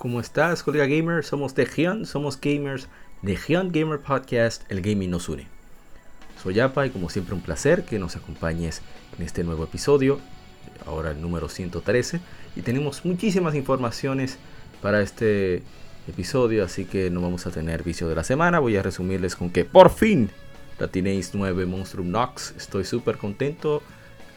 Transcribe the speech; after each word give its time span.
¿Cómo 0.00 0.18
estás, 0.18 0.62
colega 0.62 0.86
gamer? 0.86 1.22
Somos 1.22 1.54
Legion, 1.58 2.06
somos 2.06 2.40
gamers. 2.40 2.88
Legion 3.22 3.70
Gamer 3.70 4.00
Podcast, 4.00 4.62
el 4.72 4.80
gaming 4.80 5.10
nos 5.10 5.28
une. 5.28 5.46
Soy 6.42 6.54
Yapa 6.54 6.86
y 6.86 6.90
como 6.90 7.10
siempre 7.10 7.34
un 7.34 7.42
placer 7.42 7.84
que 7.84 7.98
nos 7.98 8.16
acompañes 8.16 8.80
en 9.18 9.26
este 9.26 9.44
nuevo 9.44 9.62
episodio, 9.62 10.18
ahora 10.86 11.10
el 11.10 11.20
número 11.20 11.50
113. 11.50 12.18
Y 12.56 12.62
tenemos 12.62 13.04
muchísimas 13.04 13.54
informaciones 13.54 14.38
para 14.80 15.02
este 15.02 15.62
episodio, 16.08 16.64
así 16.64 16.86
que 16.86 17.10
no 17.10 17.20
vamos 17.20 17.46
a 17.46 17.50
tener 17.50 17.82
vicio 17.82 18.08
de 18.08 18.14
la 18.14 18.24
semana. 18.24 18.58
Voy 18.58 18.78
a 18.78 18.82
resumirles 18.82 19.36
con 19.36 19.50
que 19.50 19.66
por 19.66 19.90
fin 19.90 20.30
la 20.78 20.88
tenéis 20.88 21.32
9 21.34 21.66
Monstrum 21.66 22.10
Nox. 22.10 22.54
Estoy 22.56 22.86
súper 22.86 23.18
contento. 23.18 23.82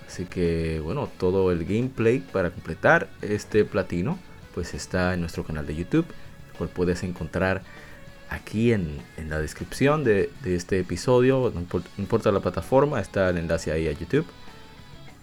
Así 0.10 0.26
que 0.26 0.82
bueno, 0.84 1.10
todo 1.18 1.54
el 1.54 1.64
gameplay 1.64 2.20
para 2.20 2.50
completar 2.50 3.08
este 3.22 3.64
platino 3.64 4.20
pues 4.54 4.74
está 4.74 5.14
en 5.14 5.22
nuestro 5.22 5.44
canal 5.44 5.66
de 5.66 5.76
YouTube, 5.76 6.06
el 6.52 6.58
cual 6.58 6.70
puedes 6.70 7.04
encontrar 7.04 7.64
aquí 8.30 8.74
en, 8.74 9.02
la 9.30 9.40
descripción 9.40 10.04
de, 10.04 10.32
este 10.44 10.80
episodio, 10.80 11.54
no 11.54 11.62
importa, 11.98 12.32
la 12.32 12.40
plataforma, 12.40 13.00
está 13.00 13.30
el 13.30 13.38
enlace 13.38 13.72
ahí 13.72 13.88
a 13.88 13.92
YouTube. 13.92 14.26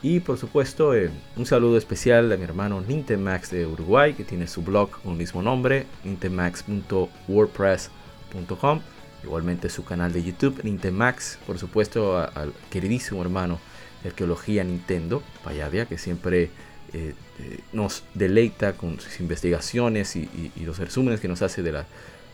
Y 0.03 0.20
por 0.20 0.39
supuesto, 0.39 0.95
eh, 0.95 1.11
un 1.37 1.45
saludo 1.45 1.77
especial 1.77 2.33
a 2.33 2.39
mi 2.39 2.45
hermano 2.45 2.81
Nintemax 2.81 3.50
de 3.50 3.67
Uruguay, 3.67 4.14
que 4.14 4.25
tiene 4.25 4.47
su 4.47 4.62
blog 4.62 4.92
con 5.03 5.12
el 5.12 5.19
mismo 5.19 5.42
nombre, 5.42 5.84
nintemax.wordpress.com. 6.05 8.81
Igualmente 9.22 9.69
su 9.69 9.84
canal 9.84 10.15
de 10.15 10.22
YouTube, 10.22 10.65
Nintemax, 10.65 11.41
por 11.47 11.59
supuesto 11.59 12.17
al 12.17 12.55
queridísimo 12.70 13.20
hermano 13.20 13.61
de 14.03 14.09
Arqueología 14.09 14.65
Nintendo, 14.65 15.22
Payadia, 15.44 15.84
que 15.84 15.98
siempre 15.98 16.48
eh, 16.93 17.15
eh, 17.39 17.61
nos 17.73 18.03
deleita 18.15 18.73
con 18.73 18.99
sus 18.99 19.21
investigaciones 19.21 20.17
y, 20.17 20.29
los 20.65 20.79
resúmenes 20.79 21.21
que 21.21 21.29
nos 21.29 21.41
hace 21.41 21.63
de 21.63 21.71
la 21.71 21.87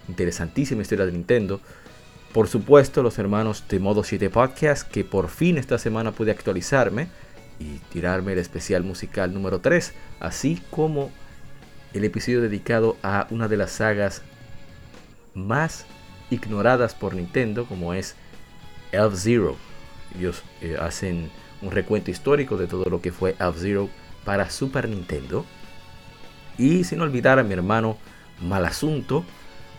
interesantísima 0.09 0.81
historia 0.83 1.05
de 1.05 1.13
Nintendo. 1.13 1.61
Por 2.33 2.49
supuesto, 2.49 3.03
los 3.03 3.19
hermanos 3.19 3.65
de 3.69 3.79
Modo 3.79 4.03
7 4.03 4.31
Podcast, 4.31 4.91
que 4.91 5.05
por 5.05 5.29
fin 5.29 5.59
esta 5.59 5.79
semana 5.79 6.13
pude 6.13 6.31
actualizarme 6.31 7.09
y 7.59 7.79
tirarme 7.93 8.33
el 8.33 8.39
especial 8.39 8.83
musical 8.83 9.35
número 9.35 9.61
3, 9.61 9.93
así 10.21 10.63
como 10.71 11.11
el 11.93 12.05
episodio 12.05 12.41
dedicado 12.41 12.97
a 13.03 13.27
una 13.31 13.49
de 13.49 13.59
las 13.59 13.73
sagas 13.73 14.23
más 15.35 15.85
ignoradas 16.31 16.95
por 16.95 17.15
Nintendo, 17.15 17.67
como 17.67 17.93
es 17.93 18.15
Elf 18.93 19.15
Zero. 19.17 19.57
Ellos 20.19 20.43
eh, 20.63 20.77
hacen 20.81 21.31
un 21.61 21.71
recuento 21.71 22.11
histórico 22.11 22.57
de 22.57 22.67
todo 22.67 22.87
lo 22.87 23.03
que 23.03 23.13
fue 23.13 23.37
Elf 23.39 23.57
Zero 23.59 23.91
para 24.27 24.51
Super 24.51 24.91
Nintendo. 24.91 25.47
Y 26.59 26.85
sin 26.85 27.01
olvidar 27.01 27.39
a 27.39 27.43
mi 27.43 27.55
hermano 27.55 27.97
Malasunto, 28.43 29.25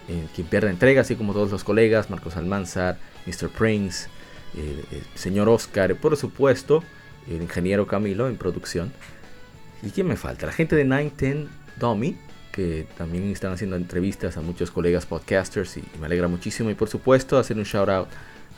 eh, 0.07 0.25
quien 0.33 0.47
pierde 0.47 0.71
entrega, 0.71 1.01
así 1.01 1.15
como 1.15 1.33
todos 1.33 1.51
los 1.51 1.63
colegas, 1.63 2.09
Marcos 2.09 2.35
Almanzar, 2.35 2.97
Mr. 3.27 3.49
Prince, 3.49 4.09
el 4.55 5.03
señor 5.13 5.49
Oscar, 5.49 5.95
por 5.97 6.17
supuesto, 6.17 6.83
el 7.27 7.43
ingeniero 7.43 7.85
Camilo 7.85 8.27
en 8.27 8.37
producción. 8.37 8.91
¿Y 9.83 9.91
quién 9.91 10.07
me 10.07 10.15
falta? 10.15 10.47
La 10.47 10.53
gente 10.53 10.75
de 10.75 10.85
910 10.85 11.49
Dummy, 11.79 12.17
que 12.51 12.87
también 12.97 13.29
están 13.31 13.53
haciendo 13.53 13.75
entrevistas 13.75 14.37
a 14.37 14.41
muchos 14.41 14.71
colegas 14.71 15.05
podcasters 15.05 15.77
y, 15.77 15.81
y 15.81 15.99
me 15.99 16.07
alegra 16.07 16.27
muchísimo. 16.27 16.71
Y 16.71 16.73
por 16.73 16.89
supuesto, 16.89 17.37
hacer 17.37 17.57
un 17.57 17.63
shout 17.63 17.89
out 17.89 18.07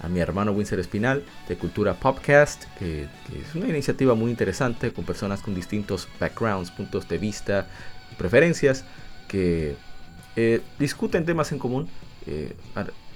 a 0.01 0.07
mi 0.07 0.19
hermano 0.19 0.51
Winsor 0.51 0.79
Espinal 0.79 1.23
de 1.47 1.57
Cultura 1.57 1.93
Popcast, 1.93 2.65
que, 2.77 3.03
es 3.03 3.55
una 3.55 3.67
iniciativa 3.67 4.15
muy 4.15 4.31
interesante 4.31 4.91
con 4.91 5.05
personas 5.05 5.41
con 5.41 5.53
distintos 5.53 6.07
backgrounds, 6.19 6.71
puntos 6.71 7.07
de 7.07 7.17
vista 7.17 7.67
y 8.11 8.15
preferencias 8.15 8.85
que 9.27 9.75
eh, 10.35 10.61
discuten 10.79 11.25
temas 11.25 11.51
en 11.51 11.59
común, 11.59 11.89
eh, 12.25 12.55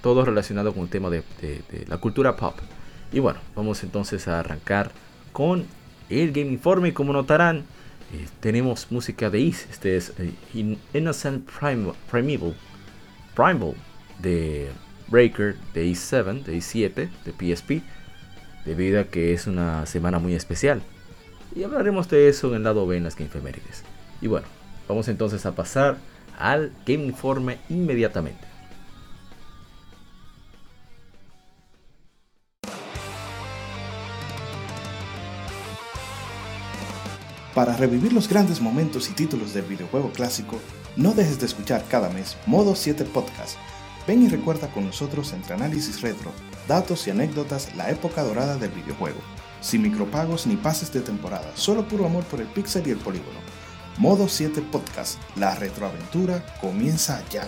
todo 0.01 0.25
relacionado 0.25 0.73
con 0.73 0.83
el 0.83 0.89
tema 0.89 1.09
de, 1.09 1.23
la 1.87 1.97
cultura 1.97 2.35
pop. 2.35 2.55
Y 3.11 3.19
bueno, 3.19 3.39
vamos 3.55 3.83
entonces 3.83 4.27
a 4.27 4.39
arrancar 4.39 4.91
con 5.31 5.65
el 6.09 6.31
Game 6.31 6.51
Informe 6.51 6.93
como 6.93 7.13
notarán, 7.13 7.59
eh, 8.13 8.27
tenemos 8.41 8.91
música 8.91 9.29
de 9.29 9.39
Is, 9.39 9.67
este 9.71 9.95
es 9.95 10.13
Innocent 10.93 11.49
Primal, 11.49 11.95
Primeval, 12.11 12.55
de 14.21 14.69
Breaker 15.13 15.55
de 15.75 15.85
i7, 15.85 16.43
de 16.43 16.57
i7, 16.57 17.09
de 17.23 17.55
PSP, 17.55 17.83
debido 18.65 18.99
a 18.99 19.03
que 19.03 19.31
es 19.33 19.45
una 19.45 19.85
semana 19.85 20.17
muy 20.17 20.33
especial. 20.33 20.81
Y 21.55 21.61
hablaremos 21.61 22.09
de 22.09 22.29
eso 22.29 22.49
en 22.49 22.55
el 22.55 22.63
lado 22.63 22.87
B 22.87 22.97
en 22.97 23.03
las. 23.03 23.15
Y 24.21 24.27
bueno, 24.27 24.47
vamos 24.87 25.07
entonces 25.07 25.45
a 25.45 25.51
pasar 25.51 25.97
al 26.39 26.71
Game 26.87 27.05
Informe 27.05 27.59
inmediatamente. 27.69 28.43
Para 37.53 37.77
revivir 37.77 38.13
los 38.13 38.27
grandes 38.27 38.59
momentos 38.59 39.11
y 39.11 39.13
títulos 39.13 39.53
del 39.53 39.65
videojuego 39.65 40.09
clásico, 40.09 40.59
no 40.97 41.13
dejes 41.13 41.39
de 41.39 41.45
escuchar 41.45 41.85
cada 41.87 42.09
mes 42.09 42.35
Modo 42.47 42.73
7 42.75 43.05
Podcast 43.05 43.59
Ven 44.05 44.23
y 44.23 44.27
recuerda 44.27 44.67
con 44.67 44.85
nosotros 44.85 45.31
entre 45.31 45.53
análisis 45.53 46.01
retro, 46.01 46.31
datos 46.67 47.07
y 47.07 47.11
anécdotas 47.11 47.73
la 47.75 47.89
época 47.89 48.21
dorada 48.23 48.57
del 48.57 48.71
videojuego. 48.71 49.19
Sin 49.61 49.81
micropagos 49.81 50.45
ni 50.45 50.57
pases 50.57 50.91
de 50.91 50.99
temporada, 50.99 51.49
solo 51.55 51.87
puro 51.87 52.05
amor 52.05 52.25
por 52.25 52.41
el 52.41 52.47
pixel 52.47 52.85
y 52.87 52.91
el 52.91 52.97
polígono. 52.97 53.39
Modo 53.97 54.27
7 54.27 54.61
Podcast, 54.71 55.19
la 55.37 55.55
retroaventura 55.55 56.43
comienza 56.59 57.23
ya. 57.29 57.47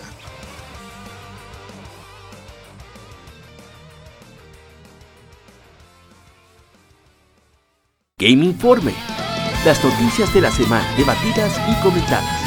Game 8.18 8.46
Informe. 8.46 8.94
Las 9.66 9.84
noticias 9.84 10.32
de 10.32 10.40
la 10.40 10.50
semana 10.50 10.88
debatidas 10.96 11.60
y 11.68 11.82
comentadas. 11.82 12.45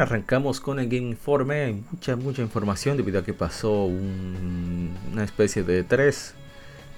Arrancamos 0.00 0.60
con 0.60 0.78
el 0.78 0.88
Game 0.88 1.10
Informe. 1.10 1.64
Hay 1.64 1.84
mucha, 1.90 2.16
mucha 2.16 2.40
información 2.40 2.96
debido 2.96 3.20
a 3.20 3.22
que 3.22 3.34
pasó 3.34 3.84
una 3.84 5.22
especie 5.22 5.62
de 5.62 5.84
3 5.84 6.34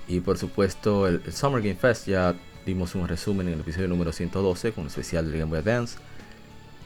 y 0.06 0.20
por 0.20 0.38
supuesto 0.38 1.08
el, 1.08 1.20
Summer 1.32 1.60
Game 1.60 1.74
Fest. 1.74 2.06
Ya 2.06 2.36
dimos 2.64 2.94
un 2.94 3.08
resumen 3.08 3.48
en 3.48 3.54
el 3.54 3.60
episodio 3.60 3.88
número 3.88 4.12
112 4.12 4.70
con 4.70 4.84
el 4.84 4.88
especial 4.88 5.32
de 5.32 5.38
Game 5.40 5.50
Boy 5.50 5.58
Advance. 5.58 5.98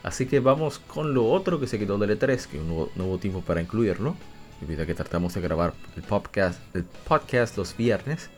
Así 0.03 0.25
que 0.25 0.41
vamos 0.41 0.79
con 0.79 1.13
lo 1.13 1.27
otro 1.27 1.61
que 1.61 1.67
se 1.67 1.79
quedó 1.79 1.99
del 1.99 2.19
E3, 2.19 2.47
que 2.47 2.61
un 2.61 2.69
nuevo, 2.69 2.91
nuevo 2.97 3.19
tiempo 3.19 3.43
para 3.43 3.61
incluirlo, 3.61 4.17
debido 4.63 4.85
a 4.85 4.87
que 4.87 4.95
tratamos 4.95 5.35
de 5.35 5.43
grabar 5.43 5.75
el 5.97 6.03
podcast, 6.03 6.59
el 6.75 6.85
podcast 6.85 7.59
los 7.59 7.77
viernes. 7.77 8.31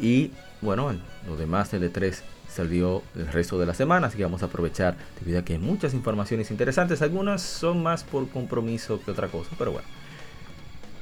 Y 0.00 0.30
bueno, 0.60 0.94
lo 1.26 1.36
demás 1.36 1.72
del 1.72 1.92
E3 1.92 2.22
salió 2.54 3.02
el 3.14 3.26
resto 3.26 3.58
de 3.58 3.66
la 3.66 3.74
semana, 3.74 4.06
así 4.06 4.16
que 4.16 4.24
vamos 4.24 4.42
a 4.42 4.46
aprovechar 4.46 4.96
debido 5.20 5.40
a 5.40 5.44
que 5.44 5.54
hay 5.54 5.58
muchas 5.58 5.92
informaciones 5.92 6.50
interesantes, 6.50 7.02
algunas 7.02 7.42
son 7.42 7.82
más 7.82 8.04
por 8.04 8.28
compromiso 8.28 9.00
que 9.04 9.10
otra 9.10 9.28
cosa, 9.28 9.50
pero 9.58 9.72
bueno. 9.72 9.86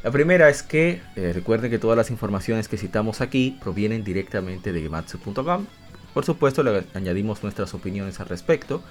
La 0.02 0.10
primera 0.10 0.49
es 0.49 0.64
que 0.64 1.00
eh, 1.14 1.32
recuerden 1.32 1.70
que 1.70 1.78
todas 1.78 1.96
las 1.96 2.10
informaciones 2.10 2.66
que 2.66 2.76
citamos 2.76 3.20
aquí 3.20 3.56
provienen 3.62 4.02
directamente 4.02 4.72
de 4.72 4.82
gematsu.com. 4.82 5.66
Por 6.12 6.25
supuesto, 6.25 6.64
le 6.64 6.84
añadimos 6.94 7.43
nuestras 7.44 7.72
opiniones 7.72 8.19
al 8.19 8.28
respecto. 8.28 8.82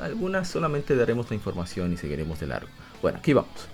Algunas 0.00 0.48
solamente 0.48 0.96
daremos 0.96 1.30
la 1.30 1.36
información 1.36 1.92
y 1.92 1.96
seguiremos 1.96 2.40
de 2.40 2.48
largo. 2.48 2.68
Bueno, 3.00 3.18
aquí 3.18 3.32
vamos. 3.32 3.68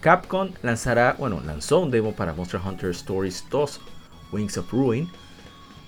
Capcom 0.00 0.50
lanzará, 0.62 1.16
bueno, 1.18 1.42
lanzó 1.44 1.80
un 1.80 1.90
demo 1.90 2.12
para 2.12 2.32
Monster 2.32 2.60
Hunter 2.64 2.90
Stories 2.90 3.44
2 3.50 3.80
Wings 4.32 4.56
of 4.56 4.70
Ruin. 4.70 5.10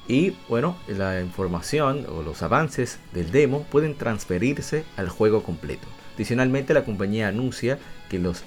Y 0.08 0.36
bueno, 0.48 0.76
la 0.86 1.20
información 1.20 2.06
o 2.08 2.22
los 2.22 2.42
avances 2.42 2.98
del 3.12 3.32
demo 3.32 3.64
pueden 3.64 3.96
transferirse 3.96 4.84
al 4.96 5.08
juego 5.08 5.42
completo. 5.42 5.88
Adicionalmente, 6.14 6.74
la 6.74 6.84
compañía 6.84 7.28
anuncia 7.28 7.78
que 8.08 8.18
los, 8.18 8.44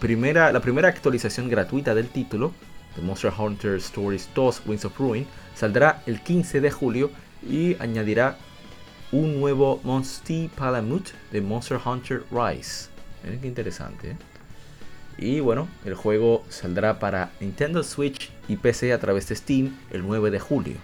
primera, 0.00 0.52
la 0.52 0.60
primera 0.60 0.88
actualización 0.88 1.48
gratuita 1.48 1.94
del 1.94 2.08
título, 2.08 2.52
de 2.96 3.02
Monster 3.02 3.32
Hunter 3.36 3.74
Stories 3.76 4.28
2 4.34 4.62
Wings 4.66 4.84
of 4.84 4.98
Ruin, 4.98 5.26
saldrá 5.54 6.02
el 6.06 6.22
15 6.22 6.60
de 6.60 6.70
julio 6.70 7.10
y 7.48 7.76
añadirá 7.78 8.38
un 9.12 9.38
nuevo 9.38 9.80
Monster 9.84 10.48
Palamut 10.50 11.10
de 11.30 11.40
Monster 11.40 11.78
Hunter 11.84 12.24
Rise. 12.30 12.88
Miren 13.22 13.40
qué 13.40 13.48
interesante. 13.48 14.10
¿eh? 14.12 14.29
Y 15.20 15.40
bueno, 15.40 15.68
el 15.84 15.94
juego 15.94 16.42
saldrá 16.48 16.98
para 16.98 17.30
Nintendo 17.40 17.82
Switch 17.82 18.30
y 18.48 18.56
PC 18.56 18.94
a 18.94 18.98
través 18.98 19.28
de 19.28 19.36
Steam 19.36 19.76
el 19.90 20.02
9 20.02 20.30
de 20.30 20.40
julio. 20.40 20.76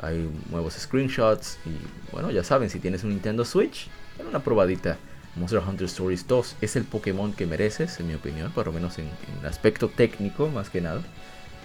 Hay 0.00 0.30
nuevos 0.50 0.72
screenshots 0.74 1.58
y 1.66 1.76
bueno, 2.10 2.30
ya 2.30 2.42
saben, 2.42 2.70
si 2.70 2.80
tienes 2.80 3.04
un 3.04 3.10
Nintendo 3.10 3.44
Switch, 3.44 3.88
una 4.26 4.40
probadita. 4.40 4.96
Monster 5.36 5.60
Hunter 5.60 5.84
Stories 5.84 6.26
2 6.26 6.56
es 6.62 6.76
el 6.76 6.84
Pokémon 6.84 7.34
que 7.34 7.44
mereces, 7.44 8.00
en 8.00 8.08
mi 8.08 8.14
opinión, 8.14 8.50
por 8.52 8.64
lo 8.64 8.72
menos 8.72 8.98
en, 8.98 9.10
aspecto 9.44 9.88
técnico 9.90 10.48
más 10.48 10.70
que 10.70 10.80
nada. 10.80 11.02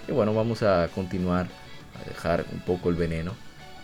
Y 0.10 0.12
bueno, 0.12 0.34
vamos 0.34 0.62
a 0.64 0.90
continuar 0.94 1.48
a 1.98 2.10
dejar 2.10 2.44
un 2.52 2.60
poco 2.60 2.90
el 2.90 2.96
veneno 2.96 3.34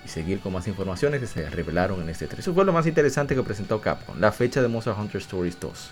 y 0.03 0.09
seguir 0.09 0.41
con 0.41 0.51
más 0.51 0.67
informaciones 0.67 1.21
que 1.21 1.27
se 1.27 1.49
revelaron 1.49 2.01
en 2.01 2.09
este 2.09 2.27
3. 2.27 2.39
Eso 2.39 2.53
fue 2.53 2.65
lo 2.65 2.73
más 2.73 2.85
interesante 2.85 3.35
que 3.35 3.43
presentó 3.43 3.79
Capcom, 3.79 4.19
la 4.19 4.33
fecha 4.33 4.61
de 4.61 4.67
Monster 4.67 4.93
Hunter 4.99 5.21
Stories 5.21 5.57
2. 5.57 5.91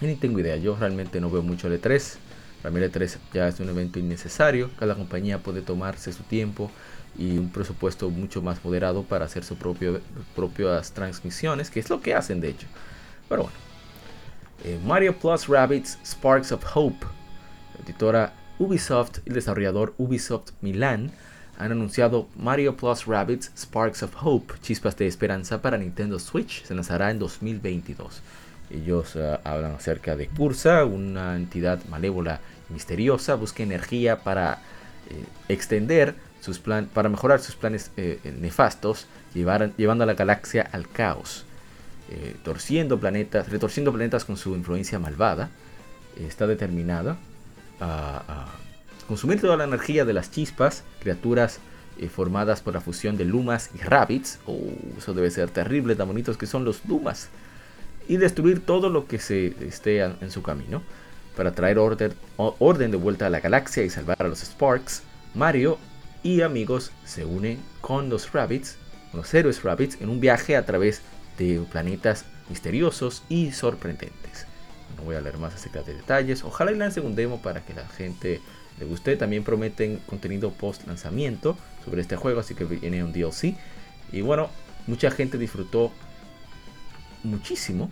Y 0.00 0.06
ni 0.06 0.16
tengo 0.16 0.38
idea, 0.40 0.56
yo 0.56 0.76
realmente 0.76 1.20
no 1.20 1.30
veo 1.30 1.42
mucho 1.42 1.68
el 1.68 1.80
E3. 1.80 2.16
Para 2.62 2.74
mí 2.74 2.80
el 2.80 2.92
E3 2.92 3.16
ya 3.32 3.48
es 3.48 3.60
un 3.60 3.68
evento 3.68 3.98
innecesario, 3.98 4.70
cada 4.78 4.94
compañía 4.94 5.38
puede 5.38 5.62
tomarse 5.62 6.12
su 6.12 6.22
tiempo 6.24 6.70
y 7.16 7.38
un 7.38 7.50
presupuesto 7.50 8.10
mucho 8.10 8.42
más 8.42 8.64
moderado 8.64 9.02
para 9.02 9.24
hacer 9.24 9.44
sus 9.44 9.58
propias 10.36 10.92
transmisiones, 10.92 11.70
que 11.70 11.80
es 11.80 11.90
lo 11.90 12.00
que 12.00 12.14
hacen 12.14 12.40
de 12.40 12.50
hecho. 12.50 12.66
Pero 13.28 13.42
bueno. 13.42 13.68
Eh, 14.64 14.78
Mario 14.84 15.16
Plus 15.16 15.46
Rabbits 15.46 15.98
Sparks 16.04 16.50
of 16.50 16.64
Hope. 16.74 17.06
Editora 17.84 18.32
Ubisoft 18.58 19.18
y 19.24 19.28
el 19.28 19.36
desarrollador 19.36 19.94
Ubisoft 19.98 20.50
Milan 20.60 21.12
han 21.58 21.72
anunciado 21.72 22.28
Mario 22.36 22.76
Plus 22.76 23.06
Rabbits 23.06 23.52
Sparks 23.56 24.02
of 24.02 24.14
Hope, 24.20 24.54
Chispas 24.60 24.96
de 24.96 25.06
Esperanza 25.06 25.62
para 25.62 25.78
Nintendo 25.78 26.18
Switch. 26.18 26.64
Se 26.64 26.74
lanzará 26.74 27.10
en 27.10 27.18
2022. 27.18 28.20
Ellos 28.70 29.16
uh, 29.16 29.38
hablan 29.44 29.72
acerca 29.72 30.16
de 30.16 30.28
Cursa, 30.28 30.84
una 30.84 31.36
entidad 31.36 31.84
malévola 31.86 32.40
y 32.68 32.74
misteriosa, 32.74 33.34
busca 33.34 33.62
energía 33.62 34.18
para 34.18 34.58
eh, 35.10 35.24
extender 35.48 36.14
sus 36.40 36.58
planes, 36.58 36.90
para 36.92 37.08
mejorar 37.08 37.40
sus 37.40 37.56
planes 37.56 37.90
eh, 37.96 38.18
nefastos, 38.40 39.06
llevar, 39.34 39.74
llevando 39.76 40.04
a 40.04 40.06
la 40.06 40.14
galaxia 40.14 40.68
al 40.70 40.88
caos, 40.88 41.44
eh, 42.10 42.36
torciendo 42.44 43.00
planetas, 43.00 43.48
retorciendo 43.48 43.90
planetas 43.92 44.24
con 44.24 44.36
su 44.36 44.54
influencia 44.54 44.98
malvada. 44.98 45.48
está 46.18 46.46
determinada 46.46 47.16
a, 47.80 48.46
consumir 49.06 49.40
toda 49.40 49.56
la 49.56 49.64
energía 49.64 50.04
de 50.04 50.12
las 50.12 50.30
chispas, 50.30 50.84
criaturas 51.00 51.60
formadas 52.14 52.60
por 52.60 52.74
la 52.74 52.80
fusión 52.82 53.16
de 53.16 53.24
Lumas 53.24 53.70
y 53.74 53.78
Rabbits. 53.78 54.38
Oh, 54.46 54.58
eso 54.98 55.14
debe 55.14 55.30
ser 55.30 55.48
terrible, 55.48 55.96
tan 55.96 56.06
bonitos 56.06 56.36
que 56.36 56.46
son 56.46 56.64
los 56.64 56.84
Lumas 56.84 57.30
y 58.08 58.16
destruir 58.16 58.64
todo 58.64 58.88
lo 58.88 59.06
que 59.06 59.18
se 59.18 59.54
esté 59.60 60.00
en 60.00 60.30
su 60.30 60.42
camino. 60.42 60.82
Para 61.36 61.52
traer 61.52 61.78
orden, 61.78 62.14
orden 62.36 62.90
de 62.90 62.96
vuelta 62.96 63.26
a 63.26 63.30
la 63.30 63.40
galaxia 63.40 63.84
y 63.84 63.90
salvar 63.90 64.16
a 64.20 64.26
los 64.26 64.40
Sparks, 64.40 65.02
Mario 65.34 65.78
y 66.22 66.40
amigos 66.40 66.90
se 67.04 67.24
unen 67.24 67.58
con 67.80 68.08
los 68.08 68.32
Rabbits, 68.32 68.76
los 69.12 69.32
héroes 69.32 69.62
Rabbits, 69.62 70.00
en 70.00 70.08
un 70.08 70.20
viaje 70.20 70.56
a 70.56 70.66
través 70.66 71.02
de 71.38 71.62
planetas 71.70 72.24
misteriosos 72.48 73.22
y 73.28 73.52
sorprendentes. 73.52 74.46
No 74.96 75.04
voy 75.04 75.14
a 75.14 75.20
leer 75.20 75.38
más 75.38 75.54
acerca 75.54 75.82
de 75.82 75.94
detalles. 75.94 76.42
Ojalá 76.42 76.72
y 76.72 76.76
lancen 76.76 77.06
un 77.06 77.14
demo 77.14 77.40
para 77.40 77.64
que 77.64 77.74
la 77.74 77.86
gente 77.86 78.40
le 78.80 78.84
guste. 78.84 79.16
También 79.16 79.44
prometen 79.44 79.98
contenido 80.06 80.50
post 80.50 80.86
lanzamiento 80.86 81.56
sobre 81.84 82.00
este 82.00 82.16
juego, 82.16 82.40
así 82.40 82.54
que 82.54 82.64
viene 82.64 83.04
un 83.04 83.12
DLC. 83.12 83.54
Y 84.10 84.22
bueno, 84.22 84.48
mucha 84.86 85.10
gente 85.10 85.38
disfrutó 85.38 85.92
muchísimo, 87.24 87.90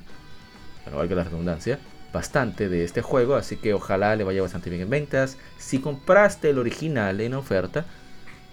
pero 0.85 0.99
valga 0.99 1.17
la 1.17 1.25
redundancia, 1.25 1.79
bastante 2.13 2.69
de 2.69 2.85
este 2.85 3.03
juego, 3.03 3.35
así 3.35 3.57
que 3.57 3.75
ojalá 3.75 4.17
le 4.17 4.25
vaya 4.25 4.43
bastante 4.43 4.71
bien 4.71 4.83
en 4.83 4.91
ventas. 4.91 5.37
Si 5.59 5.81
compraste 5.81 6.51
el 6.51 6.59
original 6.59 7.21
en 7.21 7.35
oferta, 7.35 7.85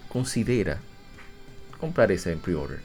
considera 0.08 0.80
comprar 1.80 2.12
ese 2.12 2.32
en 2.32 2.40
pre-order 2.40 2.80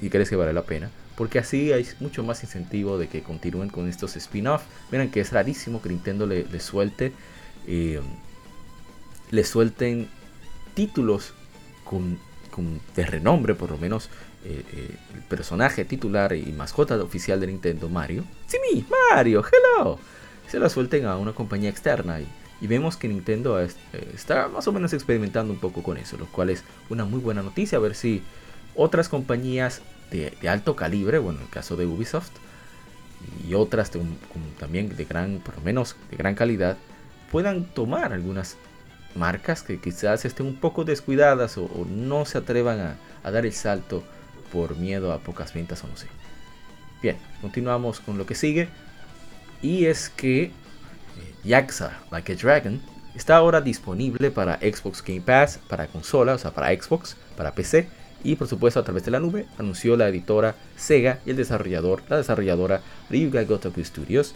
y 0.00 0.08
crees 0.08 0.30
que 0.30 0.36
vale 0.36 0.52
la 0.52 0.62
pena, 0.62 0.90
porque 1.16 1.38
así 1.38 1.72
hay 1.72 1.86
mucho 2.00 2.22
más 2.22 2.42
incentivo 2.42 2.98
de 2.98 3.08
que 3.08 3.22
continúen 3.22 3.68
con 3.68 3.88
estos 3.88 4.16
spin-off. 4.16 4.62
Miren 4.90 5.10
que 5.10 5.20
es 5.20 5.32
rarísimo 5.32 5.82
que 5.82 5.90
Nintendo 5.90 6.26
le, 6.26 6.60
suelte, 6.60 7.12
eh, 7.66 8.00
le 9.30 9.44
suelten 9.44 10.08
títulos 10.74 11.34
con, 11.84 12.18
con, 12.50 12.80
de 12.96 13.04
renombre, 13.04 13.54
por 13.54 13.70
lo 13.70 13.78
menos 13.78 14.08
eh, 14.46 14.62
eh, 14.72 14.96
el 15.14 15.22
personaje 15.22 15.86
titular 15.86 16.34
y 16.34 16.52
mascota 16.52 16.96
oficial 17.02 17.40
de 17.40 17.46
Nintendo, 17.46 17.88
Mario. 17.88 18.24
Sí, 18.46 18.58
mi, 18.60 18.84
Mario, 19.10 19.42
hello. 19.42 19.98
Se 20.50 20.58
la 20.58 20.68
suelten 20.68 21.06
a 21.06 21.16
una 21.16 21.32
compañía 21.32 21.70
externa 21.70 22.20
y, 22.20 22.26
vemos 22.66 22.98
que 22.98 23.08
Nintendo 23.08 23.58
eh, 23.58 23.68
está 24.14 24.48
más 24.48 24.66
o 24.68 24.72
menos 24.72 24.92
experimentando 24.92 25.52
un 25.52 25.58
poco 25.58 25.82
con 25.82 25.96
eso, 25.96 26.18
lo 26.18 26.26
cual 26.26 26.50
es 26.50 26.62
una 26.90 27.06
muy 27.06 27.20
buena 27.20 27.42
noticia. 27.42 27.78
A 27.78 27.80
ver 27.80 27.94
si 27.94 28.22
otras 28.74 29.08
compañías 29.08 29.80
de, 30.10 30.36
alto 30.46 30.76
calibre, 30.76 31.18
bueno, 31.18 31.38
en 31.38 31.46
el 31.46 31.50
caso 31.50 31.76
de 31.76 31.86
Ubisoft, 31.86 32.32
y 33.48 33.54
otras 33.54 33.90
también 34.58 34.94
de 34.94 35.04
gran, 35.06 35.38
por 35.38 35.56
lo 35.56 35.62
menos 35.62 35.96
de 36.10 36.18
gran 36.18 36.34
calidad, 36.34 36.76
puedan 37.32 37.64
tomar 37.64 38.12
algunas 38.12 38.58
marcas 39.14 39.62
que 39.62 39.80
quizás 39.80 40.26
estén 40.26 40.46
un 40.46 40.56
poco 40.56 40.84
descuidadas 40.84 41.56
o, 41.56 41.86
no 41.88 42.26
se 42.26 42.38
atrevan 42.38 42.98
a 43.22 43.30
dar 43.30 43.46
el 43.46 43.52
salto 43.54 44.04
por 44.54 44.76
miedo 44.76 45.12
a 45.12 45.18
pocas 45.18 45.52
ventas 45.52 45.82
o 45.82 45.88
no 45.88 45.96
sé. 45.96 46.06
Bien, 47.02 47.16
continuamos 47.40 47.98
con 47.98 48.16
lo 48.16 48.24
que 48.24 48.36
sigue. 48.36 48.68
Y 49.60 49.86
es 49.86 50.08
que 50.08 50.44
eh, 50.44 50.52
Yaxa 51.42 51.98
Like 52.12 52.32
a 52.32 52.36
Dragon 52.36 52.80
está 53.16 53.36
ahora 53.36 53.60
disponible 53.60 54.30
para 54.30 54.58
Xbox 54.58 55.02
Game 55.02 55.22
Pass, 55.22 55.58
para 55.68 55.88
consola, 55.88 56.34
o 56.34 56.38
sea, 56.38 56.52
para 56.52 56.68
Xbox, 56.68 57.16
para 57.36 57.52
PC 57.52 57.88
y 58.22 58.36
por 58.36 58.46
supuesto 58.46 58.78
a 58.78 58.84
través 58.84 59.04
de 59.04 59.10
la 59.10 59.20
nube, 59.20 59.46
anunció 59.58 59.96
la 59.96 60.08
editora 60.08 60.54
Sega 60.76 61.18
y 61.26 61.30
el 61.30 61.36
desarrollador, 61.36 62.02
la 62.08 62.16
desarrolladora 62.16 62.80
Ryuga 63.10 63.42
Gotoku 63.42 63.84
Studios 63.84 64.34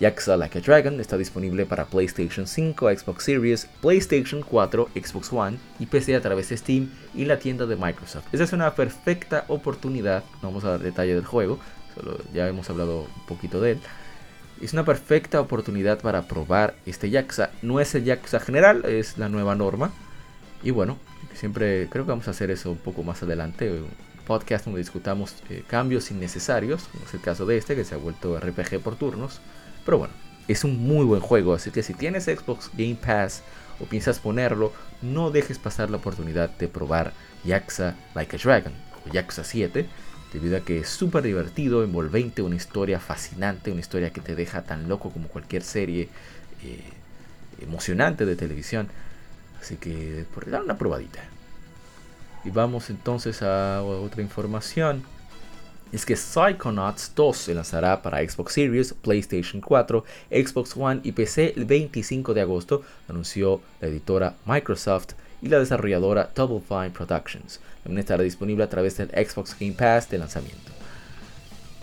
Yakuza 0.00 0.36
Like 0.36 0.58
a 0.58 0.60
Dragon 0.60 1.00
está 1.00 1.16
disponible 1.16 1.66
para 1.66 1.86
PlayStation 1.86 2.46
5, 2.46 2.90
Xbox 2.90 3.24
Series, 3.24 3.66
PlayStation 3.80 4.42
4, 4.42 4.88
Xbox 4.94 5.32
One 5.32 5.58
y 5.78 5.86
PC 5.86 6.16
a 6.16 6.20
través 6.20 6.48
de 6.48 6.56
Steam 6.56 6.90
y 7.14 7.24
la 7.24 7.38
tienda 7.38 7.66
de 7.66 7.76
Microsoft. 7.76 8.26
Esa 8.32 8.44
es 8.44 8.52
una 8.52 8.74
perfecta 8.74 9.44
oportunidad, 9.48 10.24
no 10.42 10.48
vamos 10.48 10.64
a 10.64 10.70
dar 10.70 10.80
detalle 10.80 11.14
del 11.14 11.24
juego, 11.24 11.58
solo 11.94 12.18
ya 12.32 12.48
hemos 12.48 12.68
hablado 12.70 13.02
un 13.02 13.26
poquito 13.26 13.60
de 13.60 13.72
él. 13.72 13.80
Es 14.60 14.72
una 14.72 14.84
perfecta 14.84 15.40
oportunidad 15.40 16.00
para 16.00 16.22
probar 16.22 16.74
este 16.86 17.10
Yakuza. 17.10 17.50
No 17.62 17.80
es 17.80 17.94
el 17.94 18.04
Yakuza 18.04 18.40
general, 18.40 18.84
es 18.84 19.18
la 19.18 19.28
nueva 19.28 19.54
norma. 19.54 19.92
Y 20.62 20.70
bueno, 20.70 20.98
siempre 21.34 21.88
creo 21.90 22.04
que 22.04 22.10
vamos 22.10 22.28
a 22.28 22.30
hacer 22.30 22.50
eso 22.50 22.70
un 22.70 22.78
poco 22.78 23.02
más 23.02 23.22
adelante. 23.22 23.70
Un 23.70 23.90
podcast 24.26 24.64
donde 24.64 24.80
discutamos 24.80 25.34
eh, 25.50 25.64
cambios 25.66 26.10
innecesarios, 26.10 26.84
como 26.84 27.04
es 27.04 27.14
el 27.14 27.20
caso 27.20 27.46
de 27.46 27.58
este, 27.58 27.74
que 27.76 27.84
se 27.84 27.94
ha 27.94 27.98
vuelto 27.98 28.38
RPG 28.38 28.80
por 28.80 28.96
turnos. 28.96 29.40
Pero 29.84 29.98
bueno, 29.98 30.14
es 30.48 30.64
un 30.64 30.86
muy 30.86 31.04
buen 31.04 31.20
juego, 31.20 31.54
así 31.54 31.70
que 31.70 31.82
si 31.82 31.94
tienes 31.94 32.24
Xbox 32.24 32.70
Game 32.76 32.96
Pass 32.96 33.42
o 33.80 33.84
piensas 33.84 34.18
ponerlo, 34.18 34.72
no 35.02 35.30
dejes 35.30 35.58
pasar 35.58 35.90
la 35.90 35.96
oportunidad 35.98 36.50
de 36.50 36.68
probar 36.68 37.12
Yakuza 37.44 37.94
Like 38.14 38.36
a 38.36 38.38
Dragon 38.38 38.72
o 39.06 39.12
Yakuza 39.12 39.44
7, 39.44 39.86
debido 40.32 40.56
a 40.56 40.60
que 40.60 40.80
es 40.80 40.88
súper 40.88 41.22
divertido, 41.22 41.84
envolvente, 41.84 42.42
una 42.42 42.56
historia 42.56 43.00
fascinante, 43.00 43.70
una 43.70 43.80
historia 43.80 44.10
que 44.10 44.20
te 44.20 44.34
deja 44.34 44.62
tan 44.62 44.88
loco 44.88 45.10
como 45.10 45.28
cualquier 45.28 45.62
serie 45.62 46.08
eh, 46.62 46.82
emocionante 47.60 48.26
de 48.26 48.36
televisión. 48.36 48.88
Así 49.60 49.76
que 49.76 50.26
por 50.34 50.50
dar 50.50 50.62
una 50.62 50.76
probadita. 50.76 51.20
Y 52.44 52.50
vamos 52.50 52.90
entonces 52.90 53.42
a 53.42 53.82
otra 53.82 54.20
información 54.20 55.02
es 55.96 56.04
que 56.04 56.16
Psychonauts 56.16 57.12
2 57.14 57.36
se 57.36 57.54
lanzará 57.54 58.02
para 58.02 58.18
Xbox 58.18 58.52
Series, 58.52 58.94
PlayStation 58.94 59.60
4, 59.60 60.04
Xbox 60.30 60.76
One 60.76 61.00
y 61.04 61.12
PC 61.12 61.54
el 61.56 61.64
25 61.66 62.34
de 62.34 62.40
agosto, 62.40 62.82
anunció 63.08 63.60
la 63.80 63.88
editora 63.88 64.34
Microsoft 64.44 65.14
y 65.40 65.48
la 65.48 65.58
desarrolladora 65.58 66.30
Double 66.34 66.60
Fine 66.66 66.90
Productions. 66.90 67.60
También 67.82 68.00
estará 68.00 68.22
disponible 68.22 68.64
a 68.64 68.68
través 68.68 68.96
del 68.96 69.10
Xbox 69.10 69.56
Game 69.58 69.74
Pass 69.74 70.10
de 70.10 70.18
lanzamiento. 70.18 70.72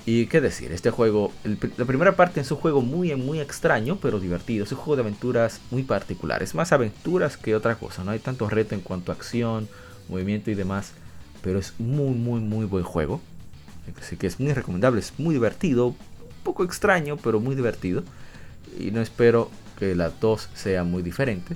Y 0.06 0.25
qué 0.25 0.41
decir, 0.41 0.72
este 0.72 0.89
juego, 0.89 1.32
la 1.77 1.86
primera 1.86 2.15
parte 2.15 2.41
es 2.41 2.51
un 2.51 2.58
juego 2.58 2.82
muy, 2.82 3.15
muy 3.15 3.39
extraño, 3.39 4.00
pero 4.01 4.20
divertido. 4.20 4.63
Es 4.63 4.72
un 4.72 4.80
juego 4.80 4.96
de 4.96 5.03
aventuras 5.03 5.62
muy 5.70 5.84
particulares, 5.84 6.56
más 6.56 6.72
aventuras 6.72 7.38
que 7.38 7.56
otra 7.56 7.75
cosa. 7.75 8.03
No 8.03 8.12
hay 8.12 8.20
tanto 8.20 8.50
reto 8.50 8.74
en 8.74 8.82
cuanto 8.82 9.12
a 9.12 9.15
acción, 9.15 9.70
movimiento 10.10 10.50
y 10.50 10.56
demás, 10.56 10.94
pero 11.44 11.60
es 11.60 11.75
muy, 11.80 12.15
muy, 12.15 12.39
muy 12.39 12.65
buen 12.65 12.84
juego. 12.84 13.22
Así 14.00 14.17
que 14.17 14.27
es 14.27 14.39
muy 14.39 14.53
recomendable, 14.53 15.00
es 15.00 15.13
muy 15.17 15.36
divertido, 15.36 15.88
un 15.88 15.95
poco 16.43 16.63
extraño, 16.63 17.17
pero 17.17 17.39
muy 17.39 17.55
divertido. 17.55 18.03
Y 18.79 18.91
no 18.91 19.01
espero 19.01 19.50
que 19.77 19.95
la 19.95 20.10
2 20.10 20.50
sea 20.53 20.83
muy 20.83 21.01
diferente. 21.03 21.55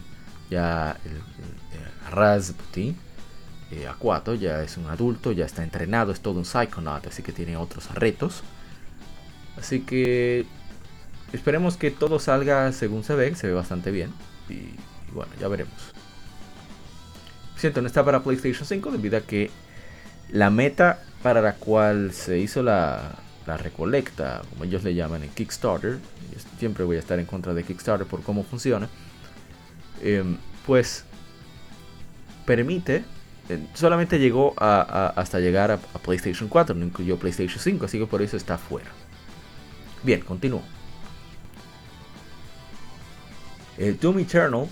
Ya 0.50 0.98
el, 1.06 1.22
Rasputin 2.12 2.96
eh, 3.72 3.88
A4 3.88 4.38
ya 4.38 4.62
es 4.62 4.78
un 4.78 4.86
adulto, 4.88 5.32
ya 5.32 5.46
está 5.46 5.64
entrenado, 5.64 6.12
es 6.12 6.22
todo 6.22 6.38
un 6.38 6.46
Psychonaut, 6.46 7.08
así 7.08 7.24
que 7.24 7.32
tiene 7.32 7.58
otros 7.58 7.94
retos. 7.94 8.44
Así 9.58 9.82
que 9.82 10.46
esperemos 11.34 11.78
que 11.78 11.92
todo 11.92 12.20
salga 12.20 12.72
según 12.72 13.04
se 13.04 13.16
ve, 13.16 13.36
se 13.36 13.48
ve 13.48 13.54
bastante 13.54 13.92
bien. 13.92 14.12
Y, 14.50 14.76
bueno, 15.14 15.32
ya 15.40 15.48
veremos. 15.48 15.74
Siento, 17.58 17.82
no 17.82 17.88
está 17.88 18.04
para 18.04 18.22
PlayStation 18.22 18.66
5 18.66 18.92
debido 18.92 19.18
a 19.18 19.22
que 19.22 19.50
la 20.36 20.50
meta 20.50 21.00
para 21.24 21.42
la 21.42 21.56
cual 21.56 22.12
se 22.12 22.38
hizo 22.38 22.62
la, 22.62 23.16
recolecta, 23.48 24.42
como 24.50 24.66
ellos 24.66 24.84
le 24.84 24.94
llaman 24.94 25.24
en 25.24 25.30
Kickstarter, 25.30 25.98
siempre 26.60 26.84
voy 26.84 26.98
a 26.98 27.00
estar 27.00 27.20
en 27.20 27.26
contra 27.26 27.54
de 27.54 27.64
Kickstarter 27.64 28.06
por 28.06 28.22
cómo 28.22 28.44
funciona, 28.44 28.90
em, 30.02 30.38
pues 30.66 31.06
permite, 32.46 33.06
eh, 33.48 33.66
solamente 33.76 34.20
llegó 34.20 34.54
hasta 34.58 35.40
llegar 35.40 35.72
a, 35.72 35.78
PlayStation 35.78 36.50
4, 36.50 36.76
no 36.76 36.84
incluyó 36.84 37.18
PlayStation 37.18 37.60
5, 37.60 37.86
así 37.86 37.98
que 37.98 38.06
por 38.06 38.22
eso 38.22 38.36
está 38.36 38.58
fuera. 38.58 38.92
Bien, 40.04 40.20
continúo. 40.20 40.64
El 43.78 43.98
Doom 43.98 44.20
Eternal 44.20 44.64
eh, 44.64 44.68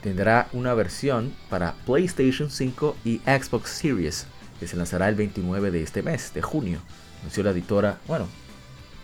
tendrá 0.00 0.48
una 0.52 0.74
versión 0.74 1.32
para 1.48 1.74
PlayStation 1.86 2.50
5 2.50 2.96
y 3.04 3.18
Xbox 3.18 3.70
Series 3.70 4.26
que 4.62 4.68
se 4.68 4.76
lanzará 4.76 5.08
el 5.08 5.16
29 5.16 5.72
de 5.72 5.82
este 5.82 6.04
mes, 6.04 6.32
de 6.34 6.40
junio. 6.40 6.78
Anunció 7.18 7.42
la 7.42 7.50
editora, 7.50 7.98
bueno, 8.06 8.28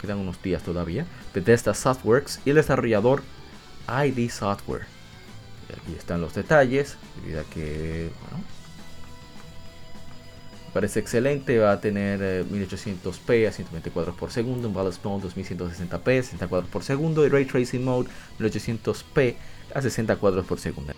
quedan 0.00 0.18
unos 0.18 0.40
días 0.40 0.62
todavía, 0.62 1.04
Bethesda 1.34 1.74
Softworks 1.74 2.38
y 2.44 2.50
el 2.50 2.56
desarrollador 2.56 3.24
ID 3.88 4.30
Software. 4.30 4.82
Aquí 5.82 5.96
están 5.98 6.20
los 6.20 6.32
detalles, 6.32 6.96
debido 7.16 7.40
a 7.40 7.44
que, 7.44 8.08
bueno, 8.20 8.44
parece 10.72 11.00
excelente, 11.00 11.58
va 11.58 11.72
a 11.72 11.80
tener 11.80 12.46
1800p 12.46 13.34
eh, 13.34 13.48
a 13.48 13.52
124 13.52 14.14
por 14.14 14.30
segundo, 14.30 14.68
un 14.68 14.74
Balance 14.74 15.00
Mode 15.02 15.26
2160p, 15.26 16.22
60 16.22 16.46
cuadros 16.46 16.70
por 16.70 16.84
segundo 16.84 17.26
y 17.26 17.30
Ray 17.30 17.46
Tracing 17.46 17.82
Mode 17.82 18.08
1800p 18.38 19.34
a 19.74 19.82
60 19.82 20.14
cuadros 20.18 20.46
por 20.46 20.60
segundo. 20.60 20.92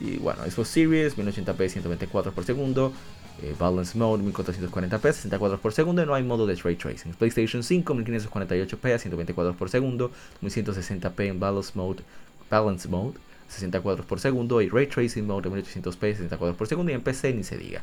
Y 0.00 0.16
bueno, 0.16 0.42
Xbox 0.44 0.68
Series 0.68 1.18
1080p 1.18 1.68
124 1.68 2.32
por 2.32 2.44
segundo, 2.46 2.94
eh, 3.42 3.54
balance 3.58 3.98
Mode 3.98 4.22
1440p 4.24 5.00
60 5.00 5.38
cuadros 5.38 5.60
por 5.60 5.72
segundo 5.72 6.04
no 6.06 6.14
hay 6.14 6.22
modo 6.22 6.46
de 6.46 6.54
Ray 6.54 6.76
Tracing. 6.76 7.14
PlayStation 7.14 7.62
5 7.62 7.94
1548p 7.94 8.94
a 8.94 8.98
120 8.98 9.34
cuadros 9.34 9.56
por 9.56 9.70
segundo, 9.70 10.10
1160p 10.42 11.26
en 11.26 11.40
Balance 11.40 11.72
Mode, 11.74 12.02
Balance 12.48 12.88
Mode 12.88 13.18
60 13.48 13.80
cuadros 13.80 14.06
por 14.06 14.20
segundo 14.20 14.60
y 14.62 14.68
Ray 14.68 14.86
Tracing 14.86 15.26
Mode 15.26 15.50
1800p 15.50 15.98
60 15.98 16.36
cuadros 16.36 16.56
por 16.56 16.68
segundo 16.68 16.92
y 16.92 16.94
en 16.94 17.02
PC 17.02 17.34
ni 17.34 17.44
se 17.44 17.58
diga. 17.58 17.82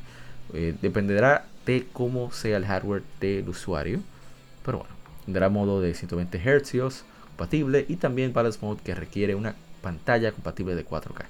Eh, 0.53 0.75
dependerá 0.81 1.46
de 1.65 1.88
cómo 1.93 2.31
sea 2.31 2.58
el 2.58 2.65
hardware 2.65 3.03
del 3.20 3.48
usuario, 3.48 4.01
pero 4.65 4.79
bueno, 4.79 4.93
tendrá 5.25 5.50
modo 5.50 5.81
de 5.81 5.93
120 5.93 6.39
Hz 6.39 7.03
compatible 7.27 7.86
y 7.88 7.96
también 7.98 8.34
Balance 8.34 8.60
Mode 8.62 8.81
que 8.84 8.96
requiere 8.96 9.36
una 9.36 9.55
pantalla 9.81 10.31
compatible 10.31 10.75
de 10.75 10.86
4K. 10.86 11.25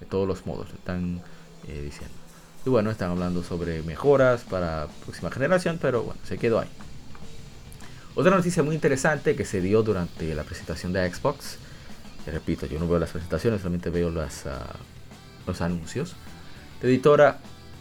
De 0.00 0.06
todos 0.06 0.26
los 0.26 0.46
modos, 0.46 0.68
están 0.72 1.20
eh, 1.68 1.82
diciendo. 1.82 2.21
Y 2.64 2.70
bueno, 2.70 2.90
están 2.90 3.10
hablando 3.10 3.42
sobre 3.42 3.82
mejoras 3.82 4.42
para 4.42 4.86
próxima 5.04 5.30
generación, 5.30 5.78
pero 5.80 6.02
bueno, 6.02 6.20
se 6.24 6.38
quedó 6.38 6.60
ahí. 6.60 6.68
Otra 8.14 8.36
noticia 8.36 8.62
muy 8.62 8.74
interesante 8.74 9.34
que 9.34 9.44
se 9.44 9.60
dio 9.60 9.82
durante 9.82 10.34
la 10.34 10.44
presentación 10.44 10.92
de 10.92 11.12
Xbox. 11.12 11.56
repito, 12.26 12.66
yo 12.66 12.78
no 12.78 12.86
veo 12.86 12.98
las 12.98 13.10
presentaciones, 13.10 13.62
solamente 13.62 13.90
veo 13.90 14.10
las, 14.10 14.46
ah, 14.46 14.76
los 15.46 15.60
anuncios. 15.60 16.14
La 16.82 16.88
editora, 16.88 17.38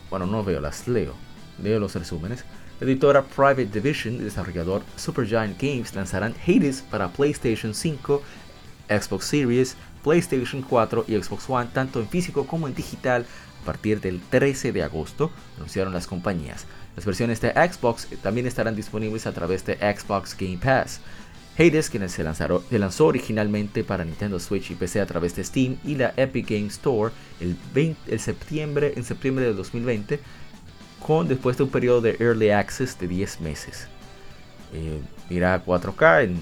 bueno, 0.09 0.25
no 0.25 0.43
veo, 0.43 0.61
las 0.61 0.87
leo. 0.87 1.13
Leo 1.61 1.79
los 1.79 1.93
resúmenes. 1.95 2.43
La 2.79 2.87
editora 2.87 3.23
Private 3.23 3.65
Division 3.65 4.15
y 4.15 4.19
desarrollador 4.19 4.81
Supergiant 4.95 5.61
Games 5.61 5.93
lanzarán 5.93 6.33
Hades 6.47 6.81
para 6.81 7.09
PlayStation 7.09 7.75
5, 7.75 8.21
Xbox 8.89 9.25
Series, 9.25 9.75
PlayStation 10.03 10.63
4 10.63 11.05
y 11.07 11.21
Xbox 11.21 11.49
One, 11.49 11.69
tanto 11.73 11.99
en 11.99 12.07
físico 12.07 12.47
como 12.47 12.67
en 12.67 12.73
digital, 12.73 13.25
a 13.61 13.65
partir 13.65 14.01
del 14.01 14.19
13 14.21 14.71
de 14.71 14.83
agosto, 14.83 15.31
anunciaron 15.57 15.93
las 15.93 16.07
compañías. 16.07 16.65
Las 16.95 17.05
versiones 17.05 17.39
de 17.41 17.51
Xbox 17.51 18.07
también 18.21 18.47
estarán 18.47 18.75
disponibles 18.75 19.27
a 19.27 19.33
través 19.33 19.65
de 19.65 19.75
Xbox 19.75 20.35
Game 20.37 20.57
Pass. 20.57 20.99
Hades, 21.57 21.89
quien 21.89 22.07
se, 22.09 22.23
lanzó 22.23 23.05
originalmente 23.05 23.83
para 23.83 24.05
Nintendo 24.05 24.39
Switch 24.39 24.71
y 24.71 24.75
PC 24.75 25.01
a 25.01 25.05
través 25.05 25.35
de 25.35 25.43
Steam 25.43 25.77
y 25.83 25.95
la 25.95 26.13
Epic 26.17 26.49
Game 26.49 26.67
Store 26.67 27.13
el, 27.39 27.57
septiembre, 28.19 28.93
en 28.95 29.03
septiembre 29.03 29.45
de 29.45 29.53
2020, 29.53 30.19
con 31.05 31.27
después 31.27 31.57
de 31.57 31.63
un 31.63 31.69
periodo 31.69 32.01
de 32.01 32.15
Early 32.19 32.51
Access 32.51 32.97
de 32.99 33.07
10 33.07 33.41
meses. 33.41 33.87
Eh, 34.73 35.01
irá 35.29 35.63
4K 35.63 36.23
en, 36.23 36.37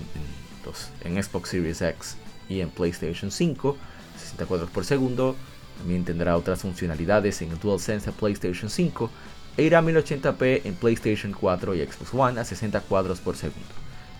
en 1.03 1.23
Xbox 1.23 1.49
Series 1.49 1.81
X 1.81 2.15
y 2.47 2.61
en 2.61 2.69
PlayStation 2.69 3.31
5, 3.31 3.77
60 4.17 4.45
cuadros 4.45 4.69
por 4.69 4.85
segundo, 4.85 5.35
también 5.79 6.03
tendrá 6.03 6.36
otras 6.36 6.62
funcionalidades 6.62 7.41
en 7.41 7.57
DualSense 7.57 8.07
de 8.07 8.12
PlayStation 8.12 8.69
5 8.69 9.09
e 9.57 9.63
irá 9.63 9.79
a 9.79 9.81
1080p 9.81 10.62
en 10.65 10.75
PlayStation 10.75 11.31
4 11.31 11.75
y 11.75 11.86
Xbox 11.86 12.13
One 12.13 12.39
a 12.39 12.45
60 12.45 12.81
cuadros 12.81 13.21
por 13.21 13.38
segundo. 13.38 13.65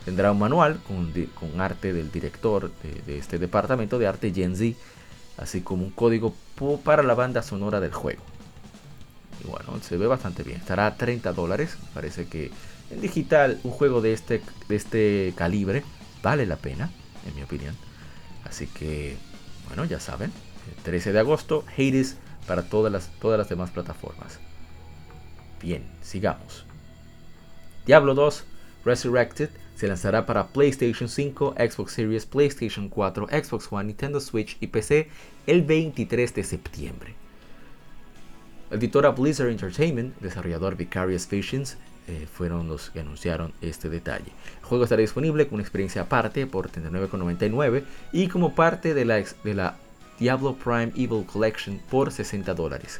Tendrá 0.06 0.32
un 0.32 0.40
manual 0.40 0.80
con, 0.88 1.14
con 1.36 1.60
arte 1.60 1.94
del 1.94 2.12
director 2.12 2.72
de, 3.06 3.18
este 3.18 3.38
departamento 3.38 4.00
de 4.00 4.08
arte 4.08 4.34
Gen 4.34 4.56
Z, 4.56 4.78
así 5.38 5.62
como 5.62 5.84
un 5.84 5.92
código 5.92 6.34
para 6.84 7.04
la 7.04 7.14
banda 7.14 7.42
sonora 7.42 7.82
del 7.82 7.94
juego. 7.94 8.24
Y 9.44 9.48
bueno, 9.48 9.82
se 9.82 9.98
ve 9.98 10.08
bastante 10.08 10.44
bien. 10.44 10.60
Estará 10.60 10.88
a 10.88 10.96
30 10.96 11.34
dólares. 11.34 11.78
Parece 11.94 12.28
que 12.28 12.52
en 12.90 13.02
digital 13.02 13.60
un 13.64 13.72
juego 13.72 14.02
de 14.02 14.14
este, 14.14 14.42
de 14.68 14.76
este 14.76 15.34
calibre 15.36 15.84
vale 16.24 16.46
la 16.46 16.56
pena, 16.56 16.90
en 17.28 17.36
mi 17.36 17.44
opinión. 17.44 17.76
Así 18.46 18.68
que, 18.68 19.18
bueno, 19.68 19.86
ya 19.86 20.00
saben, 20.00 20.32
13 20.84 21.14
de 21.14 21.20
agosto, 21.20 21.64
Hades 21.78 22.18
para 22.48 22.64
todas 22.64 22.92
las, 22.92 23.10
todas 23.20 23.38
las 23.38 23.50
demás 23.50 23.72
plataformas. 23.72 24.40
Bien, 25.62 25.84
sigamos. 26.02 26.66
Diablo 27.86 28.14
2 28.14 28.46
Resurrected 28.86 29.50
se 29.76 29.88
lanzará 29.88 30.26
para 30.26 30.48
PlayStation 30.48 31.10
5, 31.10 31.56
Xbox 31.58 31.94
Series, 31.94 32.26
PlayStation 32.26 32.90
4, 32.90 33.28
Xbox 33.28 33.68
One, 33.72 33.86
Nintendo 33.86 34.20
Switch 34.20 34.58
y 34.60 34.68
PC 34.68 35.10
el 35.48 35.64
23 35.64 36.34
de 36.34 36.44
septiembre. 36.44 37.16
Editora 38.72 39.10
Blizzard 39.12 39.50
Entertainment, 39.50 40.18
desarrollador 40.20 40.76
Vicarious 40.76 41.28
Visions, 41.30 41.78
eh, 42.08 42.28
fueron 42.32 42.68
los 42.68 42.90
que 42.90 43.00
anunciaron 43.00 43.54
este 43.62 43.90
detalle. 43.90 44.32
El 44.60 44.66
juego 44.66 44.84
estará 44.84 45.02
disponible 45.02 45.48
con 45.48 45.56
una 45.56 45.64
experiencia 45.64 46.04
aparte 46.04 46.46
por 46.48 46.72
39,99 46.72 47.84
y 48.12 48.28
como 48.28 48.56
parte 48.56 48.94
de 48.94 49.06
la 49.06 49.78
Diablo 50.20 50.56
Prime 50.56 50.92
Evil 50.96 51.26
Collection 51.26 51.80
por 51.90 52.12
60 52.12 52.54
dólares. 52.54 53.00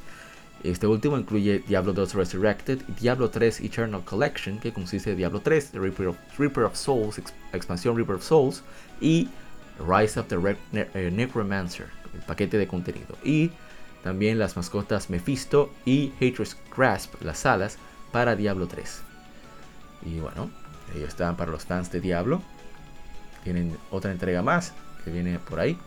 Este 0.64 0.88
último 0.88 1.18
incluye 1.18 1.64
Diablo 1.68 1.94
2 1.94 2.16
Resurrected 2.16 2.82
Diablo 3.00 3.30
3 3.30 3.62
Eternal 3.62 4.04
Collection, 4.04 4.60
que 4.60 4.74
consiste 4.74 5.12
de 5.12 5.16
Diablo 5.16 5.40
3, 5.40 5.72
The 5.72 5.80
Reaper 5.80 6.64
of, 6.66 6.76
Souls, 6.76 7.22
expansión 7.54 7.96
Reaper 7.96 8.16
of 8.16 8.24
Souls, 8.24 8.64
y 9.00 9.30
Rise 9.80 10.20
of 10.20 10.28
the 10.28 10.58
eh, 10.74 11.12
Necromancer, 11.12 11.88
el 12.14 12.22
paquete 12.22 12.58
de 12.58 12.68
contenido. 12.68 13.18
Y 13.24 13.52
también 14.04 14.38
las 14.38 14.58
mascotas 14.58 15.10
Mephisto 15.10 15.72
y 15.86 16.12
Hatred's 16.16 16.58
Grasp, 16.76 17.22
las 17.22 17.46
alas, 17.46 17.78
para 18.12 18.36
Diablo 18.36 18.68
3. 18.68 19.02
Y 20.06 20.20
bueno, 20.20 20.50
ellos 20.96 21.10
están 21.10 21.38
para 21.38 21.52
los 21.52 21.66
fans 21.66 21.92
de 21.92 22.02
Diablo. 22.02 22.42
Tienen 23.44 23.78
otra 23.92 24.12
entrega 24.12 24.42
más 24.42 24.74
que 25.06 25.12
viene 25.12 25.40
por 25.40 25.60
ahí. 25.60 25.78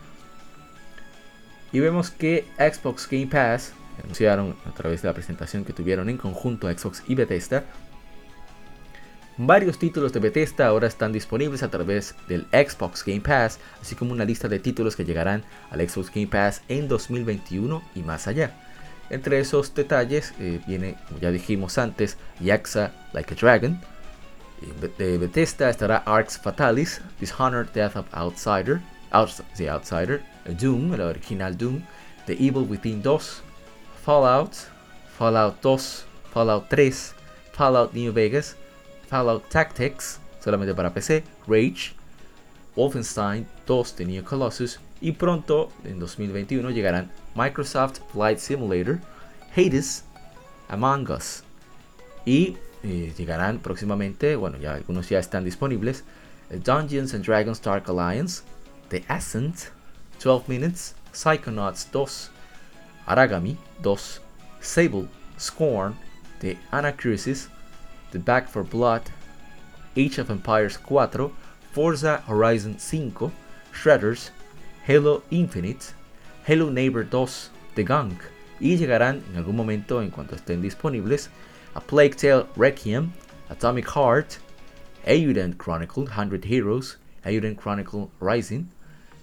Y 1.73 1.81
vemos 1.81 2.11
que 2.11 2.45
Xbox 2.57 3.09
Game 3.09 3.27
Pass, 3.27 3.73
anunciaron 4.01 4.55
a 4.65 4.71
través 4.73 5.01
de 5.01 5.09
la 5.09 5.13
presentación 5.13 5.65
que 5.65 5.73
tuvieron 5.73 6.07
en 6.07 6.17
conjunto 6.17 6.71
Xbox 6.71 7.03
y 7.07 7.15
Bethesda, 7.15 7.65
Varios 9.37 9.79
títulos 9.79 10.13
de 10.13 10.19
Bethesda 10.19 10.67
ahora 10.67 10.85
están 10.85 11.11
disponibles 11.11 11.63
a 11.63 11.71
través 11.71 12.13
del 12.27 12.45
Xbox 12.51 13.03
Game 13.03 13.21
Pass, 13.21 13.57
así 13.81 13.95
como 13.95 14.11
una 14.11 14.25
lista 14.25 14.47
de 14.47 14.59
títulos 14.59 14.95
que 14.95 15.05
llegarán 15.05 15.43
al 15.71 15.89
Xbox 15.89 16.11
Game 16.13 16.27
Pass 16.27 16.61
en 16.67 16.87
2021 16.87 17.81
y 17.95 18.03
más 18.03 18.27
allá. 18.27 18.51
Entre 19.09 19.39
esos 19.39 19.73
detalles 19.73 20.35
eh, 20.39 20.61
viene, 20.67 20.97
como 21.07 21.19
ya 21.19 21.31
dijimos 21.31 21.79
antes, 21.79 22.17
Yaxa 22.41 22.91
Like 23.13 23.33
a 23.33 23.37
Dragon, 23.37 23.81
De 24.99 25.17
Bethesda 25.17 25.71
estará 25.71 26.03
Arx 26.05 26.37
Fatalis, 26.37 27.01
Dishonored 27.19 27.69
Death 27.73 27.95
of 27.95 28.05
Outsider, 28.11 28.81
The 29.57 29.69
Outsider, 29.71 30.21
Doom, 30.45 30.93
el 30.93 31.01
original 31.01 31.57
Doom, 31.57 31.81
The 32.25 32.33
Evil 32.33 32.67
Within 32.69 33.01
2, 33.01 33.41
Fallout, 34.03 34.51
Fallout 35.17 35.61
2, 35.61 36.05
Fallout 36.33 36.69
3, 36.69 37.13
Fallout 37.53 37.93
New 37.93 38.11
Vegas, 38.11 38.55
Fallout 39.07 39.47
Tactics, 39.49 40.19
solamente 40.39 40.73
para 40.73 40.93
PC, 40.93 41.23
Rage, 41.47 41.93
Wolfenstein 42.75 43.45
2 43.67 43.95
de 43.97 44.05
New 44.05 44.23
Colossus 44.23 44.79
y 44.99 45.11
pronto 45.11 45.69
en 45.83 45.99
2021 45.99 46.71
llegarán 46.71 47.11
Microsoft 47.35 47.99
Flight 48.11 48.39
Simulator, 48.39 48.99
Hades, 49.55 50.05
Among 50.69 51.09
Us. 51.11 51.43
Y 52.25 52.57
eh, 52.83 53.13
llegarán 53.17 53.59
próximamente, 53.59 54.35
bueno 54.35 54.57
ya 54.57 54.73
algunos 54.73 55.09
ya 55.09 55.19
están 55.19 55.43
disponibles, 55.43 56.03
Dungeons 56.49 57.13
and 57.13 57.25
Dragons 57.25 57.61
Dark 57.61 57.89
Alliance, 57.89 58.43
The 58.89 59.03
Ascent, 59.07 59.72
12 60.23 60.47
Minutes, 60.47 60.93
Psychonauts 61.11 61.91
2, 61.91 62.29
Aragami 63.09 63.57
2, 63.83 63.97
Sable, 64.61 65.09
Scorn, 65.37 65.97
The 66.39 66.55
Anacrusis, 66.71 67.49
The 68.11 68.19
Back 68.19 68.47
for 68.47 68.63
Blood, 68.63 69.01
Age 69.97 70.19
of 70.19 70.31
Empires 70.31 70.77
4, 70.77 71.29
Forza 71.73 72.23
Horizon 72.25 72.77
5, 72.77 73.33
Shredders, 73.73 74.29
Halo 74.87 75.23
Infinite, 75.29 75.93
Halo 76.47 76.69
Neighbor 76.69 77.03
2, 77.03 77.49
The 77.75 77.83
Gunk, 77.83 78.21
y 78.61 78.77
llegarán 78.77 79.21
en 79.29 79.43
algún 79.43 79.57
momento 79.57 80.01
en 80.01 80.09
cuanto 80.09 80.37
estén 80.37 80.61
disponibles 80.61 81.27
a 81.75 81.81
Plague 81.81 82.15
Tale 82.15 82.47
Requiem, 82.55 83.11
Atomic 83.49 83.89
Heart, 83.89 84.37
Euden 85.05 85.57
Chronicle 85.57 86.07
100 86.07 86.45
Heroes, 86.45 86.95
Euden 87.25 87.57
Chronicle 87.57 88.09
Rising, 88.21 88.69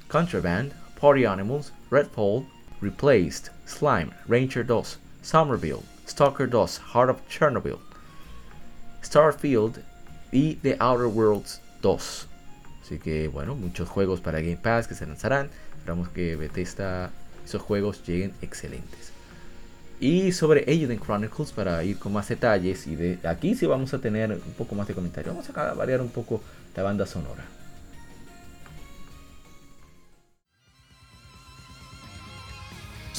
Contraband, 0.09 0.75
Party 1.01 1.25
Animals, 1.25 1.73
Redfall, 1.91 2.45
Replaced, 2.83 3.51
Slime, 3.65 4.13
Ranger 4.29 4.63
2, 4.63 4.99
Somerville, 5.23 5.83
Stalker 6.07 6.47
2, 6.47 6.79
Heart 6.93 7.11
of 7.11 7.29
Chernobyl, 7.29 7.79
Starfield 9.03 9.83
y 10.31 10.57
The 10.63 10.77
Outer 10.79 11.07
Worlds 11.07 11.61
2. 11.81 12.27
Así 12.83 12.99
que 12.99 13.29
bueno, 13.29 13.55
muchos 13.55 13.89
juegos 13.89 14.21
para 14.21 14.41
Game 14.41 14.59
Pass 14.59 14.87
que 14.87 14.95
se 14.95 15.07
lanzarán. 15.07 15.49
Esperamos 15.79 16.09
que 16.11 16.37
Bethesda, 16.37 17.11
esos 17.45 17.63
juegos 17.63 18.03
lleguen 18.07 18.35
excelentes. 18.43 19.13
Y 20.01 20.33
sobre 20.33 20.65
Euden 20.71 20.99
Chronicles, 20.99 21.53
para 21.53 21.83
ir 21.85 21.99
con 21.99 22.13
más 22.13 22.29
detalles, 22.29 22.87
y 22.87 22.97
de 22.97 23.19
aquí 23.27 23.55
sí 23.55 23.67
vamos 23.67 23.93
a 23.95 23.99
tener 23.99 24.33
un 24.33 24.53
poco 24.57 24.75
más 24.75 24.89
de 24.89 24.95
comentarios. 24.95 25.35
Vamos 25.35 25.51
a 25.57 25.75
variar 25.75 26.01
un 26.01 26.09
poco 26.09 26.43
la 26.75 26.83
banda 26.83 27.07
sonora. 27.07 27.45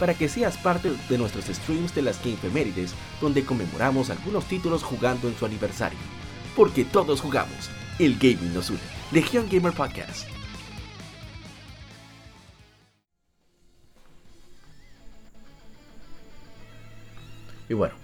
para 0.00 0.14
que 0.14 0.28
seas 0.28 0.56
parte 0.56 0.90
de 1.08 1.18
nuestros 1.18 1.44
streams 1.44 1.94
de 1.94 2.02
las 2.02 2.18
Gamefemérides, 2.24 2.94
donde 3.20 3.44
conmemoramos 3.44 4.08
algunos 4.08 4.46
títulos 4.46 4.82
jugando 4.82 5.28
en 5.28 5.36
su 5.36 5.44
aniversario. 5.44 5.98
Porque 6.56 6.84
todos 6.84 7.20
jugamos, 7.20 7.70
el 7.98 8.14
gaming 8.18 8.54
nos 8.54 8.70
une. 8.70 8.80
Legion 9.12 9.46
Gamer 9.50 9.74
Podcast. 9.74 10.26
Y 17.68 17.74
bueno, 17.74 17.94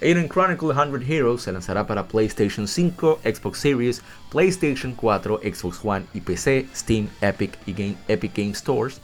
Alien 0.00 0.28
Chronicle 0.28 0.72
100 0.72 1.10
Heroes 1.10 1.42
se 1.42 1.50
lanzará 1.50 1.86
para 1.86 2.06
PlayStation 2.06 2.68
5, 2.68 3.20
Xbox 3.24 3.58
Series, 3.58 4.02
PlayStation 4.30 4.92
4, 4.92 5.40
Xbox 5.42 5.80
One 5.82 6.04
y 6.14 6.20
PC, 6.20 6.68
Steam, 6.72 7.08
Epic 7.20 7.58
y 7.66 7.72
Game, 7.72 7.96
Epic 8.06 8.32
Game 8.36 8.54
Stores 8.54 9.00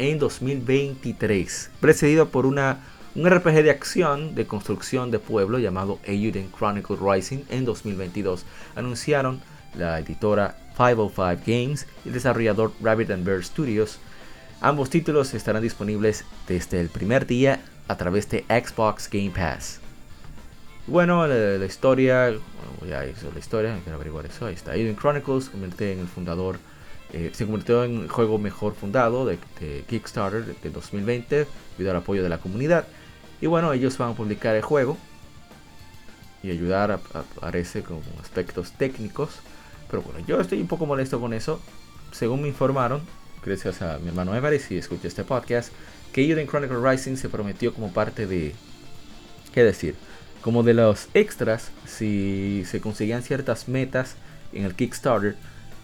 en 0.00 0.18
2023, 0.18 1.70
precedido 1.78 2.30
por 2.30 2.46
una, 2.46 2.78
un 3.14 3.28
RPG 3.28 3.62
de 3.62 3.70
acción 3.70 4.34
de 4.34 4.46
construcción 4.46 5.10
de 5.10 5.18
pueblo 5.18 5.58
llamado 5.58 5.98
Euden 6.04 6.50
Chronicle 6.50 6.96
Rising 6.96 7.40
en 7.50 7.66
2022. 7.66 8.46
Anunciaron 8.76 9.40
la 9.74 9.98
editora 9.98 10.56
505 10.76 11.42
Games 11.46 11.86
y 12.04 12.08
el 12.08 12.14
desarrollador 12.14 12.72
Rabbit 12.80 13.10
and 13.10 13.24
Bear 13.24 13.44
Studios. 13.44 13.98
Ambos 14.62 14.88
títulos 14.88 15.34
estarán 15.34 15.62
disponibles 15.62 16.24
desde 16.48 16.80
el 16.80 16.88
primer 16.88 17.26
día 17.26 17.60
a 17.86 17.96
través 17.98 18.28
de 18.30 18.44
Xbox 18.48 19.08
Game 19.10 19.30
Pass. 19.30 19.80
Bueno, 20.86 21.26
la, 21.26 21.64
historia, 21.66 22.32
ya 22.88 23.06
hizo 23.06 23.30
la 23.32 23.38
historia, 23.38 23.74
hay 23.74 23.80
que 23.80 23.90
averiguar 23.90 24.24
eso. 24.24 24.46
Ahí 24.46 24.54
está. 24.54 24.74
Eden 24.74 24.96
Chronicles, 24.96 25.50
convierte 25.50 25.92
en 25.92 26.00
el 26.00 26.08
fundador 26.08 26.58
eh, 27.12 27.30
se 27.32 27.44
convirtió 27.44 27.84
en 27.84 28.02
el 28.02 28.08
juego 28.08 28.38
mejor 28.38 28.74
fundado 28.74 29.26
de, 29.26 29.38
Kickstarter 29.88 30.44
de, 30.44 30.70
2020 30.70 31.46
debido 31.76 31.90
al 31.90 31.96
apoyo 31.96 32.22
de 32.22 32.28
la 32.28 32.38
comunidad. 32.38 32.86
Y 33.40 33.46
bueno, 33.46 33.72
ellos 33.72 33.96
van 33.98 34.12
a 34.12 34.14
publicar 34.14 34.54
el 34.54 34.62
juego 34.62 34.96
y 36.42 36.50
ayudar, 36.50 36.92
a, 36.92 36.98
parece, 37.40 37.82
con 37.82 38.00
aspectos 38.20 38.72
técnicos. 38.72 39.40
Pero 39.90 40.02
bueno, 40.02 40.20
yo 40.26 40.40
estoy 40.40 40.60
un 40.60 40.68
poco 40.68 40.86
molesto 40.86 41.20
con 41.20 41.32
eso. 41.32 41.60
Según 42.12 42.42
me 42.42 42.48
informaron, 42.48 43.00
gracias 43.44 43.82
a 43.82 43.98
mi 43.98 44.08
hermano 44.08 44.34
Everest 44.34 44.70
y 44.70 44.78
escuché 44.78 45.08
este 45.08 45.24
podcast, 45.24 45.72
que 46.12 46.30
Eden 46.30 46.46
Chronicle 46.46 46.78
Rising 46.80 47.16
se 47.16 47.28
prometió 47.28 47.74
como 47.74 47.92
parte 47.92 48.26
de. 48.26 48.54
¿Qué 49.52 49.64
decir? 49.64 49.96
Como 50.42 50.62
de 50.62 50.74
los 50.74 51.08
extras, 51.14 51.70
si 51.86 52.64
se 52.66 52.80
conseguían 52.80 53.22
ciertas 53.22 53.68
metas 53.68 54.14
en 54.52 54.64
el 54.64 54.74
Kickstarter 54.74 55.36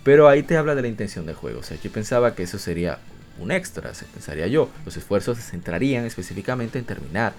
pero 0.06 0.28
ahí 0.28 0.44
te 0.44 0.56
habla 0.56 0.76
de 0.76 0.82
la 0.82 0.86
intención 0.86 1.26
del 1.26 1.34
juego. 1.34 1.58
O 1.58 1.62
sea, 1.64 1.76
yo 1.82 1.90
pensaba 1.90 2.36
que 2.36 2.44
eso 2.44 2.60
sería 2.60 3.00
un 3.40 3.50
extra, 3.50 3.92
se 3.92 4.04
pensaría 4.04 4.46
yo. 4.46 4.70
Los 4.84 4.96
esfuerzos 4.96 5.36
se 5.36 5.42
centrarían 5.42 6.04
específicamente 6.04 6.78
en 6.78 6.84
terminar 6.84 7.32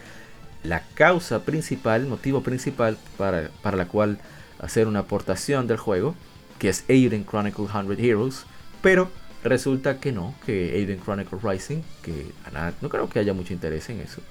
la 0.63 0.83
causa 0.93 1.45
principal, 1.45 2.01
el 2.01 2.07
motivo 2.07 2.43
principal 2.43 2.97
para, 3.17 3.51
para, 3.61 3.77
la 3.77 3.85
cual 3.85 4.19
hacer 4.59 4.85
una 4.85 4.99
aportación 4.99 5.65
del 5.65 5.77
juego, 5.77 6.13
que 6.59 6.67
es 6.67 6.83
Aiden 6.89 7.25
Chronicle 7.25 7.67
100 7.71 8.03
Heroes, 8.03 8.43
pero 8.81 9.09
resulta 9.45 10.01
que 10.01 10.11
no, 10.11 10.35
que 10.45 10.73
Aiden 10.73 10.99
Chronicle 10.99 11.39
Rising, 11.41 11.83
que 12.01 12.33
no 12.81 12.89
creo 12.89 13.07
que 13.07 13.19
haya 13.19 13.31
mucho 13.31 13.53
interés 13.53 13.89
en 13.89 14.01
eso, 14.01 14.21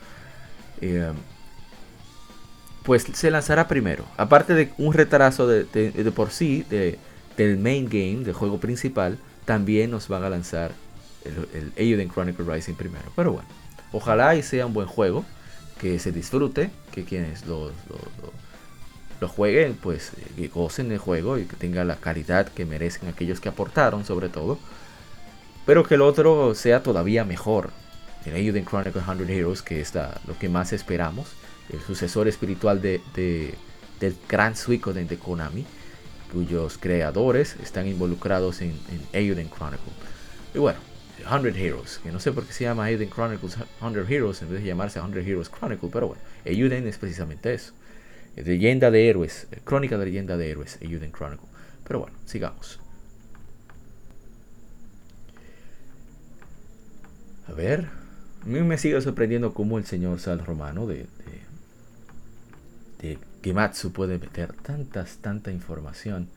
eh, 0.82 1.10
pues 2.82 3.06
se 3.14 3.30
lanzará 3.30 3.66
primero. 3.66 4.04
Aparte 4.18 4.52
de 4.52 4.74
un 4.76 4.92
retraso 4.92 5.48
de, 5.48 5.64
de 5.64 6.12
por 6.12 6.32
sí, 6.32 6.66
de 6.68 6.98
del 7.36 7.58
main 7.58 7.86
game, 7.86 8.24
del 8.24 8.34
juego 8.34 8.58
principal, 8.58 9.18
también 9.44 9.90
nos 9.90 10.08
van 10.08 10.24
a 10.24 10.30
lanzar 10.30 10.72
el, 11.24 11.72
el 11.76 12.10
Chronicle 12.10 12.44
Rising 12.44 12.74
primero. 12.74 13.04
Pero 13.14 13.32
bueno, 13.32 13.48
ojalá 13.92 14.34
y 14.36 14.42
sea 14.42 14.66
un 14.66 14.74
buen 14.74 14.86
juego, 14.86 15.24
que 15.80 15.98
se 15.98 16.12
disfrute, 16.12 16.70
que 16.92 17.04
quienes 17.04 17.46
lo, 17.46 17.70
lo, 19.20 19.28
jueguen, 19.28 19.74
pues 19.74 20.12
que 20.36 20.48
gocen 20.48 20.92
el 20.92 20.98
juego 20.98 21.38
y 21.38 21.44
que 21.44 21.56
tenga 21.56 21.84
la 21.84 21.96
calidad 21.96 22.48
que 22.48 22.64
merecen 22.64 23.08
aquellos 23.08 23.40
que 23.40 23.48
aportaron, 23.48 24.04
sobre 24.04 24.28
todo. 24.28 24.58
Pero 25.64 25.84
que 25.84 25.94
el 25.94 26.02
otro 26.02 26.54
sea 26.54 26.82
todavía 26.82 27.24
mejor. 27.24 27.70
El 28.24 28.36
Euden 28.36 28.64
Chronicle 28.64 29.02
100 29.02 29.28
Heroes, 29.28 29.62
que 29.62 29.80
es 29.80 29.92
lo 30.26 30.38
que 30.38 30.48
más 30.48 30.72
esperamos. 30.72 31.28
El 31.70 31.80
sucesor 31.80 32.28
espiritual 32.28 32.80
de, 32.80 33.00
del 34.00 34.16
gran 34.28 34.56
Suicoden 34.56 35.08
de 35.08 35.16
Konami 35.16 35.66
cuyos 36.32 36.78
creadores 36.78 37.56
están 37.62 37.86
involucrados 37.86 38.60
en, 38.62 38.70
en 38.70 39.00
Euden 39.12 39.48
Chronicle. 39.48 39.92
Y 40.54 40.58
bueno, 40.58 40.78
100 41.28 41.56
Heroes, 41.56 41.98
que 42.02 42.12
no 42.12 42.20
sé 42.20 42.32
por 42.32 42.44
qué 42.44 42.52
se 42.52 42.64
llama 42.64 42.90
Euden 42.90 43.10
Chronicles 43.10 43.56
100 43.80 44.06
Heroes 44.08 44.42
en 44.42 44.50
vez 44.50 44.60
de 44.60 44.66
llamarse 44.66 45.00
100 45.00 45.16
Heroes 45.26 45.50
Chronicle, 45.50 45.88
pero 45.92 46.08
bueno, 46.08 46.22
Euden 46.44 46.86
es 46.86 46.98
precisamente 46.98 47.54
eso. 47.54 47.72
leyenda 48.36 48.90
de 48.90 49.08
héroes, 49.08 49.48
crónica 49.64 49.98
de 49.98 50.06
leyenda 50.06 50.36
de 50.36 50.50
héroes, 50.50 50.78
Euden 50.80 51.12
Chronicle. 51.12 51.48
Pero 51.84 52.00
bueno, 52.00 52.16
sigamos. 52.26 52.80
A 57.48 57.52
ver, 57.52 57.86
a 58.42 58.46
mí 58.46 58.60
me 58.60 58.76
sigue 58.76 59.00
sorprendiendo 59.00 59.54
cómo 59.54 59.78
el 59.78 59.86
señor 59.86 60.20
Sal 60.20 60.44
Romano 60.44 60.86
de 60.86 61.06
Gematsu 63.46 63.92
puede 63.92 64.18
meter 64.18 64.52
tantas, 64.54 65.18
tanta 65.18 65.52
información 65.52 66.28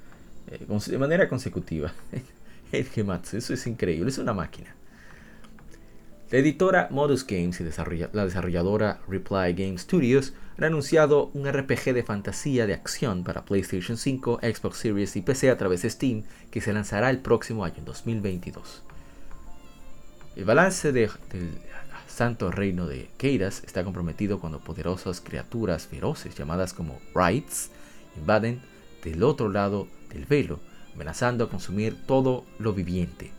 eh, 0.48 0.63
de 0.67 0.98
manera 1.00 1.28
consecutiva. 1.28 1.91
El 2.72 2.86
eso 2.86 3.54
es 3.54 3.65
increíble, 3.65 4.12
es 4.12 4.19
una 4.19 4.34
máquina. 4.34 4.76
La 6.30 6.38
editora 6.38 6.88
Modus 6.91 7.26
Games 7.26 7.60
y 7.60 7.63
la 7.63 8.26
desarrolladora 8.26 9.00
Reply 9.08 9.54
Game 9.54 9.80
Studios 9.80 10.34
han 10.60 10.65
anunciado 10.65 11.32
un 11.34 11.52
RPG 11.52 11.95
de 11.95 12.04
fantasía 12.04 12.67
de 12.67 12.76
acción 12.76 13.24
para 13.24 13.43
PlayStation 13.43 13.98
5, 13.98 14.41
Xbox 14.43 14.78
Series 14.78 15.15
y 15.15 15.24
PC 15.24 15.50
a 15.50 15.58
través 15.58 15.82
de 15.82 15.89
Steam 15.89 16.26
que 16.52 16.62
se 16.62 16.74
lanzará 16.74 17.10
el 17.10 17.17
próximo 17.17 17.65
año, 17.65 17.82
2022. 17.84 18.84
El 20.36 20.45
balance 20.45 20.91
del 20.91 21.10
santo 22.19 22.51
reino 22.51 22.86
de 22.86 23.10
Keiras 23.15 23.63
está 23.65 23.86
comprometido 23.86 24.41
cuando 24.41 24.60
poderosas 24.60 25.21
criaturas 25.21 25.88
feroces 25.88 26.36
llamadas 26.36 26.73
como 26.73 26.99
Rights 27.15 27.71
invaden 28.17 28.62
del 29.05 29.23
otro 29.23 29.47
lado 29.47 29.88
del 30.10 30.25
velo, 30.25 30.60
amenazando 30.93 31.45
a 31.45 31.49
consumir 31.49 31.95
todo 32.05 32.43
lo 32.58 32.73
viviente. 32.73 33.32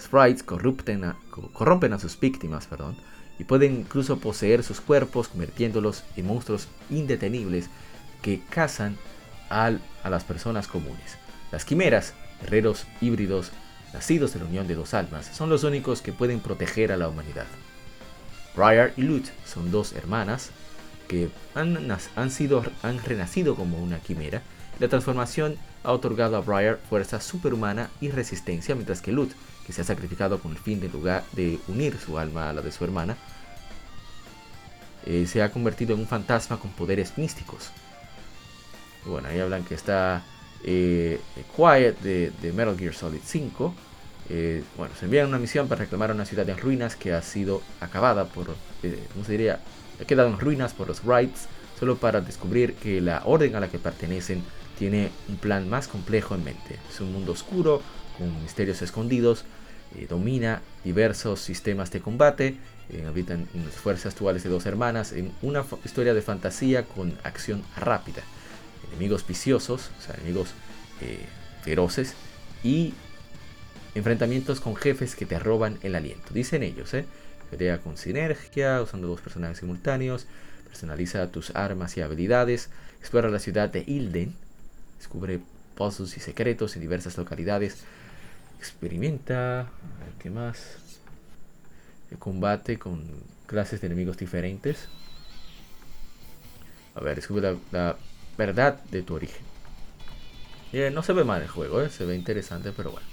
Sprites 0.00 0.44
corrompen 0.44 1.92
a 1.92 1.98
sus 1.98 2.20
víctimas 2.20 2.68
perdón, 2.68 2.96
y 3.40 3.42
pueden 3.42 3.80
incluso 3.80 4.20
poseer 4.20 4.62
sus 4.62 4.80
cuerpos 4.80 5.26
convirtiéndolos 5.26 6.04
en 6.14 6.28
monstruos 6.28 6.68
indetenibles 6.88 7.68
que 8.22 8.42
cazan 8.48 8.96
a 9.48 9.72
las 10.08 10.22
personas 10.22 10.68
comunes. 10.68 11.18
Las 11.50 11.64
quimeras, 11.64 12.14
guerreros 12.42 12.86
híbridos 13.00 13.50
nacidos 13.92 14.34
de 14.34 14.38
la 14.38 14.44
unión 14.44 14.68
de 14.68 14.76
dos 14.76 14.94
almas, 14.94 15.26
son 15.26 15.50
los 15.50 15.64
únicos 15.64 16.00
que 16.00 16.12
pueden 16.12 16.38
proteger 16.38 16.92
a 16.92 16.96
la 16.96 17.08
humanidad. 17.08 17.46
Briar 18.54 18.92
y 18.96 19.02
Lut 19.02 19.26
son 19.46 19.70
dos 19.70 19.92
hermanas 19.92 20.50
que 21.08 21.28
han, 21.54 22.30
sido, 22.30 22.64
han 22.82 23.02
renacido 23.02 23.56
como 23.56 23.78
una 23.78 23.98
quimera. 23.98 24.42
La 24.78 24.88
transformación 24.88 25.56
ha 25.82 25.92
otorgado 25.92 26.36
a 26.36 26.40
Briar 26.40 26.78
fuerza 26.88 27.20
superhumana 27.20 27.90
y 28.00 28.10
resistencia, 28.10 28.74
mientras 28.74 29.00
que 29.00 29.12
Lut 29.12 29.32
que 29.66 29.72
se 29.72 29.82
ha 29.82 29.84
sacrificado 29.84 30.40
con 30.40 30.52
el 30.52 30.58
fin 30.58 30.80
de, 30.80 30.88
lugar, 30.88 31.24
de 31.32 31.58
unir 31.68 31.98
su 31.98 32.18
alma 32.18 32.50
a 32.50 32.52
la 32.52 32.62
de 32.62 32.72
su 32.72 32.84
hermana, 32.84 33.16
eh, 35.06 35.26
se 35.26 35.42
ha 35.42 35.50
convertido 35.50 35.94
en 35.94 36.00
un 36.00 36.06
fantasma 36.06 36.58
con 36.58 36.70
poderes 36.72 37.16
místicos. 37.18 37.70
bueno, 39.06 39.28
ahí 39.28 39.40
hablan 39.40 39.64
que 39.64 39.74
está 39.74 40.22
eh, 40.62 41.20
Quiet 41.56 41.98
de, 42.00 42.52
Metal 42.52 42.76
Gear 42.76 42.94
Solid 42.94 43.20
5. 43.24 43.74
Eh, 44.32 44.62
bueno, 44.76 44.94
se 44.98 45.06
envían 45.06 45.26
una 45.26 45.40
misión 45.40 45.66
para 45.66 45.80
reclamar 45.80 46.12
una 46.12 46.24
ciudad 46.24 46.48
en 46.48 46.56
ruinas 46.56 46.94
que 46.94 47.12
ha 47.12 47.20
sido 47.20 47.62
acabada 47.80 48.26
por, 48.26 48.46
¿cómo 49.12 49.24
se 49.24 49.32
diría? 49.32 49.58
Ha 50.00 50.04
quedado 50.04 50.28
en 50.28 50.38
ruinas 50.38 50.72
por 50.72 50.86
los 50.86 51.04
Wrights, 51.04 51.48
solo 51.78 51.96
para 51.96 52.20
descubrir 52.20 52.74
que 52.74 53.00
la 53.00 53.22
orden 53.24 53.56
a 53.56 53.60
la 53.60 53.68
que 53.68 53.78
pertenecen 53.78 54.44
tiene 54.78 55.10
un 55.28 55.36
plan 55.36 55.68
más 55.68 55.88
complejo 55.88 56.36
en 56.36 56.44
mente. 56.44 56.78
Es 56.88 57.00
un 57.00 57.12
mundo 57.12 57.32
oscuro, 57.32 57.82
con 58.16 58.40
misterios 58.42 58.82
escondidos, 58.82 59.44
eh, 59.96 60.06
domina 60.08 60.62
diversos 60.84 61.40
sistemas 61.40 61.90
de 61.90 62.00
combate, 62.00 62.56
eh, 62.90 63.04
habitan 63.08 63.48
las 63.52 63.74
fuerzas 63.74 64.12
actuales 64.14 64.44
de 64.44 64.50
dos 64.50 64.64
hermanas, 64.66 65.12
en 65.12 65.32
una 65.42 65.64
historia 65.84 66.14
de 66.14 66.22
fantasía 66.22 66.84
con 66.84 67.18
acción 67.24 67.64
rápida, 67.76 68.22
enemigos 68.90 69.26
viciosos, 69.26 69.90
o 69.98 70.02
sea, 70.02 70.14
enemigos 70.14 70.50
eh, 71.00 71.26
feroces 71.62 72.14
y 72.62 72.94
enfrentamientos 73.94 74.60
con 74.60 74.76
jefes 74.76 75.16
que 75.16 75.26
te 75.26 75.38
roban 75.38 75.78
el 75.82 75.94
aliento. 75.94 76.32
Dicen 76.32 76.62
ellos, 76.62 76.94
¿eh? 76.94 77.06
Pelea 77.50 77.78
con 77.78 77.96
sinergia, 77.96 78.80
usando 78.80 79.08
dos 79.08 79.20
personajes 79.20 79.58
simultáneos, 79.58 80.26
personaliza 80.66 81.30
tus 81.32 81.54
armas 81.56 81.96
y 81.96 82.00
habilidades, 82.00 82.70
explora 83.00 83.28
la 83.28 83.40
ciudad 83.40 83.68
de 83.68 83.82
Ilden, 83.86 84.34
descubre 84.98 85.40
pozos 85.74 86.16
y 86.16 86.20
secretos 86.20 86.76
en 86.76 86.82
diversas 86.82 87.16
localidades, 87.16 87.78
experimenta, 88.58 89.60
a 89.60 90.04
ver 90.04 90.14
qué 90.20 90.30
más, 90.30 90.76
el 92.10 92.18
combate 92.18 92.78
con 92.78 93.02
clases 93.46 93.80
de 93.80 93.88
enemigos 93.88 94.16
diferentes. 94.16 94.88
A 96.94 97.00
ver, 97.00 97.16
descubre 97.16 97.56
la, 97.72 97.96
verdad 98.36 98.80
de 98.90 99.02
tu 99.02 99.14
origen. 99.14 99.42
Eh, 100.72 100.90
no 100.92 101.02
se 101.02 101.12
ve 101.12 101.24
mal 101.24 101.42
el 101.42 101.48
juego, 101.48 101.82
eh, 101.82 101.90
se 101.90 102.04
ve 102.04 102.14
interesante, 102.14 102.72
pero 102.76 102.92
bueno. 102.92 103.09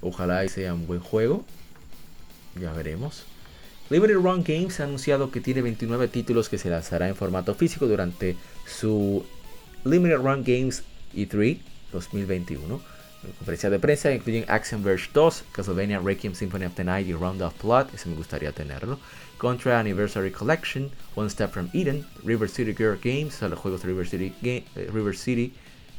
Ojalá 0.00 0.44
y 0.44 0.48
sea 0.48 0.74
un 0.74 0.86
buen 0.86 1.00
juego. 1.00 1.44
Ya 2.60 2.72
veremos. 2.72 3.24
Liberty 3.90 4.14
Run 4.14 4.42
Games 4.42 4.80
ha 4.80 4.84
anunciado 4.84 5.30
que 5.30 5.40
tiene 5.40 5.62
29 5.62 6.08
títulos 6.08 6.48
que 6.48 6.58
se 6.58 6.70
lanzará 6.70 7.08
en 7.08 7.14
formato 7.14 7.54
físico 7.54 7.86
durante 7.86 8.36
su 8.66 9.24
Limited 9.84 10.16
Run 10.16 10.42
Games 10.44 10.82
E3 11.14 11.60
2021 11.92 12.96
conferencia 13.32 13.70
de 13.70 13.78
prensa 13.78 14.12
incluyen 14.12 14.44
Action 14.48 14.82
Verge 14.82 15.08
2, 15.12 15.44
Castlevania 15.52 15.98
Requiem 15.98 16.34
Symphony 16.34 16.64
of 16.64 16.74
the 16.74 16.84
Night 16.84 17.08
y 17.08 17.14
Round 17.14 17.42
of 17.42 17.54
Blood, 17.62 17.88
ese 17.94 18.08
me 18.08 18.16
gustaría 18.16 18.52
tenerlo. 18.52 18.98
Contra 19.38 19.78
Anniversary 19.78 20.30
Collection, 20.30 20.90
One 21.14 21.28
Step 21.28 21.50
from 21.50 21.68
Eden, 21.74 22.06
River 22.24 22.48
City 22.48 22.74
Girl 22.74 22.98
Games, 23.02 23.40
los 23.42 23.58
juegos 23.58 23.82
de 23.82 23.88
River 23.88 24.08
City, 24.08 24.34
eh, 24.42 24.64
River 24.92 25.16
City 25.16 25.52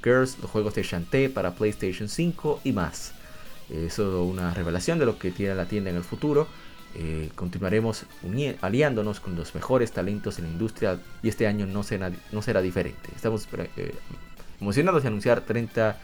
Girls, 0.04 0.38
los 0.42 0.50
juegos 0.50 0.76
de 0.76 0.84
Shantae 0.84 1.30
para 1.30 1.54
PlayStation 1.54 2.10
5 2.10 2.62
y 2.64 2.72
más. 2.72 3.14
Eso 3.70 4.24
es 4.24 4.32
una 4.32 4.54
revelación 4.54 5.00
de 5.00 5.06
lo 5.06 5.20
que 5.20 5.32
tiene 5.32 5.56
la 5.56 5.66
tienda 5.66 5.90
en 5.90 5.98
el 5.98 6.04
futuro. 6.04 6.48
Eh, 6.96 7.30
continuaremos 7.36 8.06
aliándonos 8.62 9.20
con 9.20 9.36
los 9.36 9.54
mejores 9.54 9.92
talentos 9.92 10.40
en 10.40 10.46
la 10.46 10.52
industria 10.52 11.00
y 11.22 11.30
este 11.30 11.46
año 11.46 11.66
no 11.66 11.84
será, 11.84 12.12
no 12.32 12.42
será 12.42 12.62
diferente. 12.62 13.10
Estamos 13.16 13.48
eh, 13.76 13.94
emocionados 14.60 15.04
de 15.04 15.10
anunciar 15.10 15.42
30 15.42 15.98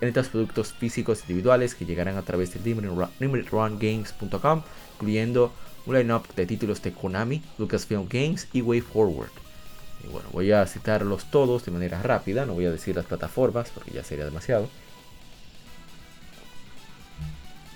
en 0.00 0.08
estos 0.08 0.28
productos 0.28 0.72
físicos 0.72 1.20
individuales 1.22 1.74
que 1.74 1.84
llegarán 1.84 2.16
a 2.16 2.22
través 2.22 2.54
de 2.54 2.60
limitedrungames.com, 3.20 4.62
incluyendo 4.94 5.52
un 5.86 5.94
lineup 5.96 6.26
de 6.34 6.46
títulos 6.46 6.82
de 6.82 6.92
Konami, 6.92 7.42
Lucasfilm 7.58 8.06
Games 8.08 8.48
y 8.52 8.62
Way 8.62 8.80
Forward. 8.82 9.32
Y 10.04 10.08
bueno, 10.08 10.28
voy 10.32 10.52
a 10.52 10.64
citarlos 10.66 11.30
todos 11.30 11.64
de 11.64 11.72
manera 11.72 12.00
rápida, 12.02 12.46
no 12.46 12.54
voy 12.54 12.66
a 12.66 12.70
decir 12.70 12.94
las 12.94 13.06
plataformas 13.06 13.70
porque 13.70 13.90
ya 13.90 14.04
sería 14.04 14.24
demasiado. 14.24 14.68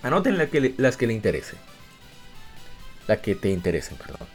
Anoten 0.03 0.39
las 0.39 0.97
que 0.97 1.07
le 1.07 1.13
interese. 1.13 1.57
La 3.07 3.21
que 3.21 3.35
te 3.35 3.51
interesen, 3.51 3.97
perdón. 3.97 4.27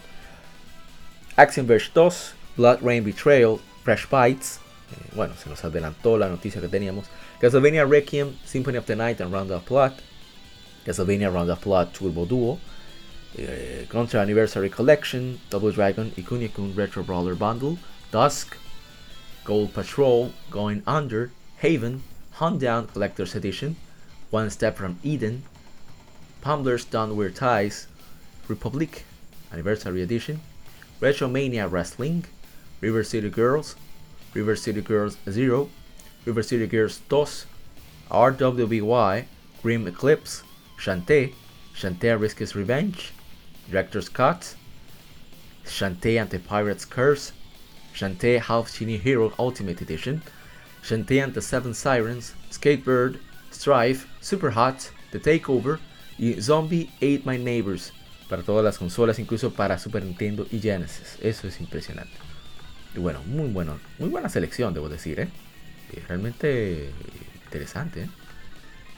Action 1.36 1.68
Verge 1.68 1.92
2, 1.94 2.34
Blood 2.58 2.80
Rain 2.82 3.04
Betrayal, 3.04 3.60
Fresh 3.84 4.08
Bites. 4.10 4.60
Eh, 4.92 5.12
bueno, 5.16 5.36
se 5.36 5.50
nos 5.50 5.64
adelantó 5.64 6.18
la 6.18 6.30
noticia 6.30 6.62
que 6.62 6.68
teníamos. 6.68 7.06
Castlevania 7.40 7.86
Requiem, 7.86 8.36
Symphony 8.46 8.78
of 8.78 8.86
the 8.86 8.96
Night 8.96 9.22
and 9.22 9.32
Round 9.32 9.52
of 9.52 9.68
Blood, 9.68 9.94
Castlevania 10.86 11.32
Round 11.32 11.52
of 11.52 11.64
Blood 11.64 11.94
Turbo 11.94 12.26
Duo, 12.26 12.60
uh, 13.38 13.86
Contra 13.90 14.22
Anniversary 14.22 14.70
Collection, 14.70 15.40
Double 15.50 15.72
Dragon 15.72 16.12
y 16.18 16.24
Kunio 16.24 16.52
Kun 16.52 16.74
Retro 16.76 17.04
Brawler 17.04 17.36
Bundle, 17.36 17.78
Dusk, 18.12 18.58
Gold 19.44 19.74
Patrol, 19.74 20.32
Going 20.50 20.82
Under, 20.88 21.30
Haven, 21.58 22.02
Hunt 22.32 22.60
Down 22.60 22.88
Collector's 22.88 23.36
Edition, 23.36 23.76
One 24.32 24.50
Step 24.50 24.78
from 24.78 24.98
Eden, 25.04 25.44
Pumbler's 26.42 26.86
Downward 26.86 27.36
Ties, 27.36 27.88
Republic 28.48 29.04
Anniversary 29.52 30.02
Edition, 30.02 30.40
Retromania 31.02 31.70
Wrestling, 31.70 32.26
River 32.82 33.04
City 33.04 33.30
Girls, 33.30 33.76
River 34.34 34.56
City 34.56 34.82
Girls 34.82 35.18
Zero, 35.30 35.70
River 36.26 36.44
City 36.44 36.68
Girls 36.68 37.02
2, 37.10 37.26
RWBY, 38.12 39.26
Grim 39.62 39.88
Eclipse, 39.88 40.44
Shantae, 40.78 41.34
Shantae 41.76 42.20
Risk 42.20 42.40
Revenge, 42.56 43.12
Director's 43.70 44.10
Cut, 44.10 44.56
Shantae 45.66 46.22
and 46.22 46.30
the 46.30 46.40
Pirate's 46.40 46.86
Curse, 46.86 47.32
Shantae 47.94 48.40
Half 48.40 48.78
Genie 48.78 48.98
Hero 48.98 49.34
Ultimate 49.38 49.82
Edition, 49.82 50.22
Shantae 50.84 51.24
and 51.24 51.34
the 51.34 51.42
Seven 51.42 51.74
Sirens, 51.74 52.34
Skatebird, 52.52 53.20
Strife, 53.52 54.08
Super 54.22 54.52
Hot, 54.52 54.92
The 55.12 55.20
Takeover 55.20 55.80
y 56.18 56.42
Zombie 56.42 56.90
Ate 56.98 57.22
My 57.26 57.38
Neighbors 57.38 57.94
para 58.30 58.44
todas 58.44 58.64
las 58.64 58.78
consolas, 58.78 59.20
incluso 59.20 59.54
para 59.54 59.80
Super 59.80 60.04
Nintendo 60.04 60.46
y 60.52 60.60
Genesis. 60.60 61.18
Eso 61.22 61.48
es 61.48 61.60
impresionante. 61.60 62.14
Y 62.96 63.00
bueno, 63.00 63.22
muy 63.26 63.48
bueno, 63.50 63.80
muy 64.00 64.10
buena 64.10 64.30
selección, 64.30 64.74
debo 64.74 64.90
decir, 64.90 65.20
¿eh? 65.20 65.30
realmente 66.08 66.90
interesante. 67.46 68.04
¿eh? 68.04 68.10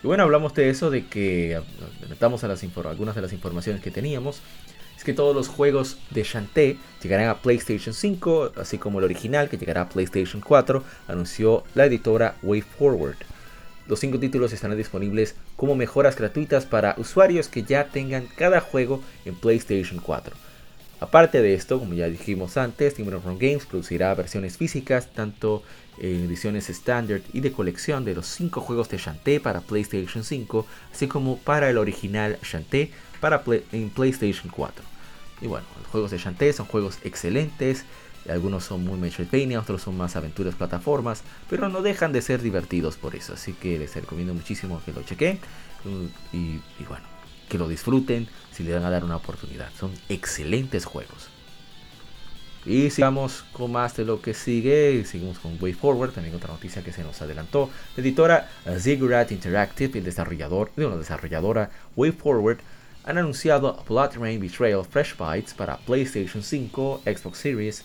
Y 0.04 0.08
bueno, 0.08 0.24
hablamos 0.24 0.54
de 0.54 0.70
eso, 0.70 0.90
de 0.90 1.08
que 1.08 1.62
metamos 2.10 2.44
a 2.44 2.48
las 2.48 2.64
algunas 2.64 3.16
de 3.16 3.22
las 3.22 3.34
informaciones 3.34 3.82
que 3.82 3.92
teníamos. 3.92 4.42
Es 4.98 5.06
que 5.06 5.14
todos 5.14 5.34
los 5.34 5.48
juegos 5.48 5.98
de 6.10 6.24
Shantae 6.24 6.78
llegarán 7.02 7.30
a 7.30 7.42
PlayStation 7.42 7.94
5, 7.94 8.54
así 8.58 8.78
como 8.78 9.00
el 9.00 9.06
original 9.06 9.50
que 9.50 9.58
llegará 9.58 9.82
a 9.82 9.90
PlayStation 9.90 10.42
4, 10.42 10.84
anunció 11.08 11.64
la 11.74 11.86
editora 11.86 12.36
WayForward. 12.44 13.16
Los 13.90 14.02
cinco 14.02 14.20
títulos 14.20 14.54
estarán 14.54 14.78
disponibles 14.78 15.34
como 15.56 15.76
mejoras 15.76 16.16
gratuitas 16.16 16.68
para 16.68 16.94
usuarios 17.00 17.48
que 17.48 17.64
ya 17.64 17.86
tengan 17.86 18.28
cada 18.28 18.62
juego 18.62 19.02
en 19.26 19.34
PlayStation 19.34 20.00
4. 20.00 20.36
Aparte 21.00 21.42
de 21.42 21.56
esto, 21.56 21.80
como 21.80 21.96
ya 21.96 22.08
dijimos 22.08 22.56
antes, 22.58 22.94
Timber 22.94 23.20
Run 23.20 23.40
Games 23.40 23.66
producirá 23.66 24.14
versiones 24.14 24.58
físicas 24.58 25.08
tanto 25.12 25.64
en 25.98 26.26
ediciones 26.26 26.70
estándar 26.70 27.22
y 27.34 27.40
de 27.40 27.52
colección 27.52 28.06
de 28.06 28.14
los 28.14 28.28
5 28.28 28.62
juegos 28.62 28.90
de 28.90 29.00
Shantae 29.00 29.40
para 29.40 29.62
PlayStation 29.62 30.24
5, 30.24 30.68
así 30.94 31.08
como 31.08 31.40
para 31.40 31.68
el 31.68 31.80
original 31.80 32.38
Shantae 32.44 32.92
para 33.20 33.42
en 33.72 33.90
PlayStation 33.90 34.52
4. 34.56 34.86
Y 35.42 35.48
bueno, 35.48 35.66
los 35.80 35.88
juegos 35.88 36.12
de 36.12 36.20
Shantae 36.20 36.54
son 36.54 36.68
juegos 36.68 37.00
excelentes, 37.04 37.86
algunos 38.28 38.64
son 38.64 38.84
muy 38.84 38.98
Metroidvania, 39.00 39.60
otros 39.60 39.82
son 39.82 39.98
más 39.98 40.16
aventuras 40.16 40.56
plataformas, 40.56 41.24
pero 41.50 41.70
no 41.70 41.82
dejan 41.82 42.12
de 42.12 42.22
ser 42.22 42.42
divertidos 42.42 42.98
por 42.98 43.16
eso, 43.16 43.34
así 43.34 43.54
que 43.54 43.80
les 43.80 43.96
recomiendo 43.96 44.34
muchísimo 44.34 44.82
que 44.86 44.94
lo 44.94 45.04
chequen 45.04 45.40
y, 46.34 46.38
y 46.38 46.86
bueno, 46.88 47.06
que 47.48 47.58
lo 47.58 47.68
disfruten 47.68 48.28
si 48.52 48.64
le 48.64 48.74
van 48.74 48.84
a 48.84 48.90
dar 48.90 49.04
una 49.04 49.16
oportunidad. 49.16 49.70
Son 49.78 49.92
excelentes 50.10 50.86
juegos. 50.86 51.30
Y 52.66 52.90
sigamos 52.90 53.46
con 53.54 53.72
más 53.72 53.96
de 53.96 54.06
lo 54.06 54.22
que 54.22 54.34
sigue. 54.34 55.04
Seguimos 55.06 55.40
con 55.40 55.58
Way 55.62 55.74
Forward, 55.74 56.12
también 56.12 56.36
otra 56.36 56.54
noticia 56.54 56.84
que 56.84 56.92
se 56.92 57.04
nos 57.04 57.22
adelantó. 57.22 57.70
La 57.96 58.04
editora 58.04 58.50
Ziggurat 58.78 59.32
Interactive 59.32 59.92
y 59.96 59.98
el 60.00 60.04
desarrollador, 60.04 60.72
de 60.76 60.86
una 60.86 60.98
desarrolladora 60.98 61.72
Way 61.96 62.12
Forward 62.12 62.60
han 63.06 63.18
anunciado 63.18 63.84
Blood 63.88 64.18
Rain 64.18 64.40
Betrayal 64.40 64.86
Fresh 64.86 65.16
Bites 65.18 65.54
para 65.54 65.78
PlayStation 65.78 66.44
5, 66.44 67.02
Xbox 67.06 67.38
Series, 67.38 67.84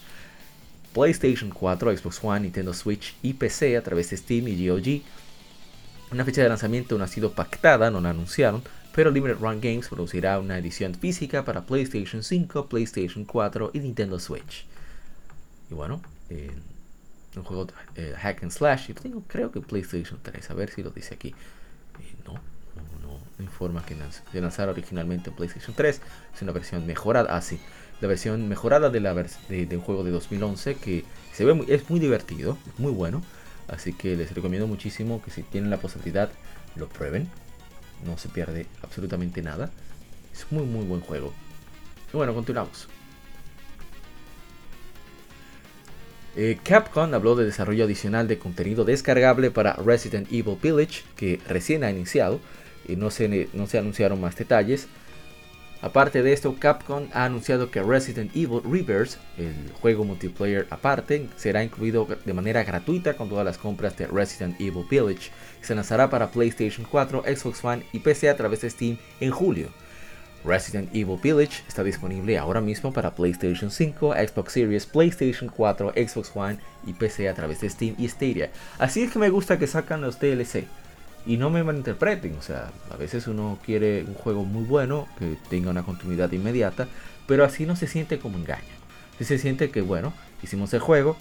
PlayStation 0.94 1.50
4, 1.50 1.96
Xbox 1.98 2.20
One, 2.22 2.40
Nintendo 2.40 2.72
Switch 2.72 3.14
y 3.22 3.34
PC 3.34 3.76
a 3.76 3.82
través 3.82 4.08
de 4.10 4.16
Steam 4.16 4.48
y 4.48 4.68
GOG. 4.68 5.02
Una 6.12 6.24
fecha 6.24 6.42
de 6.42 6.48
lanzamiento 6.48 6.96
no 6.96 7.04
ha 7.04 7.08
sido 7.08 7.32
pactada, 7.32 7.90
no 7.90 8.00
la 8.00 8.10
anunciaron, 8.10 8.62
pero 8.94 9.10
Limited 9.10 9.38
Run 9.40 9.60
Games 9.60 9.88
producirá 9.88 10.38
una 10.38 10.56
edición 10.56 10.94
física 10.94 11.44
para 11.44 11.66
PlayStation 11.66 12.22
5, 12.22 12.68
PlayStation 12.68 13.24
4 13.24 13.72
y 13.74 13.80
Nintendo 13.80 14.20
Switch. 14.20 14.64
Y 15.70 15.74
bueno, 15.74 16.00
eh, 16.30 16.52
un 17.36 17.42
juego 17.42 17.66
eh, 17.96 18.14
hack 18.16 18.44
and 18.44 18.52
slash. 18.52 18.90
Y 18.90 18.94
tengo, 18.94 19.22
creo 19.26 19.50
que 19.50 19.60
PlayStation 19.60 20.20
3, 20.22 20.50
a 20.50 20.54
ver 20.54 20.70
si 20.70 20.84
lo 20.84 20.90
dice 20.90 21.14
aquí. 21.14 21.28
Eh, 21.28 22.14
no, 22.24 22.34
no, 23.02 23.18
informa 23.42 23.84
que 23.84 23.96
lanzara 24.40 24.70
originalmente 24.70 25.30
en 25.30 25.36
PlayStation 25.36 25.74
3. 25.74 26.00
Es 26.34 26.42
una 26.42 26.52
versión 26.52 26.86
mejorada. 26.86 27.36
Ah, 27.36 27.42
sí, 27.42 27.58
la 28.04 28.08
versión 28.08 28.48
mejorada 28.48 28.90
de, 28.90 29.00
la 29.00 29.14
de, 29.14 29.68
un 29.72 29.80
juego 29.80 30.04
de 30.04 30.10
2011 30.10 30.74
que 30.74 31.04
se 31.32 31.42
ve 31.46 31.64
es 31.68 31.88
muy 31.88 32.00
divertido, 32.00 32.58
muy 32.76 32.92
bueno. 32.92 33.22
Así 33.66 33.94
que 33.94 34.14
les 34.14 34.34
recomiendo 34.34 34.66
muchísimo 34.66 35.22
que 35.22 35.30
si 35.30 35.42
tienen 35.42 35.70
la 35.70 35.78
posibilidad 35.78 36.28
lo 36.76 36.86
prueben 36.86 37.30
no 38.04 38.18
se 38.18 38.28
pierde 38.28 38.66
absolutamente 38.82 39.40
nada. 39.40 39.70
Es 40.34 40.44
muy 40.50 40.64
muy 40.66 40.84
buen 40.84 41.00
juego. 41.00 41.32
Y 42.12 42.16
bueno, 42.18 42.34
continuamos. 42.34 42.88
Eh, 46.36 46.58
Capcom 46.62 47.14
habló 47.14 47.36
de 47.36 47.46
desarrollo 47.46 47.84
adicional 47.84 48.28
de 48.28 48.36
contenido 48.36 48.84
descargable 48.84 49.50
para 49.50 49.76
Resident 49.76 50.30
Evil 50.30 50.58
Village, 50.62 51.04
que 51.16 51.40
recién 51.48 51.84
ha 51.84 51.90
iniciado, 51.90 52.38
y 52.86 52.96
no 52.96 53.10
se, 53.10 53.48
no 53.54 53.66
se 53.66 53.78
anunciaron 53.78 54.20
más 54.20 54.36
detalles. 54.36 54.88
Aparte 55.84 56.22
de 56.22 56.32
esto, 56.32 56.56
Capcom 56.58 57.08
ha 57.12 57.26
anunciado 57.26 57.70
que 57.70 57.82
Resident 57.82 58.34
Evil 58.34 58.62
Reverse, 58.64 59.18
el 59.36 59.70
juego 59.82 60.02
multiplayer 60.02 60.66
aparte, 60.70 61.28
será 61.36 61.62
incluido 61.62 62.08
de 62.24 62.32
manera 62.32 62.64
gratuita 62.64 63.18
con 63.18 63.28
todas 63.28 63.44
las 63.44 63.58
compras 63.58 63.94
de 63.98 64.06
Resident 64.06 64.58
Evil 64.58 64.86
Village. 64.90 65.30
Se 65.60 65.74
lanzará 65.74 66.08
para 66.08 66.30
PlayStation 66.30 66.86
4, 66.90 67.24
Xbox 67.24 67.62
One 67.62 67.84
y 67.92 67.98
PC 67.98 68.30
a 68.30 68.36
través 68.36 68.62
de 68.62 68.70
Steam 68.70 68.96
en 69.20 69.30
julio. 69.30 69.68
Resident 70.42 70.88
Evil 70.94 71.18
Village 71.22 71.62
está 71.68 71.84
disponible 71.84 72.38
ahora 72.38 72.62
mismo 72.62 72.90
para 72.90 73.14
PlayStation 73.14 73.70
5, 73.70 74.14
Xbox 74.14 74.52
Series, 74.54 74.86
PlayStation 74.86 75.50
4, 75.54 75.92
Xbox 75.96 76.32
One 76.34 76.56
y 76.86 76.94
PC 76.94 77.28
a 77.28 77.34
través 77.34 77.60
de 77.60 77.68
Steam 77.68 77.94
y 77.98 78.08
Stadia. 78.08 78.50
Así 78.78 79.02
es 79.02 79.12
que 79.12 79.18
me 79.18 79.28
gusta 79.28 79.58
que 79.58 79.66
sacan 79.66 80.00
los 80.00 80.18
DLC. 80.18 80.64
Y 81.26 81.38
no 81.38 81.48
me 81.50 81.64
malinterpreten, 81.64 82.36
o 82.38 82.42
sea, 82.42 82.70
a 82.90 82.96
veces 82.96 83.26
uno 83.26 83.58
quiere 83.64 84.04
un 84.04 84.14
juego 84.14 84.44
muy 84.44 84.64
bueno, 84.64 85.08
que 85.18 85.36
tenga 85.48 85.70
una 85.70 85.82
continuidad 85.82 86.30
inmediata, 86.32 86.86
pero 87.26 87.44
así 87.44 87.64
no 87.64 87.76
se 87.76 87.86
siente 87.86 88.18
como 88.18 88.36
engaño. 88.36 88.62
Así 89.14 89.24
se 89.24 89.38
siente 89.38 89.70
que, 89.70 89.80
bueno, 89.80 90.12
hicimos 90.42 90.74
el 90.74 90.80
juego, 90.80 91.16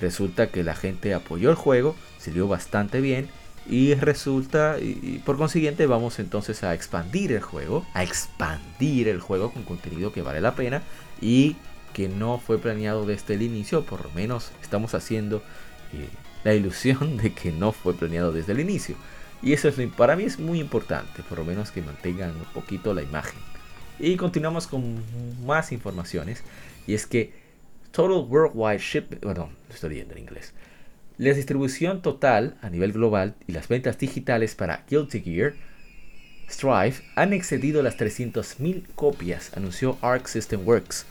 resulta 0.00 0.48
que 0.48 0.62
la 0.62 0.74
gente 0.74 1.14
apoyó 1.14 1.50
el 1.50 1.56
juego, 1.56 1.96
salió 2.18 2.46
bastante 2.46 3.00
bien, 3.00 3.28
y 3.68 3.94
resulta, 3.94 4.78
y, 4.80 5.20
por 5.24 5.36
consiguiente 5.36 5.86
vamos 5.86 6.18
entonces 6.18 6.62
a 6.64 6.74
expandir 6.74 7.32
el 7.32 7.42
juego, 7.42 7.86
a 7.92 8.02
expandir 8.02 9.08
el 9.08 9.20
juego 9.20 9.52
con 9.52 9.62
contenido 9.62 10.12
que 10.12 10.22
vale 10.22 10.40
la 10.40 10.54
pena 10.54 10.82
y 11.20 11.56
que 11.92 12.08
no 12.08 12.38
fue 12.38 12.58
planeado 12.58 13.04
desde 13.04 13.34
el 13.34 13.42
inicio, 13.42 13.84
por 13.84 14.04
lo 14.04 14.10
menos 14.12 14.52
estamos 14.62 14.94
haciendo 14.94 15.42
eh, 15.92 16.08
la 16.44 16.54
ilusión 16.54 17.16
de 17.22 17.32
que 17.32 17.52
no 17.52 17.72
fue 17.72 17.94
planeado 17.94 18.32
desde 18.32 18.52
el 18.52 18.60
inicio. 18.60 18.96
Y 19.42 19.52
eso 19.52 19.68
es, 19.68 19.76
para 19.96 20.16
mí 20.16 20.24
es 20.24 20.38
muy 20.38 20.60
importante, 20.60 21.22
por 21.22 21.38
lo 21.38 21.44
menos 21.44 21.70
que 21.70 21.82
mantengan 21.82 22.34
un 22.34 22.44
poquito 22.52 22.92
la 22.92 23.02
imagen. 23.02 23.38
Y 23.98 24.16
continuamos 24.16 24.66
con 24.66 25.02
más 25.44 25.72
informaciones. 25.72 26.42
Y 26.86 26.94
es 26.94 27.06
que 27.06 27.32
Total 27.90 28.24
Worldwide 28.28 28.78
Shipment, 28.78 29.22
perdón, 29.22 29.50
estoy 29.70 29.90
leyendo 29.90 30.14
en 30.14 30.20
inglés. 30.20 30.54
La 31.18 31.32
distribución 31.32 32.00
total 32.00 32.56
a 32.62 32.70
nivel 32.70 32.92
global 32.92 33.34
y 33.46 33.52
las 33.52 33.66
ventas 33.66 33.98
digitales 33.98 34.54
para 34.54 34.84
Guilty 34.88 35.20
Gear 35.20 35.54
Strive 36.48 36.94
han 37.16 37.32
excedido 37.32 37.82
las 37.82 37.98
300.000 37.98 38.84
copias, 38.94 39.50
anunció 39.56 39.98
Arc 40.00 40.26
System 40.26 40.66
Works. 40.66 41.06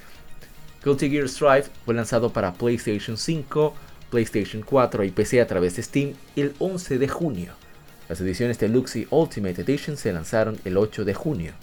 Guilty 0.83 1.09
Gear 1.09 1.27
Strive 1.27 1.65
fue 1.85 1.93
lanzado 1.93 2.31
para 2.31 2.53
PlayStation 2.53 3.17
5, 3.17 3.73
PlayStation 4.09 4.63
4 4.63 5.03
y 5.03 5.11
PC 5.11 5.41
a 5.41 5.47
través 5.47 5.75
de 5.75 5.83
Steam 5.83 6.13
el 6.35 6.53
11 6.59 6.97
de 6.97 7.07
junio. 7.07 7.66
Las 8.09 8.21
ediciones 8.21 8.59
Deluxe 8.59 8.97
y 8.97 9.07
Ultimate 9.09 9.61
Edition 9.61 9.97
se 9.97 10.13
lanzaron 10.13 10.57
el 10.63 10.77
8 10.77 11.03
de 11.03 11.13
junio. 11.13 11.53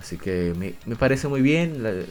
Así 0.00 0.16
que 0.16 0.54
me, 0.86 0.96
parece 0.96 1.28
muy 1.28 1.42
bien. 1.42 2.06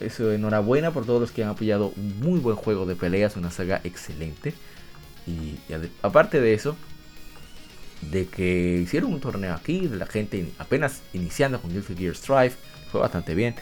eso, 0.00 0.32
enhorabuena 0.32 0.92
por 0.92 1.06
todos 1.06 1.20
los 1.20 1.30
que 1.30 1.44
han 1.44 1.50
apoyado 1.50 1.92
un 1.96 2.20
muy 2.20 2.40
buen 2.40 2.56
juego 2.56 2.86
de 2.86 2.96
peleas, 2.96 3.36
una 3.36 3.50
saga 3.50 3.80
excelente. 3.84 4.54
Y, 5.26 5.56
aparte 6.02 6.40
de 6.40 6.54
eso, 6.54 6.76
de 8.10 8.26
que 8.26 8.80
hicieron 8.82 9.12
un 9.12 9.20
torneo 9.20 9.54
aquí, 9.54 9.88
la 9.88 10.06
gente 10.06 10.52
apenas 10.58 11.02
iniciando 11.12 11.60
con 11.60 11.70
Guilty 11.70 11.94
Gear 11.94 12.16
Strive, 12.16 12.52
fue 12.90 13.00
bastante 13.00 13.34
bien. 13.34 13.54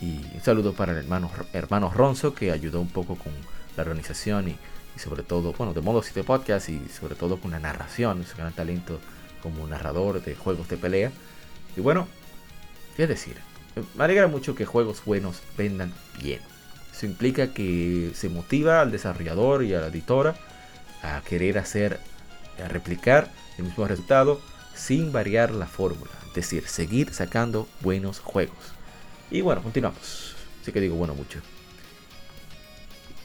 Y 0.00 0.20
un 0.34 0.40
saludo 0.42 0.74
para 0.74 0.92
el 0.92 0.98
hermano, 0.98 1.30
hermano 1.52 1.90
Ronzo 1.90 2.34
que 2.34 2.52
ayudó 2.52 2.80
un 2.80 2.88
poco 2.88 3.16
con 3.16 3.32
la 3.76 3.82
organización 3.82 4.48
y, 4.48 4.56
y 4.98 5.00
sobre 5.00 5.22
todo, 5.22 5.52
bueno, 5.52 5.72
de 5.72 5.80
modo 5.80 6.02
de 6.02 6.24
podcast 6.24 6.68
y 6.68 6.88
sobre 6.88 7.14
todo 7.14 7.38
con 7.38 7.52
la 7.52 7.60
narración, 7.60 8.24
su 8.24 8.36
gran 8.36 8.52
talento 8.52 8.98
como 9.42 9.64
narrador 9.68 10.20
de 10.22 10.34
juegos 10.34 10.68
de 10.68 10.76
pelea. 10.76 11.12
Y 11.76 11.80
bueno, 11.80 12.08
qué 12.96 13.06
decir, 13.06 13.36
me 13.94 14.04
alegra 14.04 14.26
mucho 14.26 14.56
que 14.56 14.66
juegos 14.66 15.04
buenos 15.04 15.40
vendan 15.56 15.92
bien. 16.20 16.40
Eso 16.92 17.06
implica 17.06 17.54
que 17.54 18.10
se 18.14 18.28
motiva 18.28 18.80
al 18.80 18.90
desarrollador 18.90 19.62
y 19.62 19.72
a 19.72 19.80
la 19.80 19.86
editora 19.86 20.34
a 21.02 21.20
querer 21.20 21.58
hacer, 21.58 22.00
a 22.62 22.66
replicar 22.66 23.30
el 23.56 23.66
mismo 23.66 23.86
resultado 23.86 24.40
sin 24.74 25.12
variar 25.12 25.52
la 25.52 25.66
fórmula. 25.66 26.10
Es 26.28 26.34
decir, 26.34 26.66
seguir 26.66 27.14
sacando 27.14 27.68
buenos 27.82 28.18
juegos. 28.18 28.58
Y 29.30 29.42
bueno, 29.42 29.62
continuamos. 29.62 30.34
Así 30.60 30.72
que 30.72 30.80
digo 30.80 30.96
bueno 30.96 31.14
mucho. 31.14 31.40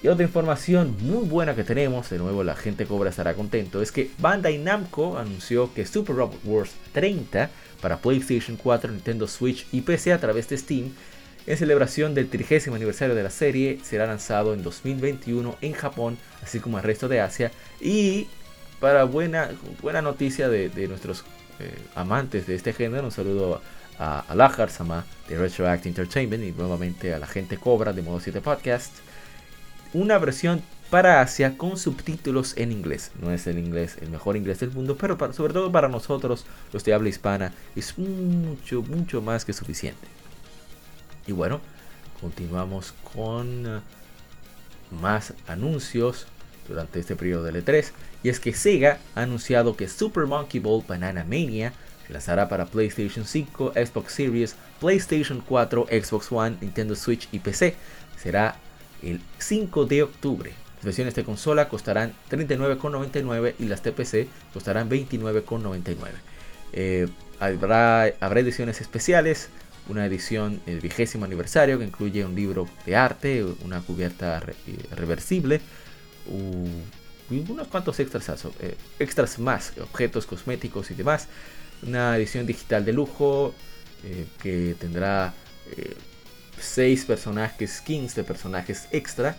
Y 0.04 0.10
otra 0.10 0.26
información 0.26 0.98
muy 1.00 1.26
buena 1.26 1.56
que 1.56 1.64
tenemos, 1.64 2.10
de 2.10 2.18
nuevo 2.18 2.44
la 2.44 2.58
gente 2.58 2.86
cobra 2.86 3.10
estará 3.10 3.36
contento, 3.36 3.82
es 3.82 3.94
que 3.94 4.12
Bandai 4.18 4.58
Namco 4.58 5.18
anunció 5.18 5.74
que 5.74 5.86
Super 5.86 6.18
Robot 6.18 6.42
Wars 6.44 6.72
30 6.92 7.50
para 7.82 8.00
PlayStation 8.00 8.58
4, 8.58 8.92
Nintendo 8.92 9.30
Switch 9.30 9.66
y 9.72 9.80
PC 9.80 10.12
a 10.12 10.20
través 10.20 10.50
de 10.50 10.58
Steam, 10.58 10.92
en 11.48 11.58
celebración 11.58 12.14
del 12.14 12.28
30 12.28 12.76
aniversario 12.76 13.16
de 13.16 13.24
la 13.24 13.30
serie, 13.30 13.80
será 13.82 14.06
lanzado 14.06 14.54
en 14.54 14.62
2021 14.62 15.56
en 15.62 15.72
Japón, 15.72 16.18
así 16.44 16.60
como 16.60 16.78
el 16.78 16.84
resto 16.84 17.08
de 17.08 17.22
Asia. 17.22 17.54
Y 17.80 18.28
para 18.82 19.06
buena, 19.06 19.52
buena 19.82 20.02
noticia 20.02 20.50
de, 20.50 20.70
nuestros 20.90 21.24
eh, 21.62 21.74
amantes 21.96 22.46
de 22.46 22.56
este 22.56 22.74
género, 22.74 23.06
un 23.06 23.12
saludo 23.12 23.62
a, 23.98 24.20
a 24.20 24.68
Sama 24.68 25.06
de 25.30 25.38
Retroact 25.38 25.86
Entertainment 25.86 26.44
y 26.44 26.52
nuevamente 26.52 27.14
a 27.14 27.20
la 27.20 27.28
gente 27.28 27.56
Cobra 27.56 27.94
de 27.94 28.02
Modo 28.02 28.20
7 28.20 28.42
Podcast 28.42 28.92
una 29.94 30.18
versión 30.18 30.62
para 30.90 31.22
Asia 31.22 31.58
con 31.58 31.78
subtítulos 31.78 32.56
en 32.58 32.72
inglés. 32.72 33.12
No 33.20 33.32
es 33.32 33.48
el 33.48 33.58
inglés, 33.58 33.98
el 34.02 34.10
mejor 34.10 34.38
inglés 34.38 34.60
del 34.60 34.72
mundo, 34.72 34.96
pero 34.96 35.18
sobre 35.34 35.54
todo 35.54 35.72
para 35.72 35.88
nosotros, 35.88 36.46
los 36.72 36.84
de 36.84 36.94
habla 36.94 37.10
hispana, 37.10 37.54
es 37.76 37.98
mucho, 37.98 38.82
mucho 38.84 39.22
más 39.22 39.46
que 39.46 39.54
suficiente. 39.54 40.08
Y 41.26 41.32
bueno, 41.32 41.62
continuamos 42.22 42.94
con 43.14 43.66
uh, 43.66 43.82
más 45.02 45.34
anuncios 45.48 46.28
durante 46.68 47.00
este 47.00 47.16
periodo 47.16 47.44
de 47.44 47.64
E3. 47.64 47.92
Y 48.24 48.30
es 48.30 48.40
que 48.40 48.54
Sega 48.54 49.00
ha 49.16 49.22
anunciado 49.22 49.76
que 49.76 49.88
Super 49.88 50.26
Monkey 50.26 50.60
Ball 50.60 50.84
Banana 50.88 51.24
Mania 51.24 51.74
lanzará 52.10 52.48
para 52.48 52.66
PlayStation 52.66 53.26
5, 53.26 53.74
Xbox 53.74 54.14
Series, 54.14 54.56
PlayStation 54.80 55.42
4, 55.42 55.88
Xbox 55.90 56.32
One, 56.32 56.58
Nintendo 56.62 56.96
Switch 56.96 57.28
y 57.32 57.40
PC. 57.40 57.76
Será 58.22 58.56
el 59.04 59.22
5 59.40 59.86
de 59.86 60.04
octubre. 60.04 60.52
Las 60.78 60.86
versiones 60.86 61.16
de 61.16 61.24
consola 61.24 61.70
costarán 61.70 62.14
39,99 62.30 63.56
y 63.60 63.66
las 63.66 63.82
TPC 63.82 64.28
costarán 64.54 64.90
29,99. 64.90 65.96
Eh, 66.74 67.08
habrá, 67.40 68.14
habrá 68.20 68.40
ediciones 68.40 68.82
especiales, 68.82 69.50
una 69.88 70.06
edición 70.06 70.62
el 70.66 70.80
vigésimo 70.80 71.26
aniversario 71.26 71.78
que 71.78 71.86
incluye 71.86 72.26
un 72.26 72.36
libro 72.36 72.68
de 72.86 72.96
arte, 72.96 73.46
una 73.64 73.82
cubierta 73.82 74.42
eh, 74.68 74.78
reversible, 74.96 75.62
y 77.30 77.40
unos 77.50 77.68
cuantos 77.68 78.00
extras, 78.00 78.46
eh, 78.60 78.76
extras 79.00 79.40
más, 79.40 79.74
objetos 79.82 80.26
cosméticos 80.26 80.92
y 80.92 80.96
demás. 80.96 81.28
Una 81.82 82.16
edición 82.16 82.46
digital 82.46 82.86
de 82.86 82.94
lujo 82.94 83.54
que 84.42 84.76
tendrá 84.80 85.34
6 86.60 87.06
personajes, 87.06 87.78
skins 87.78 88.16
de 88.16 88.24
personajes 88.24 88.88
extra, 88.92 89.36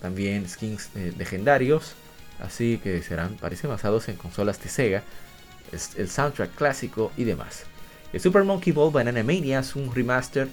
también 0.00 0.48
skins 0.48 0.90
eh, 0.94 1.12
legendarios, 1.16 1.94
así 2.40 2.80
que 2.82 3.02
serán, 3.02 3.36
parece, 3.36 3.66
basados 3.66 4.08
en 4.08 4.16
consolas 4.16 4.62
de 4.62 4.68
Sega, 4.68 5.02
el 5.96 6.08
soundtrack 6.08 6.54
clásico 6.54 7.12
y 7.16 7.24
demás. 7.24 7.64
El 8.12 8.20
Super 8.20 8.44
Monkey 8.44 8.72
Ball 8.72 8.92
Banana 8.92 9.22
Mania 9.22 9.60
es 9.60 9.74
un 9.74 9.94
remaster 9.94 10.48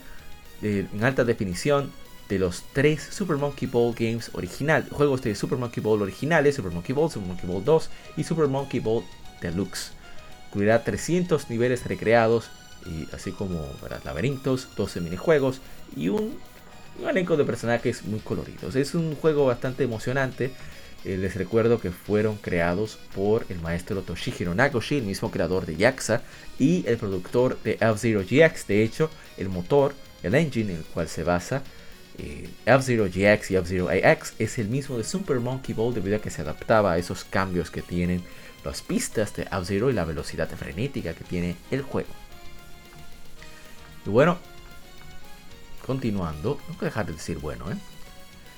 en 0.62 1.04
alta 1.04 1.24
definición 1.24 1.92
de 2.30 2.40
los 2.40 2.64
tres 2.74 3.02
Super 3.02 3.38
Monkey 3.38 3.68
Ball 3.68 3.94
games 3.94 4.30
original, 4.34 4.88
juegos 4.92 5.22
de 5.24 5.36
Super 5.36 5.58
Monkey 5.58 5.82
Ball 5.82 6.02
originales, 6.02 6.56
Super 6.56 6.72
Monkey 6.72 6.94
Ball, 6.94 7.10
Super 7.10 7.28
Monkey 7.28 7.50
Ball 7.50 7.66
2 7.66 7.90
y 8.18 8.24
Super 8.24 8.48
Monkey 8.48 8.80
Ball 8.80 9.04
Deluxe. 9.42 9.92
Incluirá 10.48 10.84
300 10.84 11.50
niveles 11.50 11.86
recreados 11.86 12.50
y 12.86 13.08
así 13.14 13.32
como 13.32 13.66
laberintos, 14.04 14.70
12 14.76 15.02
minijuegos 15.02 15.62
y 15.96 16.10
un, 16.10 16.38
elenco 17.08 17.38
de 17.38 17.46
personajes 17.46 18.04
muy 18.04 18.20
coloridos. 18.20 18.76
Es 18.76 18.94
un 18.94 19.16
juego 19.16 19.46
bastante 19.46 19.84
emocionante. 19.84 20.52
Eh, 21.06 21.16
les 21.16 21.36
recuerdo 21.36 21.80
que 21.80 21.92
fueron 21.92 22.36
creados 22.36 23.00
por 23.16 23.46
el 23.48 23.60
maestro 23.62 24.02
Toshihiro 24.02 24.54
Nagoshi, 24.54 24.98
el 24.98 25.06
mismo 25.06 25.32
creador 25.32 25.66
de 25.66 25.78
Yaxa 25.78 26.22
y 26.58 26.84
el 26.88 26.98
productor 26.98 27.58
de 27.64 27.78
F-Zero 27.80 28.22
GX. 28.22 28.68
De 28.68 28.84
hecho, 28.84 29.10
el 29.38 29.48
motor, 29.48 29.94
el 30.24 30.36
engine 30.36 30.74
en 30.74 30.80
el 30.80 30.84
cual 30.84 31.08
se 31.08 31.24
basa 31.24 31.64
eh, 32.22 32.50
F-Zero 32.66 33.06
GX 33.06 33.52
y 33.52 33.56
F-Zero 33.56 33.90
AX 33.90 34.34
es 34.40 34.60
el 34.60 34.68
mismo 34.68 34.98
de 34.98 35.06
Super 35.06 35.40
Monkey 35.40 35.74
Ball 35.74 35.94
debido 35.94 36.18
a 36.18 36.20
que 36.20 36.30
se 36.30 36.42
adaptaba 36.42 36.92
a 36.92 36.98
esos 36.98 37.24
cambios 37.24 37.72
que 37.72 37.82
tienen 37.82 38.22
las 38.66 38.82
pistas 38.82 39.34
de 39.36 39.44
F-Zero 39.44 39.90
y 39.90 39.94
la 39.94 40.04
velocidad 40.04 40.50
frenética 40.50 41.14
que 41.14 41.24
tiene 41.24 41.56
el 41.72 41.82
juego. 41.82 42.10
Bueno, 44.10 44.38
continuando, 45.86 46.60
no 46.68 46.76
dejar 46.82 47.06
de 47.06 47.14
decir 47.14 47.38
bueno, 47.38 47.72
¿eh? 47.72 47.76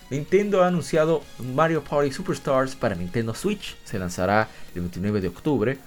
Nintendo 0.10 0.64
ha 0.64 0.68
anunciado 0.68 1.24
Mario 1.56 1.84
Party 1.84 2.12
Superstars 2.12 2.76
para 2.76 2.96
Nintendo 2.96 3.34
Switch. 3.34 3.78
Se 3.86 3.98
lanzará 3.98 4.50
el 4.76 4.82
29 4.82 5.22
de 5.22 5.28
octubre. 5.30 5.78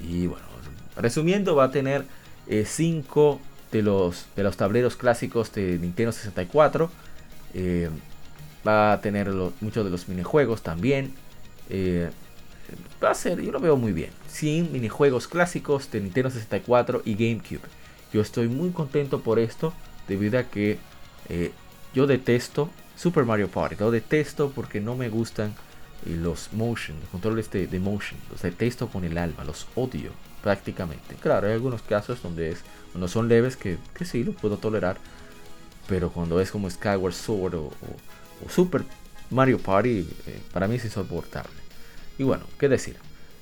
Y 0.00 0.26
bueno, 0.26 0.46
resumiendo, 0.96 1.54
va 1.54 1.64
a 1.64 1.70
tener 1.70 2.06
5 2.64 3.40
eh, 3.40 3.72
de, 3.72 3.82
los, 3.82 4.26
de 4.36 4.42
los 4.42 4.56
tableros 4.56 4.96
clásicos 4.96 5.52
de 5.52 5.78
Nintendo 5.78 6.12
64. 6.12 6.90
Eh, 7.52 7.90
va 8.66 8.94
a 8.94 9.00
tener 9.02 9.30
muchos 9.60 9.84
de 9.84 9.90
los 9.90 10.08
minijuegos 10.08 10.62
también. 10.62 11.12
Va 13.04 13.10
a 13.10 13.14
ser, 13.14 13.40
yo 13.42 13.52
lo 13.52 13.60
veo 13.60 13.76
muy 13.76 13.92
bien. 13.92 14.10
Sin 14.30 14.72
minijuegos 14.72 15.28
clásicos 15.28 15.90
de 15.90 16.00
Nintendo 16.00 16.30
64 16.30 17.02
y 17.04 17.12
GameCube. 17.12 17.68
Yo 18.12 18.20
estoy 18.22 18.48
muy 18.48 18.70
contento 18.70 19.20
por 19.20 19.38
esto, 19.38 19.72
debido 20.06 20.38
a 20.38 20.44
que 20.44 20.78
eh, 21.28 21.52
yo 21.94 22.06
detesto 22.06 22.70
Super 22.96 23.24
Mario 23.24 23.48
Party. 23.48 23.76
Lo 23.78 23.90
detesto 23.90 24.50
porque 24.50 24.80
no 24.80 24.96
me 24.96 25.08
gustan 25.08 25.54
eh, 26.06 26.16
los 26.16 26.52
motion, 26.52 26.98
los 27.00 27.08
controles 27.10 27.50
de, 27.50 27.80
motion. 27.80 28.18
Los 28.30 28.42
detesto 28.42 28.88
con 28.88 29.04
el 29.04 29.18
alma, 29.18 29.44
los 29.44 29.66
odio 29.74 30.10
prácticamente. 30.42 31.14
Claro, 31.16 31.46
hay 31.46 31.54
algunos 31.54 31.82
casos 31.82 32.22
donde 32.22 32.50
es 32.50 32.60
cuando 32.92 33.08
son 33.08 33.28
leves 33.28 33.56
que, 33.56 33.78
sí 34.04 34.24
lo 34.24 34.32
puedo 34.32 34.56
tolerar. 34.56 34.96
Pero 35.86 36.10
cuando 36.10 36.40
es 36.40 36.50
como 36.50 36.68
Skyward 36.68 37.14
Sword 37.14 37.54
o, 37.54 37.72
Super 38.48 38.84
Mario 39.30 39.58
Party, 39.58 40.06
eh, 40.26 40.40
para 40.52 40.68
mí 40.68 40.76
es 40.76 40.84
insoportable. 40.84 41.50
Y 42.18 42.24
bueno, 42.24 42.44
¿qué 42.58 42.68
decir? 42.68 42.96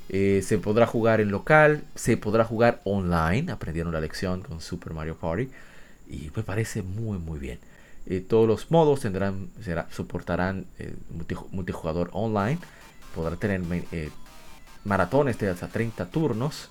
Eh, 0.08 0.42
se 0.44 0.58
podrá 0.58 0.86
jugar 0.86 1.20
en 1.20 1.30
local, 1.30 1.82
se 1.94 2.16
podrá 2.16 2.44
jugar 2.44 2.80
online. 2.84 3.50
Aprendieron 3.50 3.92
la 3.92 4.00
lección 4.00 4.42
con 4.42 4.60
Super 4.60 4.92
Mario 4.92 5.16
Party. 5.16 5.48
Y 6.08 6.30
me 6.34 6.42
parece 6.42 6.82
muy 6.82 7.18
muy 7.18 7.38
bien. 7.38 7.58
Eh, 8.06 8.20
todos 8.20 8.46
los 8.46 8.70
modos 8.70 9.00
tendrán, 9.00 9.48
será, 9.62 9.88
soportarán 9.90 10.66
eh, 10.78 10.94
multijugador 11.50 12.10
online. 12.12 12.58
Podrá 13.14 13.36
tener 13.36 13.62
maratones 14.84 15.38
de 15.38 15.48
hasta 15.48 15.68
30 15.68 16.06
turnos. 16.06 16.70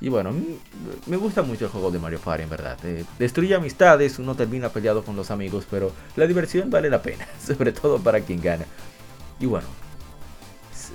Y 0.00 0.08
bueno, 0.08 0.32
me 1.04 1.16
gusta 1.18 1.42
mucho 1.42 1.66
el 1.66 1.70
juego 1.70 1.90
de 1.90 1.98
Mario 1.98 2.20
Party 2.20 2.44
en 2.44 2.48
verdad. 2.48 2.78
destruye 3.18 3.54
amistades, 3.54 4.18
uno 4.18 4.34
termina 4.34 4.70
peleado 4.70 5.04
con 5.04 5.14
los 5.14 5.30
amigos, 5.30 5.66
pero 5.70 5.92
la 6.16 6.26
diversión 6.26 6.70
vale 6.70 6.88
la 6.88 7.02
pena, 7.02 7.26
sobre 7.46 7.72
todo 7.72 7.98
para 7.98 8.20
quien 8.20 8.40
gana. 8.40 8.64
Y 9.38 9.44
bueno, 9.44 9.66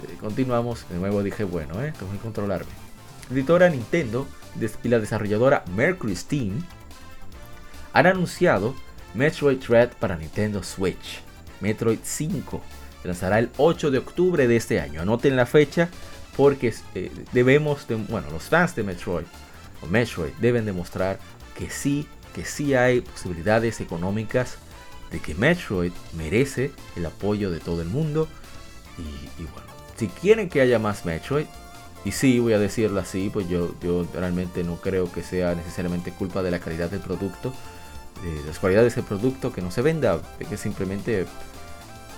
eh, 0.04 0.18
continuamos, 0.20 0.88
de 0.90 0.98
nuevo 0.98 1.24
dije, 1.24 1.44
bueno, 1.44 1.84
eh, 1.84 1.94
tengo 1.98 2.12
que 2.12 2.18
controlarme. 2.18 2.72
La 3.30 3.36
editora 3.36 3.70
Nintendo 3.70 4.28
y 4.84 4.88
la 4.88 5.00
desarrolladora 5.00 5.64
Mercury 5.76 6.16
Steam 6.16 6.64
han 7.94 8.08
anunciado 8.08 8.76
Metroid 9.14 9.58
Dread 9.58 9.94
para 10.00 10.16
Nintendo 10.16 10.64
Switch. 10.64 11.22
Metroid 11.62 12.00
5 12.04 12.62
lanzará 13.04 13.40
el 13.40 13.50
8 13.58 13.92
de 13.92 14.00
octubre 14.00 14.48
de 14.48 14.56
este 14.56 14.80
año. 14.80 15.02
Anoten 15.02 15.36
la 15.36 15.46
fecha 15.46 15.90
porque 16.36 16.74
eh, 16.94 17.12
debemos, 17.32 17.88
de, 17.88 17.96
bueno, 17.96 18.30
los 18.32 18.44
fans 18.44 18.76
de 18.76 18.84
Metroid 18.84 19.26
o 19.82 19.88
Metroid 19.88 20.34
deben 20.42 20.66
demostrar 20.66 21.20
que 21.58 21.70
sí, 21.70 22.08
que 22.34 22.46
sí 22.46 22.76
hay 22.76 23.02
posibilidades 23.02 23.80
económicas 23.80 24.58
de 25.12 25.20
que 25.20 25.36
Metroid 25.36 25.94
merece 26.14 26.72
el 26.96 27.06
apoyo 27.06 27.52
de 27.52 27.60
todo 27.60 27.82
el 27.82 27.88
mundo. 27.88 28.28
y 28.98 29.44
bueno, 29.44 29.65
si 29.96 30.08
quieren 30.08 30.50
que 30.50 30.62
haya 30.62 30.80
más 30.80 31.06
Metroid, 31.06 31.46
y 32.04 32.12
sí, 32.12 32.40
voy 32.40 32.54
a 32.54 32.60
decirlo 32.60 33.00
así, 33.00 33.30
pues 33.34 33.50
yo, 33.50 33.74
yo 33.82 34.06
realmente 34.14 34.64
no 34.64 34.76
creo 34.76 35.12
que 35.12 35.24
sea 35.24 35.56
necesariamente 35.56 36.12
culpa 36.12 36.44
de 36.44 36.52
la 36.52 36.60
calidad 36.60 36.90
del 36.90 37.00
producto, 37.00 37.52
de 38.24 38.46
las 38.46 38.60
cualidades 38.60 38.96
del 38.96 39.04
producto 39.04 39.52
que 39.52 39.62
no 39.62 39.72
se 39.72 39.82
venda, 39.82 40.22
que 40.48 40.58
simplemente 40.58 41.26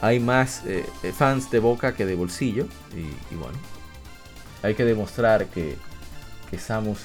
hay 0.02 0.20
más 0.20 0.63
eh, 0.66 0.86
fans 1.16 1.50
de 1.52 1.60
boca 1.60 1.96
que 1.96 2.06
de 2.06 2.16
bolsillo, 2.16 2.68
y, 2.96 3.36
bueno, 3.36 3.58
hay 4.62 4.76
que 4.76 4.84
demostrar 4.84 5.46
que, 5.48 5.76
que 6.52 6.60
Samus 6.60 7.00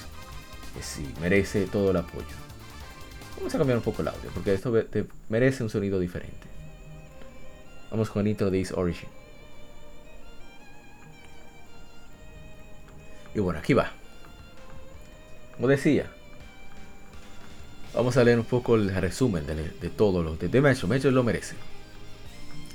que 0.75 0.83
sí, 0.83 1.07
merece 1.21 1.65
todo 1.67 1.91
el 1.91 1.97
apoyo. 1.97 2.25
Vamos 3.37 3.53
a 3.53 3.57
cambiar 3.57 3.77
un 3.77 3.83
poco 3.83 4.01
el 4.01 4.09
audio, 4.09 4.29
porque 4.33 4.53
esto 4.53 4.73
merece 5.29 5.63
un 5.63 5.69
sonido 5.69 5.99
diferente. 5.99 6.47
Vamos 7.91 8.09
con 8.09 8.21
el 8.21 8.29
intro 8.29 8.51
Origin. 8.75 9.22
Y 13.35 13.39
bueno, 13.39 13.59
aquí 13.59 13.73
va. 13.73 13.91
Como 15.55 15.67
decía, 15.67 16.07
vamos 17.93 18.17
a 18.17 18.23
leer 18.23 18.39
un 18.39 18.45
poco 18.45 18.75
el 18.75 18.93
resumen 18.93 19.45
de, 19.45 19.89
todo 19.89 20.23
lo 20.23 20.35
de, 20.35 20.47
de 20.47 20.61
Metro. 20.61 20.87
Metro 20.87 21.11
lo 21.11 21.23
merece. 21.23 21.55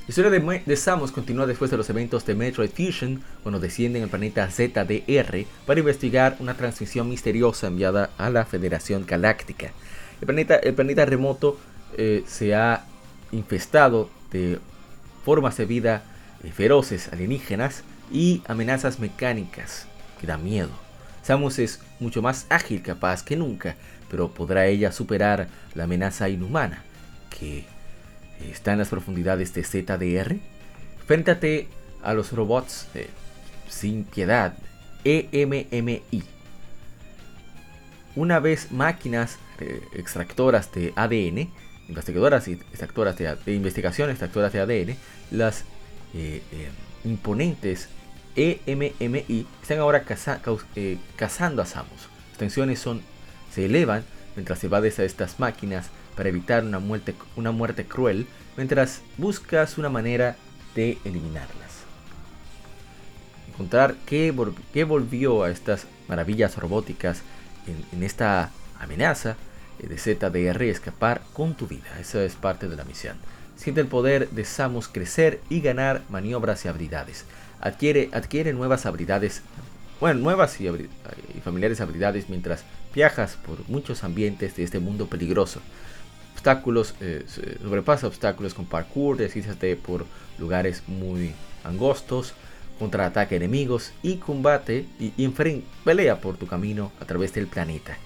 La 0.09 0.13
historia 0.13 0.31
de, 0.31 0.77
Samus 0.77 1.13
continúa 1.13 1.45
después 1.45 1.71
de 1.71 1.77
los 1.77 1.91
eventos 1.91 2.25
de 2.25 2.35
Metroid 2.35 2.71
Fusion, 2.71 3.23
cuando 3.43 3.61
desciende 3.61 3.99
en 3.99 4.05
el 4.05 4.09
planeta 4.09 4.49
ZDR 4.51 5.45
para 5.67 5.81
investigar 5.81 6.37
una 6.39 6.55
transmisión 6.55 7.11
misteriosa 7.11 7.67
enviada 7.67 8.09
a 8.17 8.31
la 8.31 8.47
Federación 8.47 9.05
Galáctica. 9.05 9.73
El 10.23 10.27
planeta, 10.27 10.57
el 10.57 10.73
planeta 10.73 11.05
remoto 11.05 11.59
eh, 11.99 12.25
se 12.27 12.55
ha 12.55 12.87
infestado 13.33 14.09
de 14.31 14.59
formas 15.27 15.59
de 15.59 15.67
vida 15.67 16.03
eh, 16.43 16.53
feroces 16.53 17.13
alienígenas 17.13 17.85
y 18.11 18.43
amenazas 18.47 19.01
mecánicas 19.01 19.88
que 20.19 20.27
da 20.27 20.39
miedo. 20.39 20.71
Samus 21.23 21.59
es 21.59 21.81
mucho 22.01 22.23
más 22.23 22.47
ágil 22.49 22.83
capaz 22.83 23.23
que 23.23 23.37
nunca, 23.37 23.77
pero 24.11 24.33
¿podrá 24.33 24.67
ella 24.67 24.93
superar 24.93 25.49
la 25.75 25.85
amenaza 25.85 26.29
inhumana 26.29 26.83
que 27.31 27.65
está 28.51 28.73
en 28.73 28.79
las 28.79 28.89
profundidades 28.89 29.53
de 29.55 29.63
ZDR? 29.63 30.37
Fréntate 31.07 31.69
a 32.03 32.15
los 32.15 32.33
robots 32.33 32.89
eh, 32.95 33.09
sin 33.69 34.05
piedad, 34.05 34.55
EMMI. 35.05 36.23
Una 38.17 38.41
vez 38.41 38.73
máquinas 38.73 39.39
eh, 39.61 39.81
extractoras 39.95 40.73
de 40.73 40.93
ADN, 40.97 41.51
investigadoras 41.89 42.49
y 42.49 42.53
extractoras 42.53 43.17
de, 43.17 43.55
investigación 43.55 44.11
extractoras 44.11 44.53
de 44.53 44.61
ADN, 44.61 44.97
las 45.31 45.65
eh, 46.15 46.43
imponentes 47.05 47.89
EMMI 48.39 49.47
están 49.61 49.81
ahora 49.81 50.05
eh, 50.77 50.99
cazando 51.17 51.61
a 51.61 51.67
Samus. 51.67 52.09
Las 52.31 52.39
tensiones 52.39 52.79
son, 52.79 53.03
se 53.53 53.65
elevan 53.65 54.05
mientras 54.37 54.63
evades 54.63 55.01
a 55.01 55.05
estas 55.05 55.41
máquinas 55.41 55.89
para 56.17 56.29
evitar 56.29 56.63
una 56.63 56.79
muerte, 56.79 57.17
una 57.35 57.51
muerte 57.51 57.85
cruel, 57.85 58.29
mientras 58.57 59.03
buscas 59.17 59.77
una 59.77 59.89
manera 59.89 60.37
de 60.77 60.99
eliminarlas. 61.05 61.83
Encontrar 63.49 63.97
qué, 64.07 64.31
volvió 64.31 65.43
a 65.43 65.51
estas 65.51 65.87
maravillas 66.07 66.57
robóticas 66.57 67.23
en, 67.67 68.03
esta 68.05 68.51
amenaza 68.79 69.37
de 69.81 69.99
ZDR 69.99 70.63
y 70.65 70.69
escapar 70.69 71.23
con 71.33 71.55
tu 71.55 71.67
vida. 71.67 71.99
Esa 72.01 72.23
es 72.23 72.37
parte 72.37 72.69
de 72.69 72.77
la 72.77 72.85
misión. 72.85 73.17
Siente 73.57 73.81
el 73.81 73.89
poder 73.89 74.31
de 74.31 74.45
Samus 74.45 74.87
crecer 74.87 75.41
y 75.49 75.61
ganar 75.61 76.03
maniobras 76.09 76.65
y 76.65 76.69
habilidades. 76.69 77.25
Adquiere, 77.61 78.11
adquiere 78.13 78.53
nuevas 78.53 78.87
habilidades 78.87 79.43
bueno, 80.01 80.21
nuevas 80.21 80.61
y, 80.61 80.69
familiares 81.43 81.81
habilidades 81.81 82.29
mientras 82.29 82.65
viajas 82.95 83.37
por 83.45 83.69
muchos 83.69 84.05
ambientes 84.05 84.57
de 84.57 84.63
este 84.63 84.79
mundo 84.79 85.07
peligroso. 85.07 85.61
Obstáculos, 86.35 86.95
eh, 87.01 87.25
sobrepasa 87.61 88.07
obstáculos 88.07 88.55
con 88.55 88.67
parkour, 88.67 89.17
deslízate 89.17 89.75
por 89.75 90.07
lugares 90.39 90.85
muy 90.87 91.33
angostos, 91.65 92.35
contraataque 92.79 93.37
enemigos 93.37 93.93
y 94.03 94.17
combate 94.19 94.87
y, 95.01 95.13
y 95.17 95.29
pelea 95.85 96.21
por 96.21 96.37
tu 96.37 96.47
camino 96.47 96.93
a 97.01 97.05
través 97.05 97.35
del 97.35 97.49
planeta. 97.49 97.99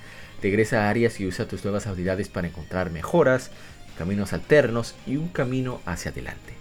Regresa 0.42 0.86
a 0.86 0.90
áreas 0.90 1.20
y 1.20 1.26
usa 1.26 1.46
tus 1.46 1.62
nuevas 1.62 1.86
habilidades 1.86 2.28
para 2.28 2.48
encontrar 2.48 2.90
mejoras, 2.90 3.50
caminos 3.98 4.32
alternos 4.32 4.94
y 5.07 5.16
un 5.16 5.28
camino 5.28 5.80
hacia 5.84 6.11
adelante. 6.11 6.55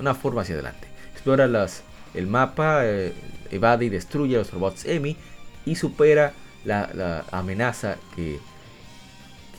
una 0.00 0.14
forma 0.14 0.42
hacia 0.42 0.56
adelante. 0.56 0.89
Explora 1.20 1.46
las 1.48 1.82
el 2.14 2.26
mapa, 2.26 2.80
eh, 2.86 3.12
evade 3.50 3.84
y 3.84 3.88
destruye 3.90 4.36
a 4.36 4.38
los 4.38 4.50
robots 4.52 4.86
EMI 4.86 5.18
y 5.66 5.74
supera 5.74 6.32
la, 6.64 7.26
amenaza 7.30 7.98
que, 8.16 8.38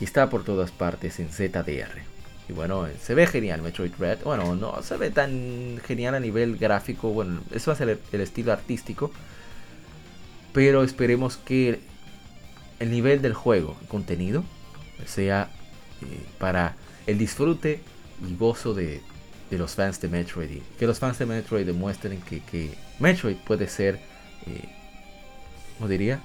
está 0.00 0.28
por 0.28 0.42
todas 0.42 0.72
partes 0.72 1.20
en 1.20 1.28
ZDR. 1.28 2.02
Y 2.48 2.52
bueno, 2.52 2.88
se 3.00 3.14
ve 3.14 3.28
genial 3.28 3.62
Metroid 3.62 3.92
Red. 3.96 4.18
Bueno, 4.24 4.56
no 4.56 4.82
se 4.82 4.96
ve 4.96 5.10
tan 5.12 5.80
genial 5.86 6.16
a 6.16 6.20
nivel 6.20 6.56
gráfico. 6.56 7.10
Bueno, 7.10 7.40
a 7.54 7.74
ser 7.76 8.00
el, 8.10 8.20
estilo 8.20 8.52
artístico. 8.52 9.12
Pero 10.52 10.82
esperemos 10.82 11.36
que 11.36 11.78
el 12.80 12.90
nivel 12.90 13.22
del 13.22 13.34
juego, 13.34 13.76
el 13.80 13.86
contenido, 13.86 14.42
sea 15.06 15.48
eh, 16.00 16.26
para 16.40 16.74
el 17.06 17.18
disfrute 17.18 17.80
y 18.28 18.34
gozo 18.34 18.74
de, 18.74 19.00
de 19.52 19.58
los 19.58 19.74
fans 19.74 20.00
de 20.00 20.08
Metroid. 20.08 20.62
Que 20.78 20.86
los 20.86 20.98
fans 20.98 21.18
de 21.18 21.26
Metroid 21.26 21.66
demuestren 21.66 22.22
que, 22.22 22.74
Metroid 22.98 23.36
puede 23.36 23.68
ser, 23.68 23.96
eh, 24.46 24.68
¿cómo 25.76 25.88
diría? 25.88 26.20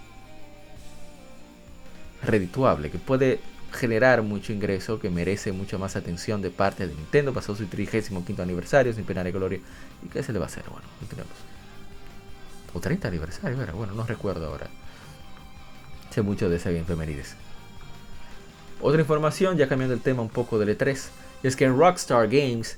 Redituable, 2.23 2.89
que 2.89 2.97
puede 2.97 3.41
generar 3.73 4.21
mucho 4.21 4.53
ingreso, 4.53 4.97
que 4.97 5.09
merece 5.09 5.51
mucha 5.51 5.77
más 5.77 5.97
atención 5.97 6.41
de 6.41 6.51
parte 6.51 6.87
de 6.87 6.95
Nintendo. 6.95 7.33
Pasó 7.33 7.53
su 7.53 7.65
35 7.65 8.41
aniversario, 8.41 8.93
sin 8.93 9.03
pena 9.03 9.25
de 9.25 9.33
gloria. 9.33 9.59
¿Y 10.05 10.07
qué 10.07 10.23
se 10.23 10.31
le 10.31 10.39
va 10.39 10.45
a 10.45 10.47
hacer? 10.47 10.63
Bueno, 10.69 10.87
no 11.01 11.07
tenemos. 11.07 11.33
O 12.73 12.79
30 12.79 13.09
aniversario, 13.09 13.57
bueno, 13.75 13.93
no 13.93 14.05
recuerdo 14.05 14.47
ahora. 14.47 14.67
Sé 16.11 16.21
mucho 16.21 16.49
de 16.49 16.55
esa 16.55 16.71
efemérides. 16.71 17.35
Otra 18.79 19.01
información, 19.01 19.57
ya 19.57 19.67
cambiando 19.67 19.95
el 19.95 20.01
tema 20.01 20.21
un 20.21 20.29
poco 20.29 20.57
del 20.59 20.77
E3, 20.77 21.09
es 21.43 21.55
que 21.57 21.65
en 21.65 21.77
Rockstar 21.77 22.29
Games 22.29 22.77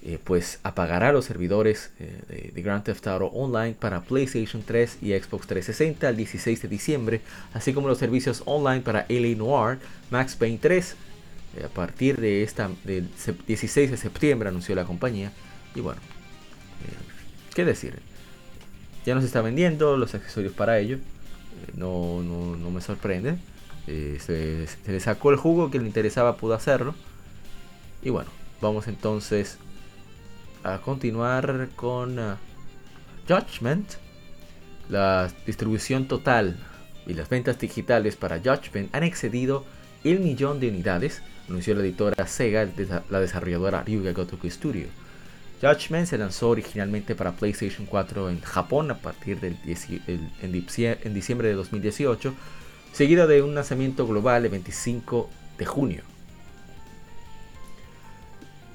eh, 0.00 0.20
pues 0.22 0.60
apagará 0.62 1.10
los 1.10 1.24
servidores 1.24 1.90
eh, 1.98 2.52
de, 2.54 2.62
Grand 2.62 2.84
Theft 2.84 3.04
Auto 3.08 3.26
Online 3.26 3.74
para 3.74 4.00
PlayStation 4.02 4.62
3 4.64 4.98
y 5.02 5.10
Xbox 5.10 5.48
360 5.48 6.08
el 6.08 6.16
16 6.16 6.62
de 6.62 6.68
diciembre, 6.68 7.20
así 7.52 7.72
como 7.72 7.88
los 7.88 7.98
servicios 7.98 8.42
online 8.44 8.82
para 8.82 9.06
LA 9.08 9.36
Noir, 9.36 9.80
Max 10.10 10.36
Payne 10.36 10.58
3 10.62 10.94
eh, 11.56 11.64
a 11.64 11.68
partir 11.68 12.20
de 12.20 12.44
esta 12.44 12.70
del 12.84 13.08
16 13.48 13.90
de 13.90 13.96
septiembre 13.96 14.48
anunció 14.48 14.76
la 14.76 14.84
compañía. 14.84 15.32
Y 15.74 15.80
bueno, 15.80 16.00
qué 17.52 17.64
decir, 17.64 17.98
ya 19.04 19.16
nos 19.16 19.24
está 19.24 19.42
vendiendo 19.42 19.96
los 19.96 20.14
accesorios 20.14 20.52
para 20.52 20.78
ello, 20.78 20.98
no, 21.74 22.22
no, 22.22 22.70
me 22.70 22.80
sorprende, 22.80 23.36
se 23.86 24.68
le 24.86 25.00
sacó 25.00 25.32
el 25.32 25.36
jugo 25.36 25.72
que 25.72 25.80
le 25.80 25.86
interesaba 25.86 26.36
pudo 26.36 26.54
hacerlo. 26.54 26.94
Y 28.00 28.10
bueno, 28.10 28.30
vamos 28.60 28.86
entonces 28.86 29.58
a 30.62 30.78
continuar 30.78 31.68
con 31.76 32.18
uh, 32.18 32.36
Judgment. 33.28 33.94
La 34.88 35.30
distribución 35.46 36.08
total 36.08 36.56
y 37.06 37.14
las 37.14 37.28
ventas 37.28 37.58
digitales 37.58 38.16
para 38.16 38.38
Judgment 38.38 38.94
han 38.94 39.02
excedido 39.02 39.64
el 40.04 40.20
millón 40.20 40.60
de 40.60 40.68
unidades, 40.68 41.22
anunció 41.48 41.74
la 41.74 41.82
editora 41.82 42.26
Sega, 42.26 42.68
la 43.10 43.20
desarrolladora 43.20 43.82
Ryuga 43.82 44.12
Gotoku 44.12 44.48
Studio. 44.48 44.86
Judgment 45.60 46.06
se 46.06 46.18
lanzó 46.18 46.50
originalmente 46.50 47.14
para 47.14 47.32
PlayStation 47.32 47.86
4 47.86 48.30
en 48.30 48.40
Japón 48.40 48.90
a 48.90 48.98
partir 48.98 49.40
del 49.40 49.56
en 49.64 51.14
diciembre 51.14 51.48
de 51.48 51.54
2018, 51.54 52.34
seguido 52.92 53.26
de 53.26 53.42
un 53.42 53.54
lanzamiento 53.54 54.06
global 54.06 54.44
el 54.44 54.50
25 54.50 55.28
de 55.58 55.66
junio. 55.66 56.02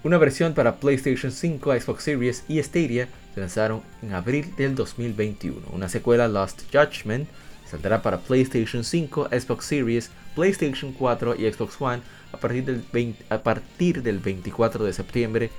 Una 0.03 0.17
versión 0.17 0.53
para 0.53 0.81
PlayStation 0.81 1.31
5, 1.31 1.79
Xbox 1.79 2.03
Series 2.03 2.43
y 2.49 2.61
Stadia 2.61 3.07
se 3.33 3.39
lanzaron 3.39 3.81
en 4.01 4.11
abril 4.11 4.53
del 4.57 4.75
2021. 4.75 5.61
Una 5.71 5.87
secuela 5.87 6.27
Lost 6.27 6.63
Judgment 6.73 7.29
saldrá 7.65 8.01
para 8.01 8.19
PlayStation 8.19 8.83
5, 8.83 9.29
Xbox 9.29 9.65
Series, 9.65 10.11
PlayStation 10.35 10.91
4 10.91 11.35
y 11.35 11.49
Xbox 11.49 11.79
One 11.79 12.01
a 12.33 12.37
partir 12.37 12.65
del, 12.65 13.15
a 13.29 13.43
partir 13.43 14.03
del 14.03 14.19
24 14.19 14.83
de 14.83 14.91
septiembre 14.91 15.51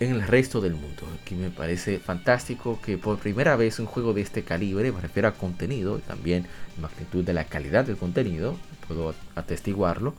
en 0.00 0.10
el 0.10 0.22
resto 0.26 0.60
del 0.60 0.74
mundo. 0.74 1.02
Aquí 1.22 1.36
me 1.36 1.50
parece 1.50 2.00
fantástico 2.00 2.80
que 2.84 2.98
por 2.98 3.18
primera 3.18 3.54
vez 3.54 3.78
un 3.78 3.86
juego 3.86 4.12
de 4.12 4.22
este 4.22 4.42
calibre, 4.42 4.90
me 4.90 5.00
refiero 5.00 5.28
a 5.28 5.34
contenido 5.34 5.98
y 5.98 6.00
también 6.00 6.46
magnitud 6.80 7.22
de 7.22 7.32
la 7.32 7.44
calidad 7.44 7.84
del 7.84 7.96
contenido, 7.96 8.56
puedo 8.88 9.14
atestiguarlo, 9.36 10.14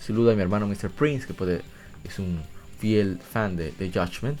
Saludo 0.00 0.30
a 0.30 0.34
mi 0.34 0.40
hermano 0.40 0.66
Mr. 0.66 0.90
Prince, 0.90 1.26
que 1.26 1.34
puede, 1.34 1.60
es 2.04 2.18
un 2.18 2.40
fiel 2.78 3.18
fan 3.18 3.56
de, 3.56 3.72
Judgment. 3.92 4.40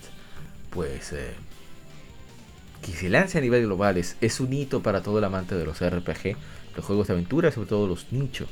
Pues 0.70 1.12
eh, 1.12 1.34
que 2.82 2.92
se 2.92 3.10
lance 3.10 3.36
a 3.36 3.40
nivel 3.40 3.66
global 3.66 3.98
es, 3.98 4.40
un 4.40 4.52
hito 4.52 4.82
para 4.82 5.02
todo 5.02 5.18
el 5.18 5.24
amante 5.24 5.54
de 5.54 5.64
los 5.64 5.84
RPG, 5.84 6.36
los 6.76 6.84
juegos 6.84 7.08
de 7.08 7.12
aventura, 7.12 7.52
sobre 7.52 7.68
todo 7.68 7.86
los 7.86 8.10
nichos. 8.10 8.48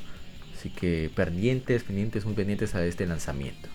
Así 0.55 0.69
que 0.69 1.09
pendientes, 1.15 1.83
pendientes, 1.83 2.25
muy 2.25 2.35
pendientes 2.35 2.75
a 2.75 2.85
este 2.85 3.07
lanzamiento. 3.07 3.69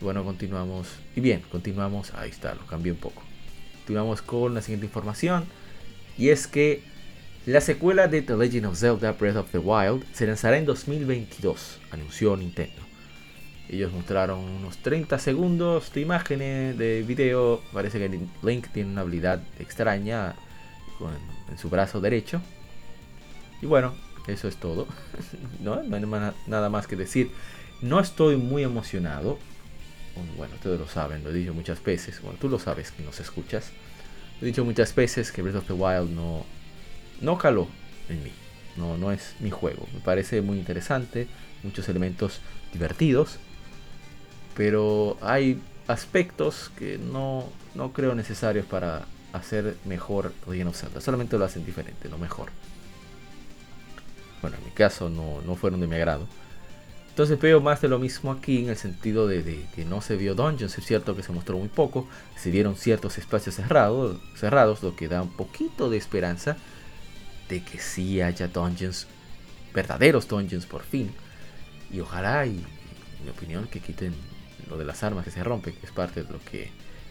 Bueno, 0.00 0.24
continuamos. 0.24 0.88
Y 1.16 1.20
bien, 1.20 1.42
continuamos. 1.50 2.14
Ahí 2.14 2.30
está, 2.30 2.54
lo 2.54 2.64
cambié 2.66 2.92
un 2.92 2.98
poco. 2.98 3.22
Continuamos 3.80 4.22
con 4.22 4.54
la 4.54 4.62
siguiente 4.62 4.86
información. 4.86 5.44
Y 6.16 6.30
es 6.30 6.46
que 6.46 6.82
la 7.48 7.62
secuela 7.62 8.08
de 8.08 8.20
The 8.20 8.36
Legend 8.36 8.66
of 8.66 8.78
Zelda 8.78 9.12
Breath 9.12 9.36
of 9.36 9.50
the 9.52 9.58
Wild 9.58 10.04
se 10.12 10.26
lanzará 10.26 10.58
en 10.58 10.66
2022, 10.66 11.80
anunció 11.90 12.36
Nintendo. 12.36 12.82
Ellos 13.70 13.90
mostraron 13.90 14.40
unos 14.40 14.76
30 14.76 15.18
segundos 15.18 15.90
de 15.94 16.02
imágenes 16.02 16.76
de 16.76 17.02
video. 17.02 17.62
Parece 17.72 17.98
que 17.98 18.20
Link 18.42 18.66
tiene 18.74 18.90
una 18.90 19.00
habilidad 19.00 19.40
extraña 19.58 20.34
en 21.50 21.56
su 21.56 21.70
brazo 21.70 22.02
derecho. 22.02 22.42
Y 23.62 23.66
bueno, 23.66 23.94
eso 24.26 24.46
es 24.46 24.56
todo. 24.56 24.86
no, 25.60 25.72
hay 25.72 26.02
nada 26.46 26.68
más 26.68 26.86
que 26.86 26.96
decir. 26.96 27.30
No 27.80 27.98
estoy 27.98 28.36
muy 28.36 28.62
emocionado. 28.62 29.38
Bueno, 30.36 30.54
ustedes 30.56 30.78
lo 30.78 30.86
saben, 30.86 31.24
lo 31.24 31.30
he 31.30 31.32
dicho 31.32 31.54
muchas 31.54 31.82
veces. 31.82 32.20
Bueno, 32.20 32.36
tú 32.38 32.50
lo 32.50 32.58
sabes 32.58 32.90
que 32.90 33.02
nos 33.02 33.20
escuchas. 33.20 33.70
He 34.42 34.44
dicho 34.44 34.66
muchas 34.66 34.94
veces 34.94 35.32
que 35.32 35.40
Breath 35.40 35.56
of 35.56 35.66
the 35.66 35.72
Wild 35.72 36.10
no, 36.10 36.44
no 37.20 37.38
caló 37.38 37.68
en 38.08 38.22
mí. 38.22 38.32
No, 38.76 38.96
no 38.96 39.10
es 39.10 39.34
mi 39.40 39.50
juego. 39.50 39.86
Me 39.92 40.00
parece 40.00 40.40
muy 40.40 40.58
interesante, 40.58 41.26
muchos 41.62 41.88
elementos 41.88 42.40
divertidos, 42.72 43.38
pero 44.56 45.18
hay 45.20 45.60
aspectos 45.88 46.70
que 46.78 46.98
no, 46.98 47.44
no 47.74 47.92
creo 47.92 48.14
necesarios 48.14 48.66
para 48.66 49.06
hacer 49.32 49.76
mejor 49.84 50.32
Legend 50.48 50.70
of 50.70 50.76
Zelda. 50.76 51.00
Solamente 51.00 51.38
lo 51.38 51.44
hacen 51.44 51.64
diferente, 51.66 52.08
no 52.08 52.18
mejor. 52.18 52.50
Bueno, 54.40 54.56
en 54.56 54.64
mi 54.64 54.70
caso 54.70 55.08
no, 55.08 55.40
no 55.44 55.56
fueron 55.56 55.80
de 55.80 55.86
mi 55.86 55.96
agrado. 55.96 56.26
Entonces 57.18 57.40
veo 57.40 57.60
más 57.60 57.80
de 57.80 57.88
lo 57.88 57.98
mismo 57.98 58.30
aquí 58.30 58.58
en 58.58 58.68
el 58.68 58.76
sentido 58.76 59.26
de, 59.26 59.66
que 59.74 59.84
no 59.84 60.00
se 60.00 60.14
vio 60.14 60.36
Dungeons, 60.36 60.78
es 60.78 60.84
cierto 60.84 61.16
que 61.16 61.24
se 61.24 61.32
mostró 61.32 61.58
muy 61.58 61.66
poco, 61.66 62.06
se 62.36 62.52
dieron 62.52 62.76
ciertos 62.76 63.18
espacios 63.18 63.56
cerrados, 63.56 64.20
cerrados, 64.36 64.84
lo 64.84 64.94
que 64.94 65.08
da 65.08 65.22
un 65.22 65.32
poquito 65.32 65.90
de 65.90 65.96
esperanza 65.96 66.56
de 67.48 67.62
que 67.62 67.78
sí 67.78 68.20
haya 68.20 68.48
dungeons, 68.48 69.06
verdaderos 69.74 70.28
dungeons 70.28 70.66
por 70.66 70.82
fin. 70.82 71.12
Y 71.90 72.00
ojalá, 72.00 72.46
y, 72.46 72.64
mi 73.24 73.30
opinión, 73.30 73.66
que 73.66 73.80
quiten 73.80 74.14
lo 74.68 74.76
de 74.76 74.84
las 74.84 75.02
armas 75.02 75.24
que 75.24 75.30
se 75.30 75.42
rompen, 75.42 75.74
que 75.74 75.86
es 75.86 75.92
parte 75.92 76.22
de 76.22 76.30
lo 76.30 76.40
que 76.44 76.70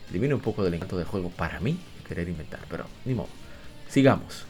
elimina 0.09 0.35
un 0.35 0.41
poco 0.41 0.63
del 0.63 0.73
encanto 0.73 0.97
del 0.97 1.07
juego 1.07 1.29
para 1.29 1.59
mí, 1.59 1.79
querer 2.07 2.29
inventar. 2.29 2.59
Pero 2.69 2.85
ni 3.05 3.13
modo. 3.13 3.29
Sigamos. 3.89 4.45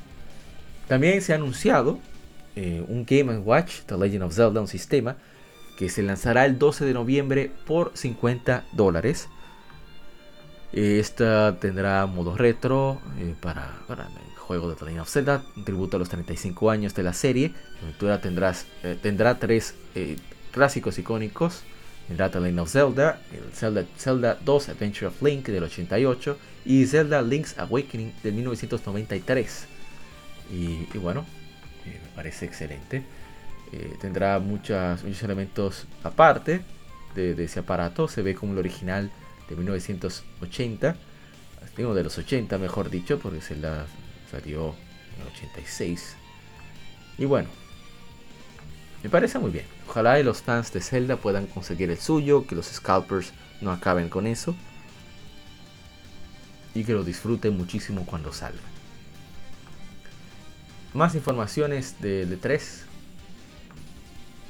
También 0.88 1.22
se 1.22 1.34
ha 1.34 1.36
anunciado 1.36 2.00
eh, 2.56 2.84
un 2.88 3.06
Game 3.06 3.38
Watch, 3.40 3.82
The 3.86 3.98
Legend 3.98 4.24
of 4.24 4.34
Zelda, 4.34 4.62
un 4.62 4.68
sistema 4.68 5.18
que 5.78 5.90
se 5.90 6.02
lanzará 6.02 6.46
el 6.46 6.58
12 6.58 6.86
de 6.86 6.94
noviembre 6.94 7.52
por 7.66 7.92
50 7.94 8.66
dólares. 8.74 9.30
Esta 10.74 11.58
tendrá 11.60 12.06
modo 12.08 12.36
retro 12.36 13.00
eh, 13.20 13.36
para, 13.40 13.78
juego 14.48 14.70
de 14.70 14.76
The 14.76 14.86
Legend 14.86 15.02
of 15.02 15.10
Zelda, 15.10 15.43
un 15.56 15.66
tributo 15.66 15.98
a 15.98 16.00
los 16.00 16.10
35 16.10 16.72
años 16.72 16.95
de 16.95 17.04
la 17.04 17.14
serie. 17.14 17.54
La 17.76 17.88
aventura 17.88 18.22
tendrás, 18.22 18.66
tendrá 19.02 19.39
tres 19.39 19.76
clásicos 20.52 20.98
icónicos 20.98 21.64
Tendrá 22.08 22.32
The 22.32 22.39
Legend 22.39 22.60
of 22.60 22.72
Zelda, 22.72 23.22
el 23.34 23.52
Zelda, 23.54 23.86
Zelda 23.98 24.38
2 24.45 24.70
Adventure 24.70 25.08
of 25.08 25.22
Link 25.22 25.48
del 25.48 25.64
88 25.64 26.38
y 26.66 26.86
Zelda 26.86 27.22
Link's 27.22 27.60
Awakening 27.60 28.14
del 28.24 28.34
1993. 28.34 29.68
Y, 30.54 30.98
bueno, 30.98 31.26
eh, 31.86 32.00
me 32.02 32.16
parece 32.16 32.45
excelente. 32.45 33.04
Eh, 33.74 33.98
tendrá 34.00 34.39
muchas, 34.39 35.04
muchos 35.04 35.22
elementos 35.24 35.86
aparte 36.02 36.62
de, 37.14 37.43
ese 37.43 37.60
aparato. 37.60 38.08
Se 38.08 38.22
ve 38.22 38.36
como 38.36 38.54
el 38.54 38.60
original 38.60 39.12
de 39.50 39.56
1980. 39.58 40.95
Tengo 41.76 41.93
de 41.93 42.04
los 42.04 42.18
80, 42.18 42.58
mejor 42.58 42.89
dicho, 42.89 43.20
porque 43.20 43.41
Zelda 43.41 43.86
salió 44.32 44.75
en 45.15 45.21
el 45.21 45.28
86. 45.34 46.15
Y 47.17 47.25
bueno, 47.25 47.49
me 49.03 49.09
parece 49.09 49.39
muy 49.39 49.51
bien. 49.51 49.65
Ojalá 49.88 50.19
y 50.19 50.23
los 50.23 50.41
fans 50.41 50.71
de 50.73 50.82
Zelda 50.82 51.17
puedan 51.17 51.47
conseguir 51.47 51.89
el 51.89 51.97
suyo, 51.97 52.45
que 52.45 52.55
los 52.55 52.67
scalpers 52.67 53.32
no 53.61 53.71
acaben 53.71 54.09
con 54.09 54.28
eso. 54.28 54.55
Y 56.73 56.84
que 56.84 56.93
lo 56.93 57.03
disfruten 57.03 57.57
muchísimo 57.57 58.05
cuando 58.05 58.32
salga. 58.34 58.59
Más 60.93 61.15
informaciones 61.15 61.99
de, 62.01 62.25
de 62.25 62.38
3. 62.38 62.86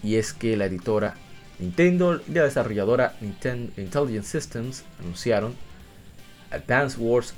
Y 0.04 0.16
es 0.16 0.34
que 0.34 0.58
la 0.58 0.66
editora 0.66 1.16
Nintendo 1.60 2.22
y 2.28 2.32
la 2.32 2.44
desarrolladora 2.44 3.16
Nintendo 3.22 3.72
Intelligent 3.78 4.26
Systems 4.26 4.84
anunciaron 5.00 5.56
Advance 6.52 6.98
Wars 7.00 7.34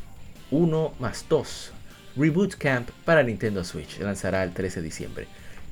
1 0.51 0.93
más 0.99 1.25
2 1.29 1.71
Reboot 2.19 2.55
Camp 2.55 2.89
para 3.05 3.23
Nintendo 3.23 3.63
Switch. 3.63 3.97
Lanzará 3.99 4.43
el 4.43 4.53
13 4.53 4.81
de 4.81 4.85
diciembre. 4.85 5.27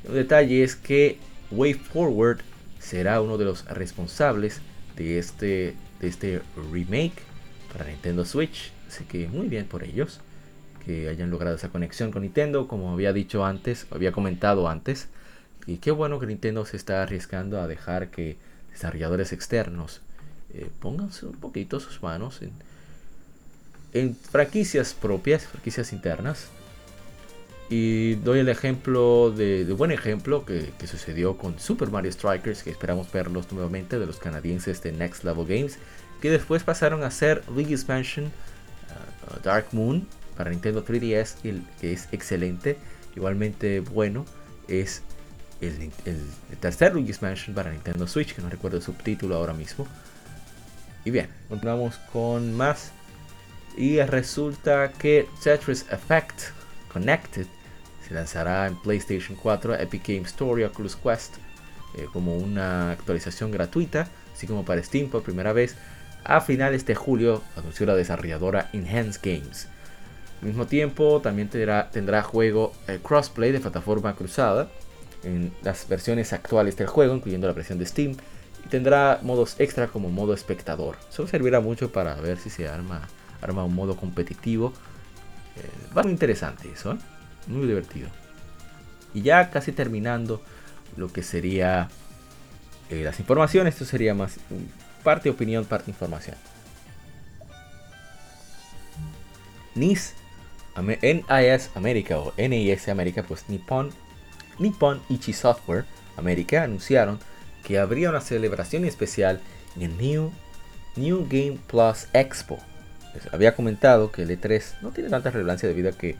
Un 0.07 0.15
detalle 0.15 0.63
es 0.63 0.75
que 0.77 1.19
WayForward 1.51 2.39
será 2.79 3.21
uno 3.21 3.37
de 3.37 3.43
los 3.43 3.65
responsables 3.65 4.61
de 4.95 5.19
este, 5.19 5.75
de 5.99 6.07
este 6.07 6.41
remake 6.71 7.21
para 7.73 7.85
Nintendo 7.85 8.23
Switch. 8.23 8.71
Así 8.87 9.03
que 9.03 9.27
muy 9.27 9.49
bien 9.49 9.65
por 9.65 9.83
ellos 9.83 10.21
que 10.85 11.09
hayan 11.09 11.29
logrado 11.29 11.57
esa 11.57 11.67
conexión 11.67 12.11
con 12.11 12.21
Nintendo, 12.21 12.69
como 12.69 12.93
había 12.93 13.11
dicho 13.11 13.43
antes, 13.43 13.85
había 13.91 14.13
comentado 14.13 14.69
antes. 14.69 15.09
Y 15.65 15.77
qué 15.77 15.91
bueno 15.91 16.17
que 16.17 16.27
Nintendo 16.27 16.65
se 16.65 16.77
está 16.77 17.03
arriesgando 17.03 17.59
a 17.59 17.67
dejar 17.67 18.09
que 18.09 18.37
desarrolladores 18.71 19.33
externos 19.33 20.01
eh, 20.53 20.69
pongan 20.79 21.09
un 21.23 21.35
poquito 21.41 21.81
sus 21.81 22.01
manos 22.01 22.41
en, 22.41 22.53
en 23.93 24.15
franquicias 24.15 24.93
propias, 24.93 25.43
franquicias 25.43 25.93
internas. 25.93 26.47
Y 27.69 28.15
doy 28.15 28.39
el 28.39 28.49
ejemplo 28.49 29.31
de, 29.31 29.65
buen 29.73 29.91
ejemplo 29.91 30.45
que, 30.45 30.71
sucedió 30.87 31.37
con 31.37 31.59
Super 31.59 31.89
Mario 31.89 32.11
Strikers, 32.11 32.63
que 32.63 32.69
esperamos 32.69 33.11
verlos 33.11 33.51
nuevamente 33.51 33.99
de 33.99 34.05
los 34.05 34.17
canadienses 34.19 34.81
de 34.81 34.93
Next 34.93 35.25
Level 35.25 35.45
Games, 35.45 35.77
que 36.21 36.31
después 36.31 36.63
pasaron 36.63 37.03
a 37.03 37.11
ser 37.11 37.43
League 37.53 37.73
Expansion 37.73 38.25
uh, 38.25 39.43
Dark 39.43 39.67
Moon 39.73 40.07
para 40.37 40.49
Nintendo 40.49 40.85
3DS, 40.85 41.35
que 41.81 41.91
es 41.91 42.07
excelente, 42.13 42.77
igualmente 43.15 43.81
bueno, 43.81 44.25
es 44.69 45.01
el, 45.61 45.91
tercer 46.59 46.93
Luigi 46.93 47.09
Expansion 47.09 47.55
para 47.55 47.71
Nintendo 47.71 48.07
Switch, 48.07 48.33
que 48.33 48.41
no 48.41 48.49
recuerdo 48.49 48.77
el 48.77 48.83
subtítulo 48.83 49.35
ahora 49.35 49.53
mismo. 49.53 49.87
Y 51.05 51.11
bien, 51.11 51.29
continuamos 51.49 51.95
con 52.11 52.53
más. 52.55 52.91
Y 53.77 54.01
resulta 54.01 54.91
que 54.91 55.27
Tetris 55.43 55.85
Effect 55.91 56.51
Connected 56.91 57.45
se 58.07 58.13
lanzará 58.13 58.67
en 58.67 58.75
PlayStation 58.81 59.37
4, 59.41 59.75
Epic 59.75 60.07
Games 60.07 60.29
Store 60.29 60.61
y 60.61 60.65
Oculus 60.65 60.95
Quest 60.95 61.35
eh, 61.95 62.07
como 62.11 62.35
una 62.35 62.91
actualización 62.91 63.51
gratuita, 63.51 64.07
así 64.33 64.47
como 64.47 64.65
para 64.65 64.81
Steam 64.81 65.09
por 65.09 65.23
primera 65.23 65.53
vez 65.53 65.75
a 66.23 66.41
finales 66.41 66.85
de 66.85 66.95
julio, 66.95 67.41
anunció 67.55 67.85
la 67.85 67.95
desarrolladora 67.95 68.69
Enhance 68.73 69.19
Games. 69.23 69.67
Al 70.41 70.47
mismo 70.47 70.67
tiempo, 70.67 71.21
también 71.21 71.47
tendrá, 71.47 71.89
tendrá 71.89 72.21
juego 72.21 72.73
eh, 72.87 72.99
crossplay 73.01 73.51
de 73.51 73.59
plataforma 73.59 74.15
cruzada 74.15 74.69
en 75.23 75.53
las 75.63 75.87
versiones 75.87 76.33
actuales 76.33 76.75
del 76.77 76.87
juego, 76.87 77.15
incluyendo 77.15 77.47
la 77.47 77.53
versión 77.53 77.79
de 77.79 77.85
Steam, 77.85 78.15
y 78.65 78.69
tendrá 78.69 79.19
modos 79.23 79.55
extra 79.59 79.87
como 79.87 80.09
modo 80.09 80.33
espectador. 80.33 80.97
Eso 81.09 81.27
servirá 81.27 81.59
mucho 81.59 81.91
para 81.91 82.15
ver 82.15 82.37
si 82.37 82.49
se 82.49 82.67
arma, 82.67 83.07
arma 83.41 83.63
un 83.63 83.75
modo 83.75 83.95
competitivo. 83.95 84.73
Eh, 85.55 85.69
va 85.95 86.03
muy 86.03 86.11
interesante 86.11 86.69
eso. 86.71 86.97
muy 87.47 87.65
divertido. 87.65 88.09
Y 89.13 89.21
ya 89.21 89.49
casi 89.49 89.71
terminando 89.71 90.41
lo 90.95 91.11
que 91.11 91.23
sería 91.23 91.89
eh, 92.89 93.03
las 93.03 93.19
informaciones, 93.19 93.73
esto 93.73 93.85
sería 93.85 94.13
más 94.13 94.39
parte 95.03 95.29
opinión, 95.29 95.65
parte 95.65 95.91
información. 95.91 96.35
NIS, 99.75 100.13
NIS 100.75 101.69
América 101.75 102.17
o 102.17 102.33
NIS 102.37 102.89
América, 102.89 103.23
pues 103.23 103.47
Nippon, 103.47 103.91
Nippon 104.59 105.01
Ichi 105.09 105.33
Software 105.33 105.85
América 106.17 106.63
anunciaron 106.63 107.19
que 107.63 107.77
habría 107.77 108.09
una 108.09 108.21
celebración 108.21 108.85
especial 108.85 109.41
en 109.75 109.83
el 109.83 109.97
New, 109.97 110.31
New 110.95 111.27
Game 111.29 111.59
Plus 111.67 112.07
Expo. 112.13 112.59
Había 113.31 113.55
comentado 113.55 114.11
que 114.11 114.23
el 114.23 114.29
E3 114.29 114.81
no 114.81 114.91
tiene 114.91 115.09
tanta 115.09 115.31
relevancia 115.31 115.67
debido 115.67 115.89
a 115.89 115.93
que 115.93 116.15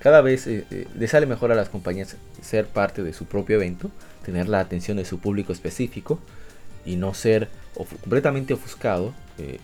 cada 0.00 0.22
vez 0.22 0.46
eh, 0.46 0.64
eh, 0.70 0.88
le 0.98 1.08
sale 1.08 1.26
mejor 1.26 1.52
a 1.52 1.54
las 1.54 1.68
compañías 1.68 2.16
ser 2.42 2.66
parte 2.66 3.02
de 3.02 3.12
su 3.12 3.26
propio 3.26 3.56
evento, 3.56 3.90
tener 4.24 4.48
la 4.48 4.60
atención 4.60 4.96
de 4.96 5.04
su 5.04 5.18
público 5.18 5.52
específico 5.52 6.18
y 6.86 6.96
no 6.96 7.12
ser 7.12 7.48
completamente 7.74 8.54
ofuscado, 8.54 9.12
eh, 9.38 9.58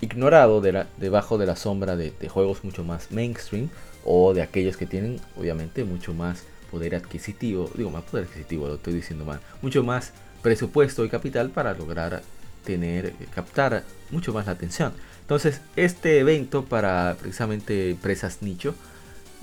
ignorado 0.00 0.60
debajo 0.60 1.38
de 1.38 1.46
la 1.46 1.56
sombra 1.56 1.96
de, 1.96 2.12
juegos 2.28 2.64
mucho 2.64 2.84
más 2.84 3.10
mainstream 3.10 3.70
o 4.04 4.34
de 4.34 4.42
aquellos 4.42 4.76
que 4.76 4.86
tienen 4.86 5.20
obviamente 5.38 5.84
mucho 5.84 6.12
más 6.12 6.44
poder 6.70 6.94
adquisitivo, 6.94 7.70
digo 7.74 7.90
más 7.90 8.04
poder 8.04 8.26
adquisitivo, 8.26 8.68
lo 8.68 8.74
estoy 8.74 8.92
diciendo 8.92 9.24
mal, 9.24 9.40
mucho 9.62 9.82
más 9.82 10.12
presupuesto 10.42 11.04
y 11.04 11.08
capital 11.08 11.50
para 11.50 11.72
lograr 11.72 12.22
tener, 12.66 13.14
captar 13.34 13.84
mucho 14.10 14.34
más 14.34 14.44
la 14.44 14.52
atención. 14.52 14.92
Entonces, 15.22 15.62
este 15.76 16.18
evento 16.18 16.66
para 16.66 17.16
precisamente 17.18 17.90
empresas 17.90 18.42
nicho, 18.42 18.74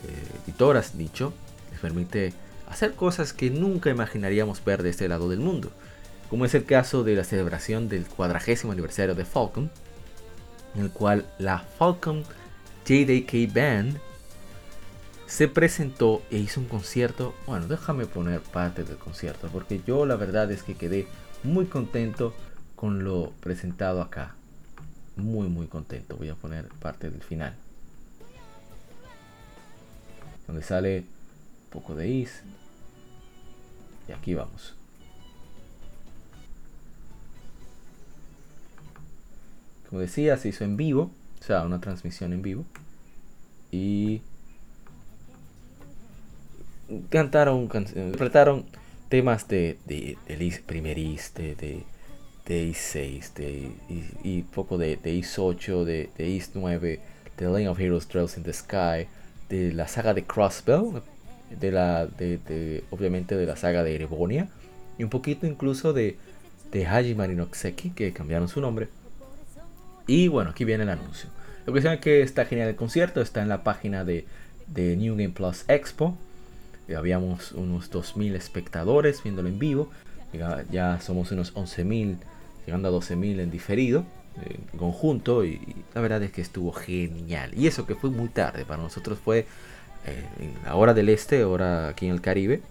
eh, 0.04 0.42
editoras 0.44 0.94
nicho, 0.94 1.34
les 1.72 1.80
permite 1.80 2.34
hacer 2.70 2.94
cosas 2.94 3.34
que 3.34 3.50
nunca 3.50 3.90
imaginaríamos 3.90 4.64
ver 4.64 4.84
de 4.84 4.92
este 4.92 5.08
lado 5.08 5.30
del 5.30 5.40
mundo. 5.40 5.72
Como 6.30 6.46
es 6.46 6.54
el 6.54 6.66
caso 6.66 7.04
de 7.04 7.16
la 7.16 7.24
celebración 7.24 7.90
del 7.90 8.06
cuadragésimo 8.06 8.72
aniversario 8.72 9.16
de 9.16 9.26
Falcon, 9.26 9.72
en 10.76 10.82
el 10.84 10.92
cual 10.92 11.26
la 11.40 11.60
Falcon 11.60 12.24
JDK 12.86 13.54
Band 13.54 14.00
se 15.26 15.48
presentó 15.48 16.22
e 16.30 16.38
hizo 16.38 16.60
un 16.60 16.68
concierto. 16.68 17.34
Bueno, 17.48 17.68
déjame 17.68 18.06
poner 18.06 18.42
parte 18.42 18.84
del 18.84 18.98
concierto, 18.98 19.50
porque 19.52 19.82
yo 19.86 20.06
la 20.06 20.16
verdad 20.16 20.52
es 20.52 20.64
que 20.64 20.76
quedé 20.76 21.08
muy 21.44 21.66
contento 21.66 22.34
con 22.76 23.04
lo 23.04 23.32
presentado 23.40 24.02
acá 24.02 24.36
muy 25.16 25.48
muy 25.48 25.68
contento. 25.68 26.16
Voy 26.18 26.30
a 26.30 26.36
poner 26.36 26.68
parte 26.80 27.10
del 27.10 27.22
final. 27.22 27.56
Donde 30.48 30.64
sale 30.64 31.00
un 31.00 31.70
poco 31.70 31.96
de 31.96 32.08
is. 32.08 32.42
Y 34.08 34.12
aquí 34.12 34.34
vamos. 34.34 34.76
Como 39.90 40.02
decía, 40.02 40.38
se 40.38 40.50
hizo 40.50 40.64
en 40.64 40.76
vivo. 40.76 41.12
O 41.40 41.44
sea, 41.44 41.64
una 41.64 41.80
transmisión 41.80 42.34
en 42.34 42.42
vivo. 42.42 42.66
Y 43.72 44.22
cantaron, 47.10 47.64
interpretaron 47.64 48.66
temas 49.10 49.48
de, 49.48 49.80
de, 49.86 50.18
de 50.28 50.62
primer 50.66 50.98
de, 50.98 51.56
de 51.56 51.84
East 52.48 52.82
6 52.94 53.34
de, 53.36 53.72
y, 54.24 54.42
poco 54.44 54.78
de, 54.78 54.98
de 54.98 55.16
East 55.18 55.40
8, 55.40 55.86
de, 55.86 56.10
de 56.18 56.36
East 56.36 56.52
9, 56.56 57.00
de 57.38 57.46
Lane 57.46 57.70
of 57.70 57.80
Heroes 57.80 58.08
Trails 58.08 58.38
in 58.38 58.44
the 58.44 58.54
Sky, 58.54 59.08
de 59.50 59.72
la 59.74 59.88
saga 59.88 60.14
de 60.14 60.24
Crossbell, 60.24 61.02
de 61.60 61.72
la, 61.72 62.06
de, 62.06 62.84
obviamente 62.92 63.36
de 63.36 63.46
la 63.46 63.56
saga 63.56 63.84
de 63.84 63.96
Erebonia, 63.96 64.50
y 64.98 65.04
un 65.04 65.10
poquito 65.10 65.48
incluso 65.48 65.94
de, 65.94 66.18
de 66.72 66.86
Hajime 66.86 67.16
Marinoxeki, 67.16 67.92
que 67.92 68.12
cambiaron 68.14 68.48
su 68.48 68.62
nombre. 68.62 68.90
Y 70.08 70.28
bueno, 70.28 70.52
aquí 70.52 70.66
viene 70.66 70.84
el 70.84 70.90
anuncio. 70.90 71.30
Lo 71.66 71.72
que 71.72 71.80
es 71.80 72.00
que 72.00 72.22
está 72.22 72.46
genial 72.46 72.68
el 72.70 72.76
concierto, 72.76 73.22
está 73.22 73.42
en 73.42 73.50
la 73.50 73.64
página 73.64 74.04
de, 74.04 74.26
de 74.68 74.98
New 74.98 75.16
Game 75.16 75.30
Plus 75.30 75.64
Expo. 75.70 76.18
habíamos 76.96 77.54
unos 77.54 77.90
2.000 77.92 78.36
espectadores 78.36 79.24
viéndolo 79.24 79.48
en 79.48 79.60
vivo. 79.60 79.90
Ya, 80.72 81.00
somos 81.00 81.32
unos 81.32 81.54
11.000, 81.54 82.18
llegando 82.66 82.90
a 82.90 82.92
12.000 82.92 83.40
en 83.40 83.52
diferido, 83.52 84.06
en 84.42 84.78
conjunto. 84.78 85.46
Y, 85.46 85.60
la 85.94 86.02
verdad 86.02 86.24
es 86.24 86.32
que 86.32 86.42
estuvo 86.42 86.72
genial. 86.72 87.52
Y 87.56 87.68
eso 87.68 87.86
que 87.86 87.96
fue 87.96 88.10
muy 88.10 88.30
tarde, 88.30 88.66
para 88.66 88.82
nosotros 88.82 89.20
fue 89.24 89.46
eh, 90.06 90.26
en 90.40 90.54
la 90.66 90.76
hora 90.76 90.94
del 90.94 91.10
este, 91.10 91.44
hora 91.44 91.90
aquí 91.90 92.08
en 92.08 92.14
el 92.14 92.22
Caribe, 92.22 92.62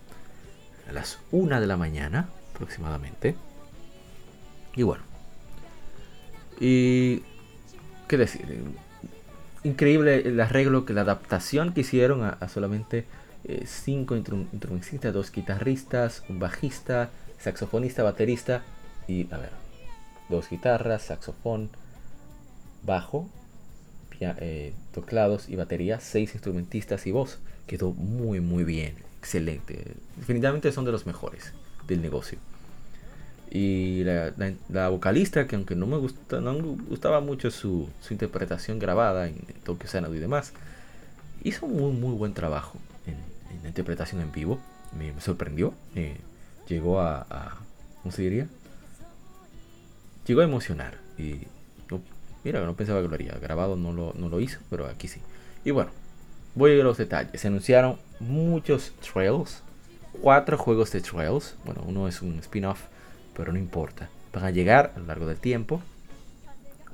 a 0.89 0.93
las 0.93 1.19
1 1.31 1.61
de 1.61 1.67
la 1.67 1.77
mañana 1.77 2.29
aproximadamente. 2.55 3.35
Y 4.75 4.83
bueno. 4.83 5.03
Y... 6.61 7.23
¿Qué 8.09 8.19
decir? 8.19 8.43
Increíble 9.65 10.29
el 10.29 10.39
arreglo, 10.41 10.85
que 10.85 10.93
la 10.93 11.01
adaptación 11.01 11.73
que 11.73 11.81
hicieron 11.81 12.23
a, 12.25 12.49
solamente 12.49 13.07
5 13.65 14.15
eh, 14.15 14.19
instrumentistas, 14.53 15.15
dos 15.15 15.33
guitarristas, 15.33 16.23
un 16.29 16.39
bajista, 16.39 17.09
saxofonista, 17.39 18.03
baterista 18.03 18.63
y, 19.09 19.33
a 19.33 19.39
ver, 19.39 19.62
dos 20.33 20.51
guitarras, 20.51 21.03
saxofón, 21.03 21.71
bajo, 22.83 23.29
eh, 24.21 24.73
teclados 24.93 25.49
y 25.49 25.57
batería, 25.57 26.01
seis 26.01 26.35
instrumentistas 26.35 27.07
y 27.07 27.13
voz. 27.13 27.39
Quedó 27.67 27.93
muy, 27.93 28.41
muy 28.41 28.65
bien, 28.65 28.95
excelente. 29.19 29.95
Definitivamente 30.17 30.71
son 30.73 30.85
de 30.85 30.93
los 30.93 31.07
mejores 31.07 31.53
del 31.87 32.03
negocio. 32.03 32.39
Y 33.51 34.05
la, 34.05 34.89
vocalista, 34.89 35.47
que 35.47 35.57
aunque 35.57 35.75
no 35.75 35.87
me, 35.87 35.99
gusta, 35.99 36.41
no 36.41 36.55
gustaba 36.89 37.21
mucho 37.21 37.51
su, 37.51 37.89
interpretación 38.11 38.79
grabada 38.79 39.29
en 39.29 39.37
Tokyo 39.65 39.89
Sanado 39.89 40.15
y 40.15 40.19
demás, 40.19 40.53
hizo 41.45 41.67
un 41.67 41.77
muy, 41.77 41.93
muy 41.93 42.15
buen 42.15 42.33
trabajo 42.33 42.79
en, 43.07 43.17
la 43.63 43.69
interpretación 43.69 44.21
en 44.23 44.33
vivo. 44.33 44.59
Me, 44.97 45.13
sorprendió. 45.21 45.75
llegó 46.69 47.01
a, 47.01 47.27
a, 47.29 47.59
¿Cómo 48.03 48.13
se 48.13 48.23
diría? 48.23 48.49
Llegó 50.27 50.41
a 50.41 50.45
emocionar. 50.45 50.99
Y 51.19 51.47
no, 51.91 52.01
mira, 52.45 52.65
no 52.65 52.75
pensaba 52.75 53.03
que 53.03 53.09
lo 53.09 53.15
haría. 53.15 53.33
Grabado 53.41 53.77
no 53.77 53.93
lo, 53.93 54.13
no 54.17 54.29
lo 54.29 54.41
hizo, 54.41 54.59
pero 54.71 54.87
aquí 54.87 55.09
sí. 55.09 55.21
Y 55.65 55.71
bueno, 55.71 55.91
voy 56.55 56.81
a 56.81 56.85
los 56.85 56.97
detalles. 56.97 57.41
Se 57.41 57.49
anunciaron 57.49 57.99
muchos 58.21 58.93
trails. 59.13 59.63
Cuatro 60.21 60.59
juegos 60.59 60.93
de 60.93 61.01
trails. 61.01 61.57
Bueno, 61.65 61.83
uno 61.87 62.09
es 62.09 62.23
un 62.23 62.39
spin-off 62.39 62.81
pero 63.35 63.53
no 63.53 63.59
importa. 63.59 64.09
Van 64.33 64.45
a 64.45 64.51
llegar 64.51 64.93
a 64.97 64.99
lo 64.99 65.07
largo 65.07 65.27
del 65.27 65.39
tiempo. 65.39 65.83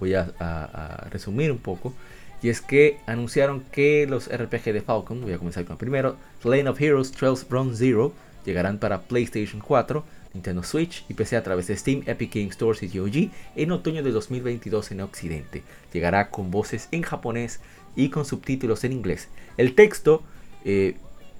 Voy 0.01 0.15
a, 0.15 1.07
resumir 1.11 1.51
un 1.51 1.59
poco. 1.59 1.95
Y 2.41 2.51
es 2.51 2.61
que 2.61 2.99
anunciaron 3.07 3.63
que 3.73 4.07
los 4.07 4.29
RPG 4.29 4.73
de 4.73 4.81
Falcon, 4.81 5.21
voy 5.21 5.33
a 5.33 5.39
comenzar 5.39 5.65
con 5.65 5.73
el 5.73 5.79
primero, 5.79 6.17
Lane 6.45 6.69
of 6.69 6.81
Heroes 6.81 7.11
Trails 7.11 7.45
Run 7.51 7.75
Zero, 7.75 8.13
llegarán 8.45 8.79
para 8.79 9.03
PlayStation 9.03 9.61
4, 9.61 10.05
Nintendo 10.39 10.63
Switch 10.63 11.05
y 11.09 11.15
PC 11.15 11.37
a 11.37 11.43
través 11.43 11.67
de 11.67 11.77
Steam, 11.77 12.03
Epic 12.07 12.35
Games 12.35 12.55
Stores 12.55 12.83
y 12.83 12.99
GOG 12.99 13.31
en 13.57 13.73
otoño 13.73 14.03
de 14.03 14.13
2022 14.13 14.93
en 14.93 15.01
Occidente. 15.01 15.63
Llegará 15.93 16.31
con 16.31 16.51
voces 16.51 16.89
en 16.93 17.03
japonés 17.03 17.61
y 17.97 18.09
con 18.11 18.25
subtítulos 18.25 18.85
en 18.85 18.93
inglés. 18.93 19.29
El 19.57 19.75
texto 19.75 20.23
eh, 20.65 20.97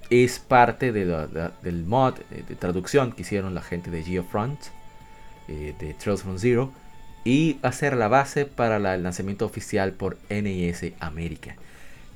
es 0.09 0.39
parte 0.39 0.91
del 0.91 1.85
mod 1.85 2.15
eh, 2.31 2.43
de 2.47 2.55
traducción 2.55 3.13
que 3.13 3.21
hicieron 3.21 3.55
la 3.55 3.61
gente 3.61 3.89
de 3.89 4.03
GeoFront 4.03 4.59
eh, 5.47 5.73
de 5.79 5.93
Trails 5.93 6.23
from 6.23 6.37
Zero 6.37 6.73
y 7.23 7.57
hacer 7.61 7.95
la 7.95 8.09
base 8.09 8.45
para 8.45 8.77
el 8.77 9.03
lanzamiento 9.03 9.45
oficial 9.45 9.93
por 9.93 10.17
NES 10.29 10.93
América. 10.99 11.55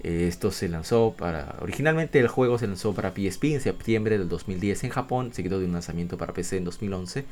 Eh, 0.03 0.27
esto 0.27 0.51
se 0.51 0.67
lanzó 0.67 1.15
para. 1.17 1.55
Originalmente 1.61 2.19
el 2.19 2.27
juego 2.27 2.57
se 2.57 2.67
lanzó 2.67 2.93
para 2.93 3.11
PSP 3.11 3.45
en 3.45 3.61
septiembre 3.61 4.17
del 4.17 4.27
2010 4.27 4.83
en 4.83 4.89
Japón, 4.89 5.33
seguido 5.33 5.59
de 5.59 5.65
un 5.65 5.73
lanzamiento 5.73 6.17
para 6.17 6.33
PC 6.33 6.57
en 6.57 6.65
2011 6.65 7.25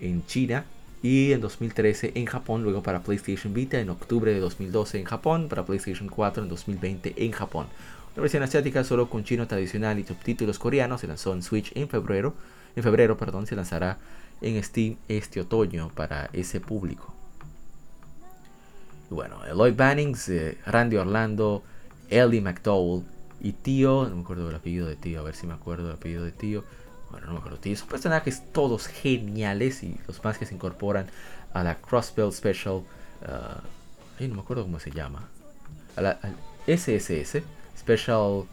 en 0.00 0.24
China 0.26 0.64
y 1.02 1.32
en 1.32 1.40
2013 1.40 2.12
en 2.14 2.26
Japón, 2.26 2.62
luego 2.62 2.82
para 2.82 3.02
PlayStation 3.02 3.52
Vita 3.54 3.78
en 3.78 3.90
octubre 3.90 4.32
de 4.32 4.40
2012 4.40 4.98
en 4.98 5.04
Japón, 5.04 5.48
para 5.48 5.64
PlayStation 5.64 6.08
4 6.08 6.42
en 6.42 6.48
2020 6.48 7.14
en 7.16 7.32
Japón. 7.32 7.66
Una 8.14 8.22
versión 8.22 8.42
asiática 8.42 8.82
solo 8.82 9.08
con 9.08 9.22
chino 9.22 9.46
tradicional 9.46 9.98
y 9.98 10.04
subtítulos 10.04 10.58
coreanos 10.58 11.02
se 11.02 11.06
lanzó 11.06 11.34
en 11.34 11.42
Switch 11.42 11.70
en 11.76 11.88
febrero. 11.88 12.34
En 12.74 12.82
febrero, 12.82 13.16
perdón, 13.16 13.46
se 13.46 13.54
lanzará 13.54 13.98
en 14.40 14.62
Steam 14.62 14.96
este 15.08 15.40
otoño 15.40 15.90
para 15.94 16.30
ese 16.32 16.60
público. 16.60 17.14
Y 19.10 19.14
bueno, 19.14 19.44
Eloy 19.44 19.72
Bannings, 19.72 20.28
eh, 20.30 20.58
Randy 20.66 20.96
Orlando, 20.96 21.62
Ellie 22.10 22.40
McDowell 22.40 23.04
y 23.40 23.52
Tío, 23.52 24.08
no 24.08 24.16
me 24.16 24.22
acuerdo 24.22 24.46
del 24.46 24.56
apellido 24.56 24.86
de 24.86 24.96
Tío, 24.96 25.20
a 25.20 25.22
ver 25.22 25.34
si 25.34 25.46
me 25.46 25.54
acuerdo 25.54 25.84
del 25.84 25.96
apellido 25.96 26.24
de 26.24 26.32
Tío. 26.32 26.64
Bueno, 27.10 27.26
no 27.26 27.32
me 27.34 27.38
acuerdo 27.38 27.58
Tío. 27.58 27.76
Son 27.76 27.88
personajes 27.88 28.42
todos 28.52 28.86
geniales 28.86 29.82
y 29.82 29.98
los 30.06 30.22
más 30.24 30.38
que 30.38 30.46
se 30.46 30.54
incorporan 30.54 31.06
a 31.52 31.62
la 31.62 31.76
Crossbell 31.76 32.32
Special. 32.32 32.76
Uh, 32.76 34.26
no 34.26 34.34
me 34.34 34.40
acuerdo 34.40 34.64
cómo 34.64 34.80
se 34.80 34.90
llama. 34.90 35.28
A 35.96 36.02
la 36.02 36.18
SSS, 36.66 37.42
Special 37.78 38.20
uh, 38.20 38.46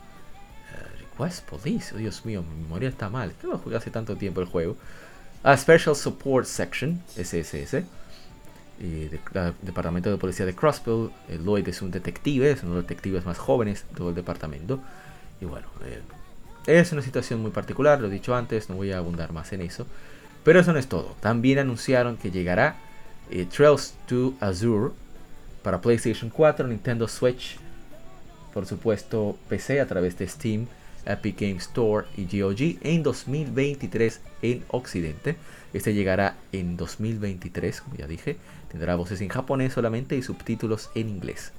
Request 1.00 1.46
Police. 1.50 1.96
Oh, 1.96 1.98
Dios 1.98 2.26
mío, 2.26 2.44
mi 2.44 2.64
memoria 2.64 2.90
está 2.90 3.10
mal. 3.10 3.34
Que 3.34 3.48
no 3.48 3.58
jugué 3.58 3.78
hace 3.78 3.92
tanto 3.92 4.16
tiempo 4.16 4.42
el 4.42 4.48
juego 4.48 4.78
a 5.46 5.56
Special 5.56 5.96
Support 5.96 6.48
Section, 6.48 7.04
SSS, 7.16 7.84
y 8.80 9.10
Departamento 9.62 10.10
de 10.10 10.18
Policía 10.18 10.46
de 10.46 10.54
Crossville. 10.54 11.12
Lloyd 11.44 11.68
es 11.68 11.82
un 11.82 11.92
detective, 11.92 12.52
es 12.52 12.64
uno 12.64 12.72
de 12.72 12.76
los 12.78 12.88
detectives 12.88 13.26
más 13.26 13.38
jóvenes 13.38 13.86
de 13.90 13.96
todo 13.96 14.10
el 14.10 14.16
departamento. 14.16 14.80
Y 15.42 15.46
bueno, 15.46 15.68
eh, 15.86 16.02
es 16.68 16.92
una 16.92 17.02
situación 17.02 17.42
muy 17.42 17.52
particular, 17.52 18.00
lo 18.02 18.08
he 18.08 18.12
dicho 18.12 18.36
antes, 18.36 18.70
no 18.70 18.76
voy 18.76 18.92
a 18.92 18.98
abundar 18.98 19.32
más 19.32 19.54
en 19.54 19.62
eso. 19.62 19.86
Pero 20.44 20.60
eso 20.60 20.74
no 20.74 20.80
es 20.80 20.88
todo. 20.88 21.16
También 21.22 21.60
anunciaron 21.60 22.18
que 22.18 22.32
llegará 22.32 22.76
eh, 23.32 23.46
Trails 23.46 23.96
to 24.08 24.34
Azure 24.40 24.92
para 25.64 25.82
PlayStation 25.82 26.30
4, 26.30 26.68
Nintendo 26.68 27.08
Switch, 27.08 27.58
por 28.54 28.66
supuesto 28.66 29.38
PC 29.50 29.82
a 29.82 29.88
través 29.88 30.18
de 30.18 30.28
Steam 30.28 30.68
Epic 31.06 31.40
Games 31.40 31.64
Store 31.64 32.08
y 32.18 32.26
GOG 32.26 32.78
en 32.82 33.04
2023 33.04 34.22
en 34.42 34.64
Occidente. 34.70 35.36
Este 35.74 35.94
llegará 35.94 36.36
en 36.52 36.78
2023, 36.78 37.82
como 37.82 37.96
ya 37.96 38.08
dije. 38.08 38.38
Tendrá 38.76 38.96
voces 38.96 39.22
en 39.22 39.30
japonés 39.30 39.72
solamente 39.72 40.18
y 40.18 40.22
subtítulos 40.22 40.90
en 40.96 41.08
inglés. 41.08 41.54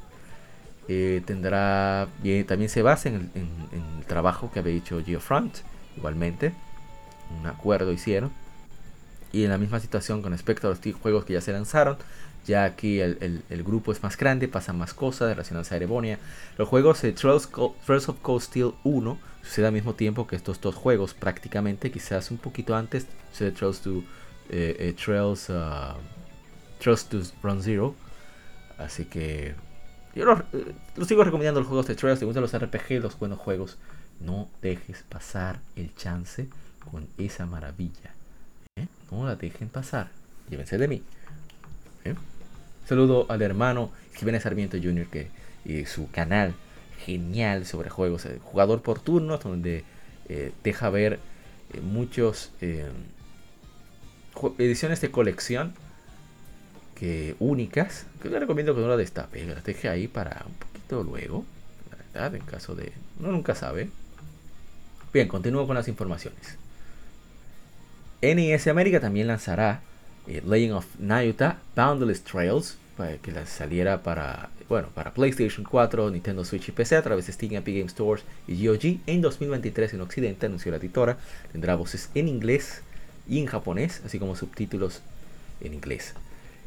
Eh, 0.86 1.22
tendrá 1.24 2.08
también 2.46 2.68
se 2.68 2.82
basa 2.82 3.08
en 3.08 3.30
el, 3.34 4.04
trabajo 4.06 4.50
que 4.52 4.58
había 4.58 4.74
hecho 4.74 5.02
GeoFront, 5.02 5.56
igualmente. 5.96 6.52
Un 7.40 7.46
acuerdo 7.46 7.90
hicieron. 7.90 8.30
Y 9.32 9.44
en 9.44 9.50
la 9.50 9.56
misma 9.56 9.80
situación 9.80 10.20
con 10.20 10.32
respecto 10.32 10.66
a 10.66 10.70
los 10.70 10.80
juegos 11.00 11.24
que 11.24 11.32
ya 11.32 11.40
se 11.40 11.52
lanzaron, 11.52 11.96
ya 12.46 12.64
aquí 12.64 13.00
el, 13.00 13.42
grupo 13.64 13.92
es 13.92 14.02
más 14.02 14.18
grande, 14.18 14.46
pasan 14.46 14.76
más 14.76 14.92
cosas 14.92 15.30
relacionadas 15.30 15.72
a 15.72 15.76
Erebonia. 15.76 16.18
Los 16.58 16.68
juegos 16.68 17.00
de 17.00 17.12
Trails, 17.12 17.48
of 17.56 18.16
Cold 18.20 18.42
Steel 18.42 18.74
1 18.84 19.18
sucede 19.42 19.68
al 19.68 19.72
mismo 19.72 19.94
tiempo 19.94 20.26
que 20.26 20.36
estos 20.36 20.60
dos 20.60 20.74
juegos, 20.74 21.14
prácticamente, 21.14 21.90
quizás 21.90 22.30
un 22.30 22.36
poquito 22.36 22.76
antes, 22.76 23.06
sucede 23.32 23.52
Trails 23.52 23.80
to, 23.80 24.04
eh, 24.50 24.76
eh, 24.78 24.94
Trails, 25.02 25.48
uh, 25.48 25.94
Trails 26.78 27.06
to 27.06 27.20
Run 27.42 27.62
Zero. 27.62 27.94
Así 28.78 29.04
que 29.04 29.54
yo 30.14 30.24
los, 30.24 30.40
eh, 30.52 30.74
sigo 31.06 31.24
recomendando 31.24 31.60
los 31.60 31.68
juegos 31.68 31.86
de 31.86 31.94
Trails, 31.94 32.18
te 32.18 32.26
gustan 32.26 32.42
los 32.42 32.56
RPG, 32.56 33.02
los 33.02 33.18
buenos 33.18 33.38
juegos. 33.38 33.78
No 34.20 34.48
dejes 34.62 35.02
pasar 35.08 35.60
el 35.76 35.94
chance 35.94 36.48
con 36.90 37.06
esa 37.18 37.46
maravilla. 37.46 38.14
No 39.10 39.24
la 39.24 39.36
dejen 39.36 39.68
pasar. 39.68 40.10
Llévense 40.48 40.78
de 40.78 40.88
mí. 40.88 41.02
Saludo 42.86 43.26
al 43.28 43.42
hermano 43.42 43.90
Jiménez 44.14 44.44
Sarmiento 44.44 44.76
Jr. 44.80 45.06
que 45.06 45.28
y 45.66 45.84
su 45.84 46.10
canal 46.10 46.54
genial 47.04 47.66
sobre 47.66 47.90
juegos, 47.90 48.24
eh, 48.26 48.38
jugador 48.42 48.82
por 48.82 49.00
turnos, 49.00 49.40
donde 49.40 49.84
eh, 50.28 50.52
deja 50.62 50.90
ver 50.90 51.18
eh, 51.72 51.80
muchos 51.80 52.52
ediciones 54.58 55.00
de 55.00 55.10
colección 55.10 55.74
que 56.98 57.36
únicas, 57.38 58.06
que 58.20 58.28
le 58.28 58.40
recomiendo 58.40 58.74
que 58.74 58.80
no 58.80 58.88
la 58.88 58.96
destape, 58.96 59.44
la 59.44 59.60
deje 59.60 59.88
ahí 59.88 60.08
para 60.08 60.44
un 60.46 60.54
poquito 60.54 61.02
luego, 61.02 61.44
la 61.90 61.96
verdad, 61.96 62.34
en 62.34 62.42
caso 62.42 62.74
de, 62.74 62.92
uno 63.20 63.32
nunca 63.32 63.54
sabe. 63.54 63.88
Bien, 65.12 65.28
continúo 65.28 65.66
con 65.66 65.76
las 65.76 65.88
informaciones. 65.88 66.58
NES 68.22 68.66
América 68.66 69.00
también 69.00 69.28
lanzará 69.28 69.80
eh, 70.26 70.42
Legend 70.44 70.72
of 70.72 70.86
Nayuta 70.98 71.58
Boundless 71.76 72.22
Trails, 72.22 72.78
que 73.22 73.30
la 73.30 73.44
saliera 73.44 74.02
para, 74.02 74.48
bueno, 74.70 74.88
para 74.94 75.12
PlayStation 75.12 75.66
4, 75.68 76.10
Nintendo 76.10 76.44
Switch 76.44 76.70
y 76.70 76.72
PC 76.72 76.96
a 76.96 77.02
través 77.02 77.26
de 77.26 77.32
Steam, 77.32 77.52
Epic 77.52 77.76
Game 77.76 77.90
Stores 77.90 78.24
y 78.48 78.66
GOG 78.66 79.00
en 79.06 79.20
2023 79.20 79.92
en 79.94 80.00
Occidente, 80.00 80.46
anunció 80.46 80.70
la 80.70 80.78
editora. 80.78 81.18
Tendrá 81.52 81.76
voces 81.76 82.08
en 82.14 82.28
inglés 82.28 82.80
y 83.28 83.38
en 83.38 83.46
japonés, 83.46 84.00
así 84.06 84.18
como 84.18 84.34
subtítulos 84.34 85.02
en 85.60 85.74
inglés. 85.74 86.14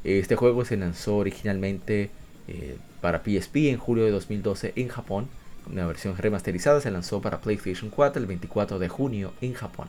Este 0.04 0.36
juego 0.36 0.64
se 0.66 0.78
lanzó 0.78 1.18
originalmente 1.18 2.10
eh, 2.48 2.78
para 3.02 3.20
PSP 3.20 3.70
en 3.70 3.78
julio 3.78 4.06
de 4.06 4.12
2012 4.12 4.74
en 4.76 4.88
Japón, 4.88 5.28
una 5.70 5.86
versión 5.86 6.18
remasterizada, 6.18 6.82
se 6.82 6.90
lanzó 6.90 7.22
para 7.22 7.42
PlayStation 7.42 7.90
4 7.90 8.22
el 8.22 8.28
24 8.28 8.80
de 8.80 8.90
junio 8.90 9.34
en 9.42 9.54
Japón. 9.54 9.88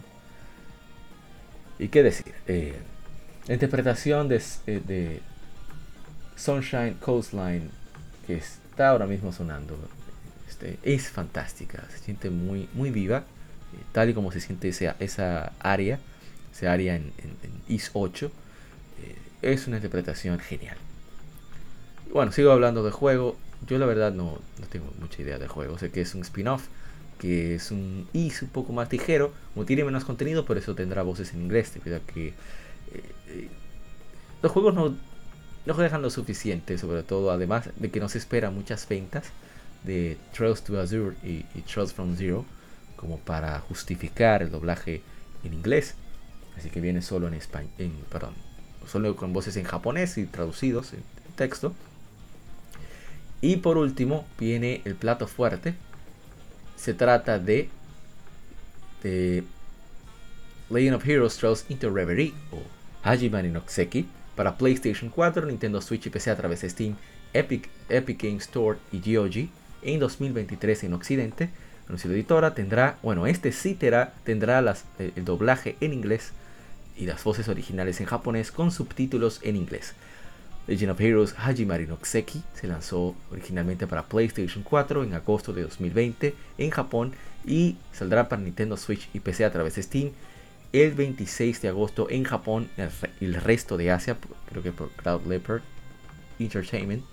¿Y 1.79 1.89
qué 1.89 2.03
decir? 2.03 2.35
Eh, 2.47 2.77
interpretación 3.49 4.29
de, 4.29 4.43
eh, 4.67 4.83
de, 4.87 5.21
Sunshine 6.37 6.95
Coastline, 6.95 7.71
que 8.27 8.37
está 8.37 8.91
ahora 8.91 9.07
mismo 9.07 9.33
sonando, 9.33 9.79
este, 10.49 10.79
es 10.83 11.09
fantástica, 11.09 11.87
se 11.91 11.99
siente 11.99 12.31
muy, 12.31 12.69
muy 12.73 12.91
viva, 12.91 13.25
tal 13.93 14.11
y 14.11 14.15
como 14.15 14.33
se 14.33 14.41
siente 14.41 14.69
esa, 14.69 14.97
esa 14.99 15.53
área, 15.61 15.99
esa 16.53 16.73
área 16.73 16.97
en, 16.97 17.13
en, 17.19 17.53
IS 17.69 17.91
8, 17.93 18.31
es 19.43 19.67
una 19.67 19.77
interpretación 19.77 20.39
genial. 20.39 20.77
Bueno, 22.13 22.33
sigo 22.33 22.53
hablando 22.53 22.83
de 22.83 22.91
juego. 22.91 23.37
Yo 23.67 23.79
la 23.79 23.87
verdad 23.87 24.13
no, 24.13 24.39
no 24.59 24.67
tengo 24.69 24.87
mucha 25.01 25.23
idea 25.23 25.39
de 25.39 25.49
juego. 25.49 25.79
Sé 25.79 25.91
que 25.91 26.01
es 26.01 26.15
un 26.15 26.23
spin-off, 26.23 26.67
que 27.19 27.55
es 27.55 27.71
un 27.71 28.09
is 28.13 28.43
un 28.43 28.49
poco 28.49 28.73
más 28.73 28.91
ligero, 28.91 29.33
como 29.55 29.67
tiene 29.67 29.85
menos 29.85 30.05
contenido, 30.05 30.45
por 30.45 30.57
eso 30.57 30.75
tendrá 30.75 31.03
voces 31.03 31.35
en 31.35 31.43
inglés, 31.43 31.73
debido 31.75 31.99
a 31.99 32.01
que 32.01 32.29
eh, 32.29 32.35
eh, 33.29 33.49
los 34.43 34.51
juegos 34.51 34.75
no, 34.75 34.97
no 35.67 35.75
dejan 35.75 36.03
lo 36.03 36.11
suficiente, 36.11 36.79
sobre 36.79 37.03
todo 37.03 37.31
además 37.31 37.69
de 37.77 37.91
que 37.91 38.01
no 38.01 38.09
se 38.09 38.19
espera 38.19 38.51
muchas 38.51 38.89
ventas 38.89 39.31
de 39.85 40.17
Trails 40.33 40.63
to 40.63 40.81
Azure 40.81 41.17
y, 41.23 41.43
Trails 41.63 41.93
from 41.93 42.17
Zero 42.17 42.45
como 42.97 43.19
para 43.19 43.61
justificar 43.61 44.43
el 44.43 44.51
doblaje 44.51 45.03
en 45.45 45.55
inglés. 45.55 45.95
Así 46.57 46.71
que 46.71 46.81
viene 46.81 47.03
solo 47.03 47.29
en 47.29 47.35
español, 47.35 47.71
perdón, 48.11 48.35
solo 48.91 49.15
con 49.17 49.33
voces 49.33 49.57
en 49.57 49.65
japonés 49.65 50.19
y 50.19 50.27
traducidos 50.27 50.93
en 50.93 51.03
texto. 51.37 51.73
Y 53.41 53.57
por 53.57 53.79
último 53.79 54.27
viene 54.39 54.83
el 54.85 54.95
plato 54.95 55.27
fuerte. 55.27 55.75
Se 56.77 56.95
trata 56.95 57.39
de, 57.39 57.69
de 59.03 59.45
Legend 60.71 60.97
of 60.97 61.07
Heroes 61.07 61.37
Trails 61.37 61.65
into 61.69 61.91
Reverie 61.91 62.33
o 62.53 62.63
Hajime 63.03 63.43
no 63.45 63.63
para 64.37 64.57
PlayStation 64.57 65.11
4, 65.11 65.47
Nintendo 65.47 65.81
Switch 65.81 66.07
y 66.07 66.11
PC 66.11 66.31
a 66.31 66.37
través 66.37 66.63
de 66.63 66.71
Steam, 66.71 66.97
Epic, 67.33 67.69
Epic 67.89 68.23
Games 68.23 68.45
Store 68.45 68.79
y 68.93 68.99
GOG 68.99 69.49
en 69.83 70.01
2023 70.01 70.85
en 70.85 70.93
Occidente. 70.95 71.51
La 71.89 71.97
editora 71.97 72.55
tendrá, 72.55 72.99
bueno, 73.03 73.27
este 73.27 73.51
sí 73.51 73.75
tendrá, 73.75 74.15
tendrá 74.25 74.77
eh, 74.99 75.11
el 75.17 75.25
doblaje 75.25 75.77
en 75.81 75.93
inglés 75.93 76.33
y 76.97 77.07
las 77.07 77.23
voces 77.25 77.49
originales 77.49 78.01
en 78.01 78.07
japonés 78.07 78.53
con 78.53 78.71
subtítulos 78.71 79.41
en 79.43 79.57
inglés. 79.57 79.95
Legend 80.67 80.93
of 80.93 81.01
Heroes 81.01 81.35
Hajimari 81.39 81.87
no 81.87 81.97
Kuseki 81.97 82.43
se 82.55 82.67
lanzó 82.67 83.15
originalmente 83.33 83.87
para 83.87 84.05
PlayStation 84.05 84.63
4 84.63 85.05
en 85.05 85.15
agosto 85.15 85.53
de 85.53 85.63
2020 85.63 86.35
en 86.59 86.71
Japón 86.71 87.13
y 87.45 87.77
saldrá 87.93 88.29
para 88.29 88.43
Nintendo 88.43 88.77
Switch 88.77 89.09
y 89.13 89.21
PC 89.21 89.45
a 89.45 89.53
través 89.53 89.75
de 89.75 89.83
Steam 89.83 90.11
el 90.73 90.93
26 90.93 91.63
de 91.63 91.69
agosto 91.69 92.09
en 92.11 92.25
Japón 92.25 92.69
y 93.21 93.25
el 93.25 93.35
resto 93.35 93.77
de 93.77 93.91
Asia, 93.91 94.17
creo 94.49 94.63
que 94.63 94.73
por 94.73 94.91
Cloud 94.91 95.27
Leopard 95.27 95.63
Entertainment. 96.39 97.05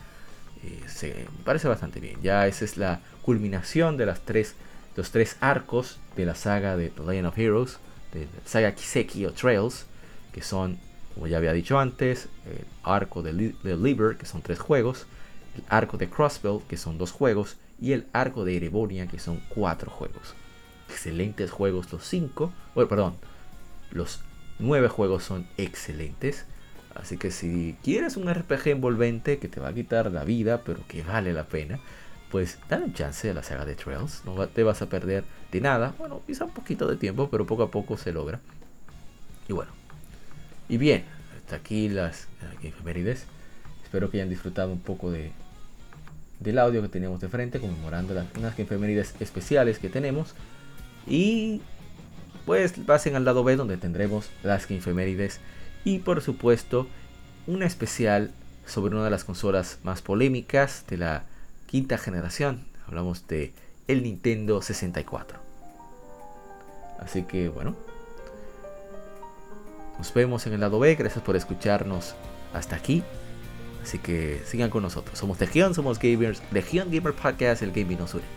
Eh, 0.63 0.81
se 0.87 1.27
parece 1.43 1.67
bastante 1.67 1.99
bien. 1.99 2.19
Ya 2.21 2.47
esa 2.47 2.65
es 2.65 2.77
la 2.77 3.01
culminación 3.21 3.97
de 3.97 4.05
las 4.05 4.21
tres, 4.21 4.55
los 4.95 5.11
tres 5.11 5.37
arcos 5.39 5.99
de 6.15 6.25
la 6.25 6.35
saga 6.35 6.77
de 6.77 6.89
The 6.89 7.03
Legend 7.03 7.27
of 7.27 7.37
Heroes, 7.37 7.79
de 8.13 8.27
saga 8.45 8.73
Kiseki 8.73 9.25
o 9.25 9.33
Trails, 9.33 9.85
que 10.31 10.41
son 10.41 10.79
como 11.17 11.25
ya 11.25 11.37
había 11.37 11.51
dicho 11.51 11.79
antes, 11.79 12.29
el 12.45 12.63
arco 12.83 13.23
de, 13.23 13.33
Liber, 13.33 14.17
que 14.17 14.27
son 14.27 14.43
tres 14.43 14.59
juegos, 14.59 15.07
el 15.55 15.63
arco 15.67 15.97
de 15.97 16.07
Crossbell, 16.07 16.59
que 16.69 16.77
son 16.77 16.99
dos 16.99 17.11
juegos, 17.11 17.57
y 17.81 17.93
el 17.93 18.05
arco 18.13 18.45
de 18.45 18.55
Erebonia, 18.55 19.07
que 19.07 19.17
son 19.17 19.41
cuatro 19.49 19.89
juegos. 19.89 20.35
Excelentes 20.87 21.49
juegos 21.49 21.91
los 21.91 22.07
cinco, 22.07 22.53
bueno, 22.75 22.87
perdón, 22.87 23.15
los 23.89 24.21
nueve 24.59 24.89
juegos 24.89 25.23
son 25.23 25.47
excelentes. 25.57 26.45
Así 26.93 27.17
que 27.17 27.31
si 27.31 27.75
quieres 27.83 28.15
un 28.15 28.31
RPG 28.31 28.67
envolvente 28.67 29.39
que 29.39 29.47
te 29.47 29.59
va 29.59 29.69
a 29.69 29.73
quitar 29.73 30.11
la 30.11 30.23
vida, 30.23 30.61
pero 30.63 30.81
que 30.87 31.01
vale 31.01 31.33
la 31.33 31.45
pena, 31.45 31.79
pues 32.31 32.59
dale 32.69 32.85
un 32.85 32.93
chance 32.93 33.29
a 33.29 33.33
la 33.33 33.43
saga 33.43 33.65
de 33.65 33.75
Trails. 33.75 34.23
No 34.25 34.47
te 34.47 34.63
vas 34.63 34.81
a 34.81 34.89
perder 34.89 35.23
de 35.51 35.61
nada. 35.61 35.93
Bueno, 35.97 36.21
quizá 36.25 36.45
un 36.45 36.51
poquito 36.51 36.87
de 36.87 36.97
tiempo, 36.97 37.29
pero 37.29 37.45
poco 37.45 37.63
a 37.63 37.71
poco 37.71 37.97
se 37.97 38.11
logra. 38.11 38.39
Y 39.47 39.53
bueno, 39.53 39.71
y 40.69 40.77
bien, 40.77 41.05
hasta 41.37 41.57
aquí 41.57 41.89
las. 41.89 42.27
Espero 43.83 44.11
que 44.11 44.17
hayan 44.17 44.29
disfrutado 44.29 44.73
un 44.73 44.81
poco 44.81 45.11
de, 45.11 45.31
del 46.41 46.59
audio 46.59 46.81
que 46.81 46.89
tenemos 46.89 47.21
de 47.21 47.29
frente, 47.29 47.59
conmemorando 47.59 48.13
las, 48.13 48.25
unas 48.37 48.59
efemérides 48.59 49.15
especiales 49.19 49.79
que 49.79 49.89
tenemos. 49.89 50.35
Y 51.05 51.61
pues 52.45 52.73
pasen 52.73 53.15
al 53.15 53.25
lado 53.25 53.43
B 53.43 53.55
donde 53.55 53.77
tendremos 53.77 54.29
las 54.43 54.69
efemérides 54.69 55.39
y 55.83 55.99
por 55.99 56.21
supuesto 56.21 56.87
una 57.45 57.65
especial 57.65 58.31
sobre 58.65 58.95
una 58.95 59.05
de 59.05 59.09
las 59.09 59.23
consolas 59.23 59.79
más 59.83 60.01
polémicas 60.01 60.85
de 60.87 60.97
la 60.97 61.23
quinta 61.67 61.99
generación. 61.99 62.65
Hablamos 62.87 63.27
de 63.27 63.53
el 63.87 64.01
Nintendo 64.01 64.61
64. 64.61 65.39
Así 66.99 67.23
que 67.23 67.49
bueno, 67.49 67.75
nos 69.97 70.13
vemos 70.13 70.47
en 70.47 70.53
el 70.53 70.61
lado 70.61 70.79
B. 70.79 70.95
Gracias 70.95 71.23
por 71.23 71.35
escucharnos 71.35 72.15
hasta 72.53 72.75
aquí. 72.75 73.03
Así 73.83 73.99
que 73.99 74.41
sigan 74.45 74.69
con 74.69 74.83
nosotros. 74.83 75.17
Somos 75.19 75.39
Legión, 75.39 75.75
somos 75.75 75.99
Gamers. 75.99 76.41
Legión 76.51 76.89
Gamer 76.91 77.13
Podcast, 77.13 77.61
el 77.61 77.71
gaming 77.71 77.99
nos. 77.99 78.36